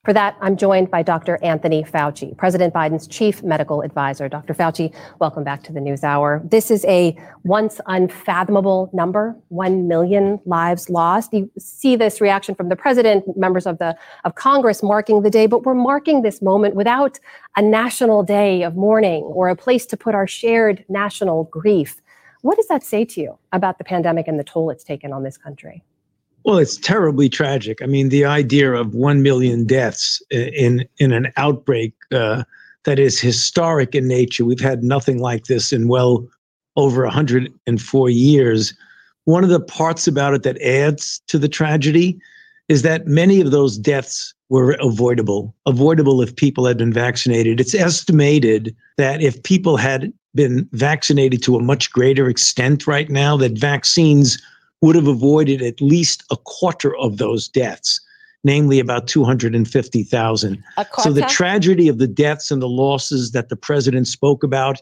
[0.07, 1.37] For that, I'm joined by Dr.
[1.43, 4.29] Anthony Fauci, President Biden's chief medical advisor.
[4.29, 4.53] Dr.
[4.53, 6.41] Fauci, welcome back to the News Hour.
[6.45, 7.13] This is a
[7.43, 11.33] once unfathomable number 1 million lives lost.
[11.33, 15.45] You see this reaction from the president, members of, the, of Congress marking the day,
[15.45, 17.19] but we're marking this moment without
[17.57, 22.01] a national day of mourning or a place to put our shared national grief.
[22.43, 25.23] What does that say to you about the pandemic and the toll it's taken on
[25.23, 25.83] this country?
[26.47, 27.81] Well, it's terribly tragic.
[27.81, 32.45] I mean, the idea of one million deaths in in an outbreak uh,
[32.85, 34.45] that is historic in nature.
[34.45, 36.25] We've had nothing like this in well
[36.77, 38.73] over 104 years.
[39.25, 42.17] One of the parts about it that adds to the tragedy
[42.69, 47.59] is that many of those deaths were avoidable, avoidable if people had been vaccinated.
[47.59, 53.35] It's estimated that if people had been vaccinated to a much greater extent right now,
[53.35, 54.41] that vaccines
[54.81, 57.99] would have avoided at least a quarter of those deaths,
[58.43, 60.63] namely about 250,000.
[60.99, 64.81] So the tragedy of the deaths and the losses that the president spoke about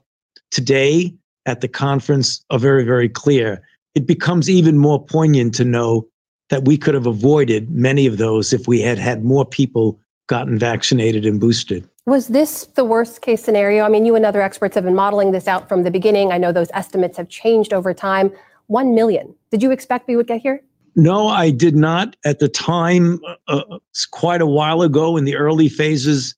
[0.52, 1.14] today
[1.46, 3.62] at the conference are very, very clear.
[3.94, 6.08] It becomes even more poignant to know
[6.50, 10.60] that we could have avoided many of those if we had had more people gotten
[10.60, 11.88] vaccinated and boosted.
[12.06, 13.84] Was this the worst case scenario?
[13.84, 16.32] I mean, you and other experts have been modeling this out from the beginning.
[16.32, 18.32] I know those estimates have changed over time.
[18.68, 19.34] 1 million.
[19.52, 20.62] Did you expect we would get here?
[20.96, 23.20] No, I did not at the time.
[23.48, 23.80] Uh,
[24.12, 26.36] quite a while ago in the early phases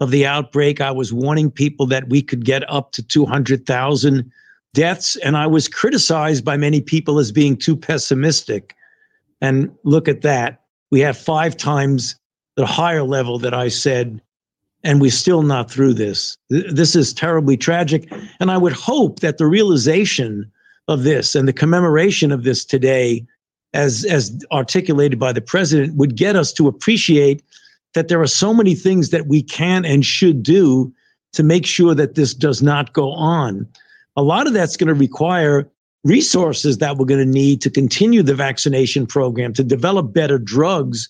[0.00, 4.30] of the outbreak, I was warning people that we could get up to 200,000
[4.74, 5.16] deaths.
[5.16, 8.74] And I was criticized by many people as being too pessimistic.
[9.40, 10.62] And look at that.
[10.90, 12.16] We have five times
[12.56, 14.20] the higher level that I said,
[14.82, 16.36] and we're still not through this.
[16.50, 18.12] This is terribly tragic.
[18.38, 20.50] And I would hope that the realization
[20.88, 23.24] of this and the commemoration of this today,
[23.72, 27.42] as, as articulated by the president, would get us to appreciate
[27.94, 30.92] that there are so many things that we can and should do
[31.32, 33.66] to make sure that this does not go on.
[34.16, 35.68] A lot of that's going to require
[36.04, 41.08] resources that we're going to need to continue the vaccination program, to develop better drugs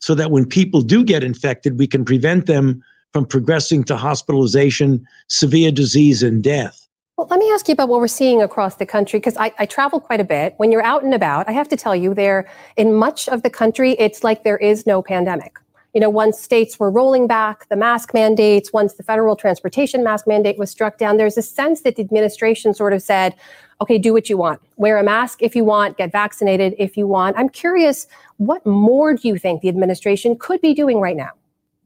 [0.00, 2.82] so that when people do get infected, we can prevent them
[3.12, 6.87] from progressing to hospitalization, severe disease, and death.
[7.18, 9.66] Well, let me ask you about what we're seeing across the country because I, I
[9.66, 10.54] travel quite a bit.
[10.58, 13.50] When you're out and about, I have to tell you, there in much of the
[13.50, 15.58] country, it's like there is no pandemic.
[15.94, 20.28] You know, once states were rolling back the mask mandates, once the federal transportation mask
[20.28, 23.34] mandate was struck down, there's a sense that the administration sort of said,
[23.80, 24.60] okay, do what you want.
[24.76, 27.36] Wear a mask if you want, get vaccinated if you want.
[27.36, 31.30] I'm curious, what more do you think the administration could be doing right now?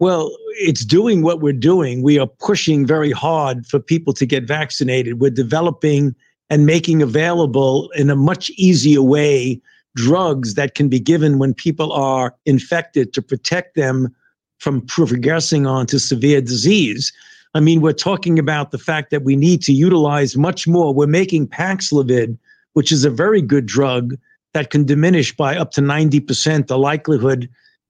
[0.02, 2.02] Well, it's doing what we're doing.
[2.02, 5.20] We are pushing very hard for people to get vaccinated.
[5.20, 6.16] We're developing
[6.50, 9.60] and making available in a much easier way
[9.94, 14.12] drugs that can be given when people are infected to protect them
[14.58, 17.12] from progressing on to severe disease.
[17.54, 20.92] I mean, we're talking about the fact that we need to utilize much more.
[20.92, 22.36] We're making Paxlovid,
[22.72, 24.16] which is a very good drug
[24.52, 27.48] that can diminish by up to 90% the likelihood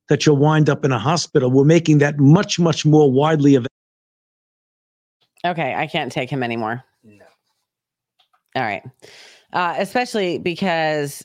[0.09, 1.51] that you'll wind up in a hospital.
[1.51, 3.69] We're making that much, much more widely available.
[5.45, 6.85] Okay, I can't take him anymore.
[7.03, 7.25] No.
[8.55, 8.83] All right.
[9.53, 11.25] Uh, especially because,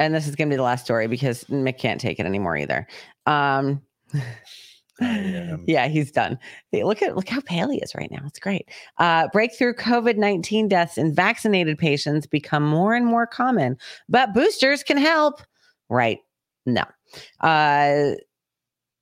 [0.00, 2.56] and this is going to be the last story because Mic can't take it anymore
[2.56, 2.86] either.
[3.26, 3.80] Um,
[5.00, 6.38] yeah, he's done.
[6.70, 8.22] Hey, look at look how pale he is right now.
[8.26, 8.68] It's great.
[8.98, 13.76] Uh, breakthrough COVID nineteen deaths in vaccinated patients become more and more common,
[14.08, 15.40] but boosters can help.
[15.88, 16.18] Right?
[16.66, 16.84] No.
[17.40, 18.12] Uh,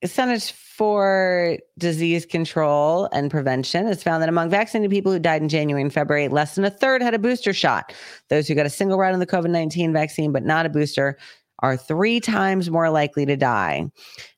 [0.04, 5.48] Centers for Disease Control and Prevention has found that among vaccinated people who died in
[5.48, 7.94] January and February, less than a third had a booster shot.
[8.28, 11.18] Those who got a single round of the COVID 19 vaccine but not a booster
[11.60, 13.88] are three times more likely to die.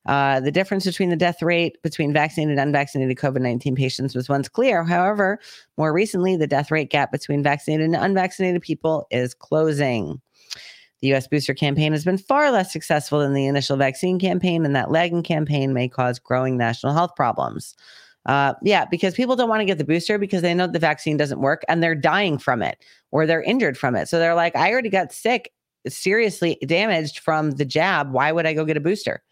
[0.05, 4.29] Uh, the difference between the death rate between vaccinated and unvaccinated COVID 19 patients was
[4.29, 4.85] once clear.
[4.85, 5.41] However,
[5.79, 10.21] more recently, the death rate gap between vaccinated and unvaccinated people is closing.
[11.05, 14.75] The US booster campaign has been far less successful than the initial vaccine campaign, and
[14.75, 17.75] that lagging campaign may cause growing national health problems.
[18.25, 21.19] Uh, yeah, because people don't want to get the booster because they know the vaccine
[21.19, 24.09] doesn't work and they're dying from it or they're injured from it.
[24.09, 25.53] So they're like, I already got sick,
[25.87, 28.11] seriously damaged from the jab.
[28.11, 29.23] Why would I go get a booster?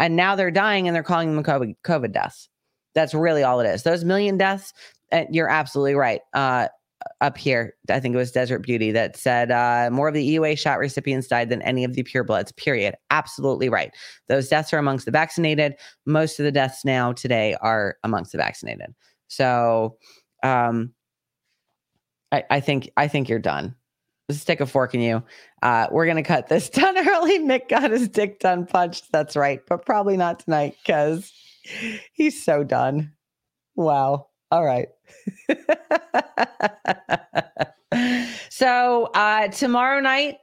[0.00, 2.48] And now they're dying and they're calling them COVID, COVID deaths.
[2.96, 3.84] That's really all it is.
[3.84, 4.72] Those million deaths,
[5.12, 6.20] uh, you're absolutely right.
[6.34, 6.66] Uh,
[7.20, 10.58] up here, I think it was Desert Beauty that said uh, more of the EUA
[10.58, 12.94] shot recipients died than any of the purebloods, period.
[13.10, 13.92] Absolutely right.
[14.28, 15.74] Those deaths are amongst the vaccinated.
[16.06, 18.94] Most of the deaths now today are amongst the vaccinated.
[19.28, 19.96] So
[20.42, 20.92] um,
[22.32, 23.74] I, I think I think you're done.
[24.28, 25.22] Let's stick a fork in you.
[25.62, 27.38] Uh, we're gonna cut this done early.
[27.38, 29.12] Mic got his dick done punched.
[29.12, 31.32] That's right, but probably not tonight because
[32.12, 33.12] he's so done.
[33.76, 34.28] Wow.
[34.52, 34.88] All right.
[38.50, 40.36] so uh, tomorrow night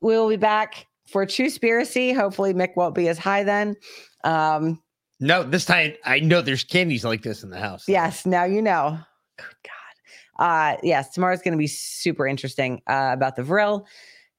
[0.00, 2.14] we'll be back for True Spiracy.
[2.14, 3.74] Hopefully Mic won't be as high then.
[4.22, 4.80] Um,
[5.18, 7.86] No, this time I know there's candies like this in the house.
[7.88, 9.00] yes, now you know.
[9.36, 10.44] Good God.
[10.44, 13.84] Uh, yes, tomorrow's going to be super interesting uh, about the Vril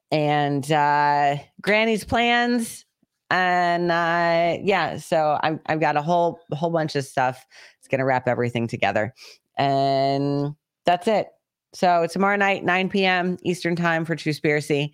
[0.10, 2.86] and uh, Granny's plans.
[3.30, 7.46] And uh, yeah, so I'm, I've got a whole a whole bunch of stuff.
[7.88, 9.14] It's going to wrap everything together,
[9.58, 10.54] and
[10.86, 11.28] that's it.
[11.74, 13.38] So tomorrow night, 9 p.m.
[13.44, 14.92] Eastern time for True Spiracy,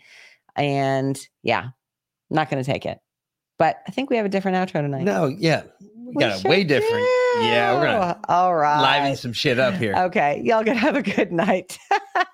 [0.56, 1.70] and yeah,
[2.30, 3.00] not going to take it.
[3.58, 5.06] But I think we have a different outro tonight.
[5.06, 5.64] No, yeah.
[5.82, 7.08] We, We got a sure way different.
[7.40, 9.02] Yeah, we're gonna All right.
[9.02, 9.96] liven some shit up here.
[9.96, 11.80] Okay, y'all gonna have a good night.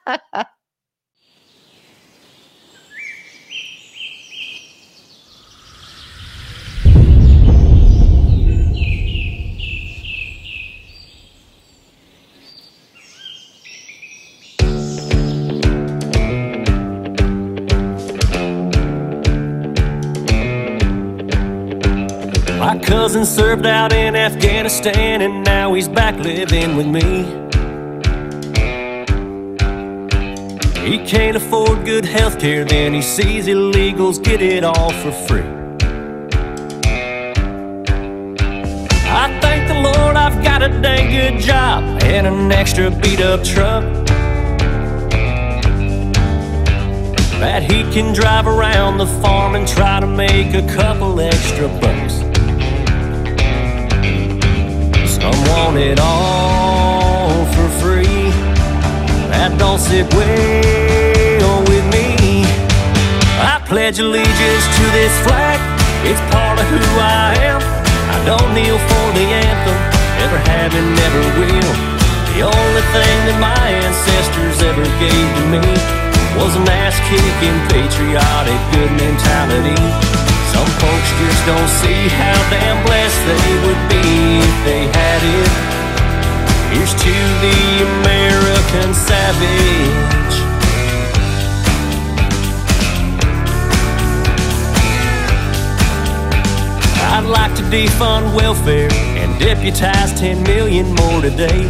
[22.84, 27.26] Cousin served out in Afghanistan and now he's back living with me.
[30.90, 35.60] He can't afford good health care, then he sees illegals get it all for free.
[39.12, 43.44] I thank the Lord I've got a dang good job and an extra beat up
[43.44, 43.84] truck.
[47.40, 52.19] That he can drive around the farm and try to make a couple extra bucks.
[55.48, 58.32] Want it all for free.
[59.32, 62.44] That don't sit well with me.
[63.40, 65.60] I pledge allegiance to this flag.
[66.04, 67.62] It's part of who I am.
[68.12, 69.78] I don't kneel for the anthem.
[70.20, 71.74] Never have and never will.
[72.36, 75.64] The only thing that my ancestors ever gave to me
[76.40, 80.29] was an ass-kicking, patriotic, good mentality.
[80.54, 84.06] Some folks just don't see how damn blessed they would be
[84.42, 85.70] if they had it.
[86.74, 87.16] Here's to
[87.46, 87.60] the
[87.98, 90.10] American savage.
[97.12, 101.64] I'd like to defund welfare and deputize 10 million more today.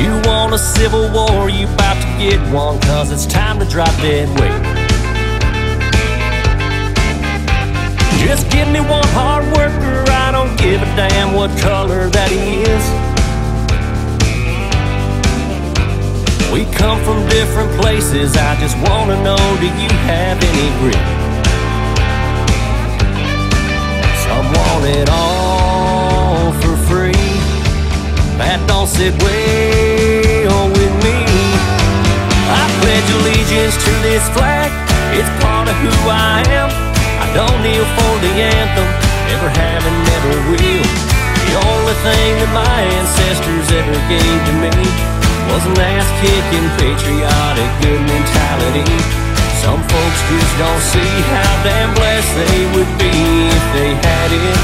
[0.00, 3.94] You want a civil war, you about to get one, cause it's time to drop
[4.02, 4.69] dead weight.
[8.30, 12.62] Just give me one hard worker, I don't give a damn what color that he
[12.62, 12.84] is.
[16.54, 21.06] We come from different places, I just wanna know do you have any grit?
[24.22, 27.26] Some want it all for free.
[28.38, 31.18] That don't sit well with me.
[32.46, 34.70] I pledge allegiance to this flag.
[35.18, 36.89] It's part of who I am.
[37.40, 38.84] Don't kneel for the anthem.
[39.32, 40.84] Never have and never will.
[41.48, 44.84] The only thing that my ancestors ever gave to me
[45.48, 48.84] was an ass-kicking, patriotic, good mentality.
[49.64, 54.60] Some folks just don't see how damn blessed they would be if they had it.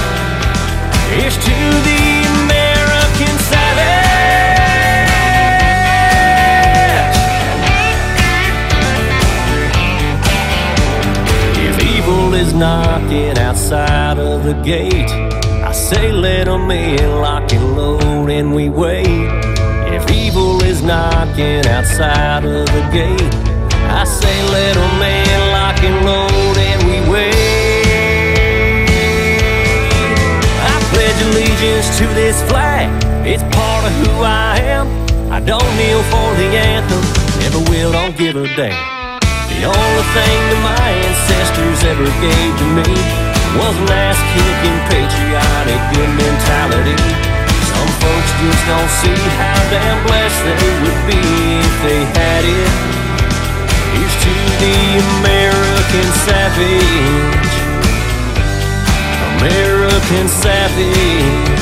[1.17, 2.05] Here's to the
[2.45, 3.66] American savage.
[12.47, 15.11] Is knocking outside of the gate,
[15.71, 19.29] I say let 'em in, lock and load, and we wait.
[19.97, 23.35] If evil is knocking outside of the gate,
[24.01, 27.35] I say let 'em in, lock and load, and we wait.
[30.73, 32.89] I pledge allegiance to this flag.
[33.33, 34.87] It's part of who I am.
[35.37, 37.03] I don't kneel for the anthem.
[37.41, 38.96] Never will, don't give a damn.
[39.57, 42.93] The only thing that my ancestors ever gave to me
[43.57, 47.01] was an ass-kicking, patriotic, good mentality.
[47.73, 51.25] Some folks just don't see how damn blessed they would be
[51.65, 52.69] if they had it.
[53.97, 54.77] Here's to the
[55.25, 57.55] American savage.
[59.41, 61.56] American savage.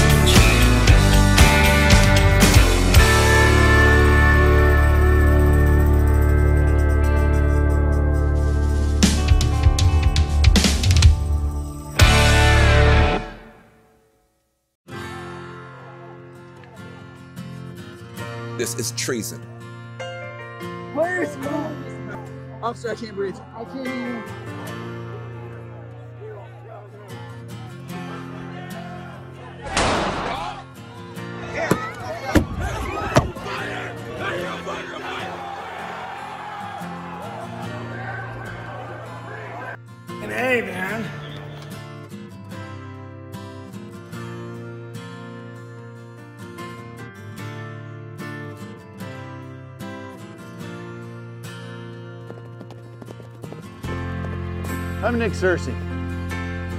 [18.77, 19.41] This is treason.
[20.95, 21.37] Where's
[22.61, 23.37] Officer, I can't breathe.
[23.55, 24.64] I can't even.
[55.25, 55.75] Nick Searcy.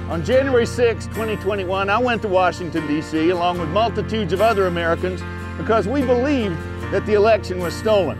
[0.08, 5.20] On January 6, 2021, I went to Washington, D.C., along with multitudes of other Americans
[5.58, 6.56] because we believed
[6.92, 8.16] that the election was stolen.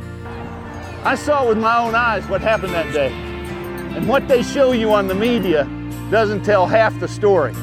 [1.04, 3.12] I saw with my own eyes what happened that day.
[3.12, 5.62] And what they show you on the media
[6.10, 7.54] doesn't tell half the story.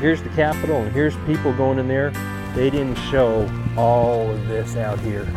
[0.00, 2.10] Here's the Capitol, and here's people going in there.
[2.56, 5.32] They didn't show all of this out here.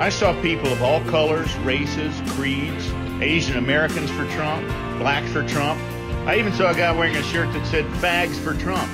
[0.00, 2.90] I saw people of all colors, races, creeds,
[3.20, 4.66] Asian Americans for Trump,
[4.96, 5.78] blacks for Trump.
[6.26, 8.90] I even saw a guy wearing a shirt that said fags for Trump.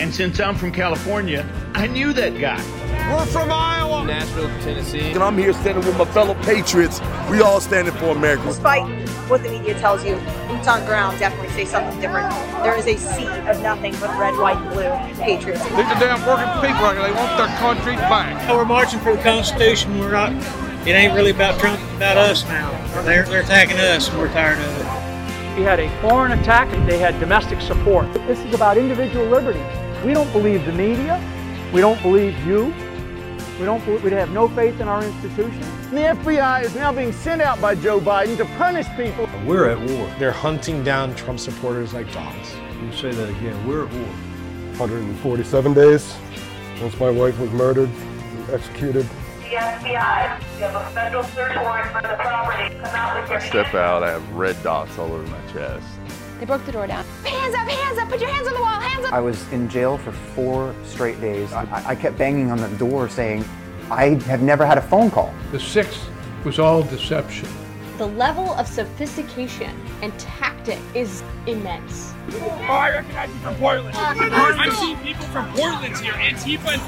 [0.00, 2.60] And since I'm from California, I knew that guy.
[3.08, 4.04] We're from Iowa.
[4.04, 5.12] Nashville, Tennessee.
[5.12, 7.00] And I'm here standing with my fellow patriots.
[7.30, 8.44] We all standing for America.
[8.44, 8.84] Despite
[9.30, 10.16] what the media tells you,
[10.46, 12.30] boots on ground definitely say something different.
[12.62, 15.64] There is a sea of nothing but red, white, and blue patriots.
[15.64, 16.94] These are damn working people out.
[16.96, 18.50] They want their country back.
[18.50, 19.98] We're marching for the Constitution.
[19.98, 20.32] We're not.
[20.86, 21.80] It ain't really about Trump.
[21.80, 22.70] It's about us now.
[23.02, 25.58] They're they're attacking us, and we're tired of it.
[25.58, 26.70] We had a foreign attack.
[26.86, 28.12] They had domestic support.
[28.26, 29.62] This is about individual liberty.
[30.06, 31.18] We don't believe the media.
[31.72, 32.74] We don't believe you.
[33.58, 33.84] We don't.
[34.02, 35.66] We have no faith in our institutions.
[35.90, 39.28] The FBI is now being sent out by Joe Biden to punish people.
[39.44, 40.08] We're at war.
[40.18, 42.54] They're hunting down Trump supporters like dogs.
[42.80, 43.66] You say that again.
[43.66, 44.08] We're at war.
[44.78, 46.16] 147 days
[46.78, 49.04] since my wife was murdered, and executed.
[49.40, 52.74] The FBI, you have a federal search warrant for the property.
[52.76, 55.84] Come out with I step out, I have red dots all over my chest.
[56.38, 57.04] They broke the door down.
[57.24, 59.12] Hands up, hands up, put your hands on the wall, hands up.
[59.12, 61.52] I was in jail for four straight days.
[61.52, 63.44] I, I kept banging on the door saying,
[63.90, 65.34] I have never had a phone call.
[65.50, 66.08] The sixth
[66.44, 67.48] was all deception.
[67.96, 72.14] The level of sophistication and tactic is immense.
[72.30, 73.96] Oh, I recognize you from Portland.
[73.96, 74.14] Uh,
[74.56, 76.12] I've seen people from Portland here.
[76.12, 76.78] Antifa.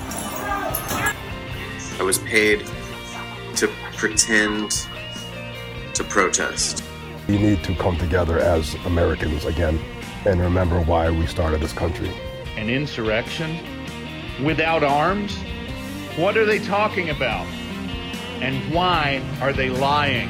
[1.99, 2.65] I was paid
[3.57, 4.87] to pretend
[5.95, 6.85] to protest.
[7.31, 9.79] We need to come together as Americans again
[10.27, 12.11] and remember why we started this country.
[12.57, 13.57] An insurrection
[14.43, 15.37] without arms?
[16.17, 17.47] What are they talking about?
[18.41, 20.29] And why are they lying?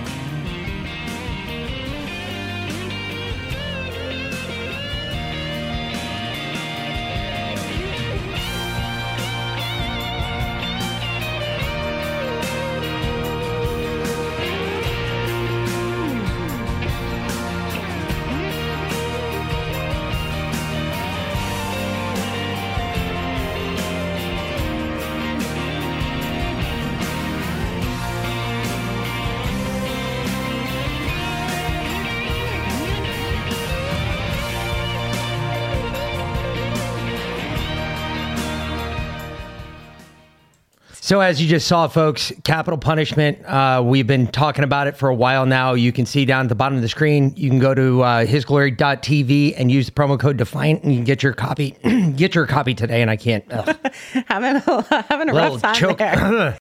[41.10, 45.08] So, as you just saw, folks, Capitol Punishment, uh, we've been talking about it for
[45.08, 45.74] a while now.
[45.74, 48.24] You can see down at the bottom of the screen, you can go to uh,
[48.24, 51.72] hisglory.tv and use the promo code DEFIANT, and you can get your copy.
[52.14, 53.44] get your copy today, and I can't.
[54.28, 55.98] having a, having a Little rough time choke.
[55.98, 56.14] there.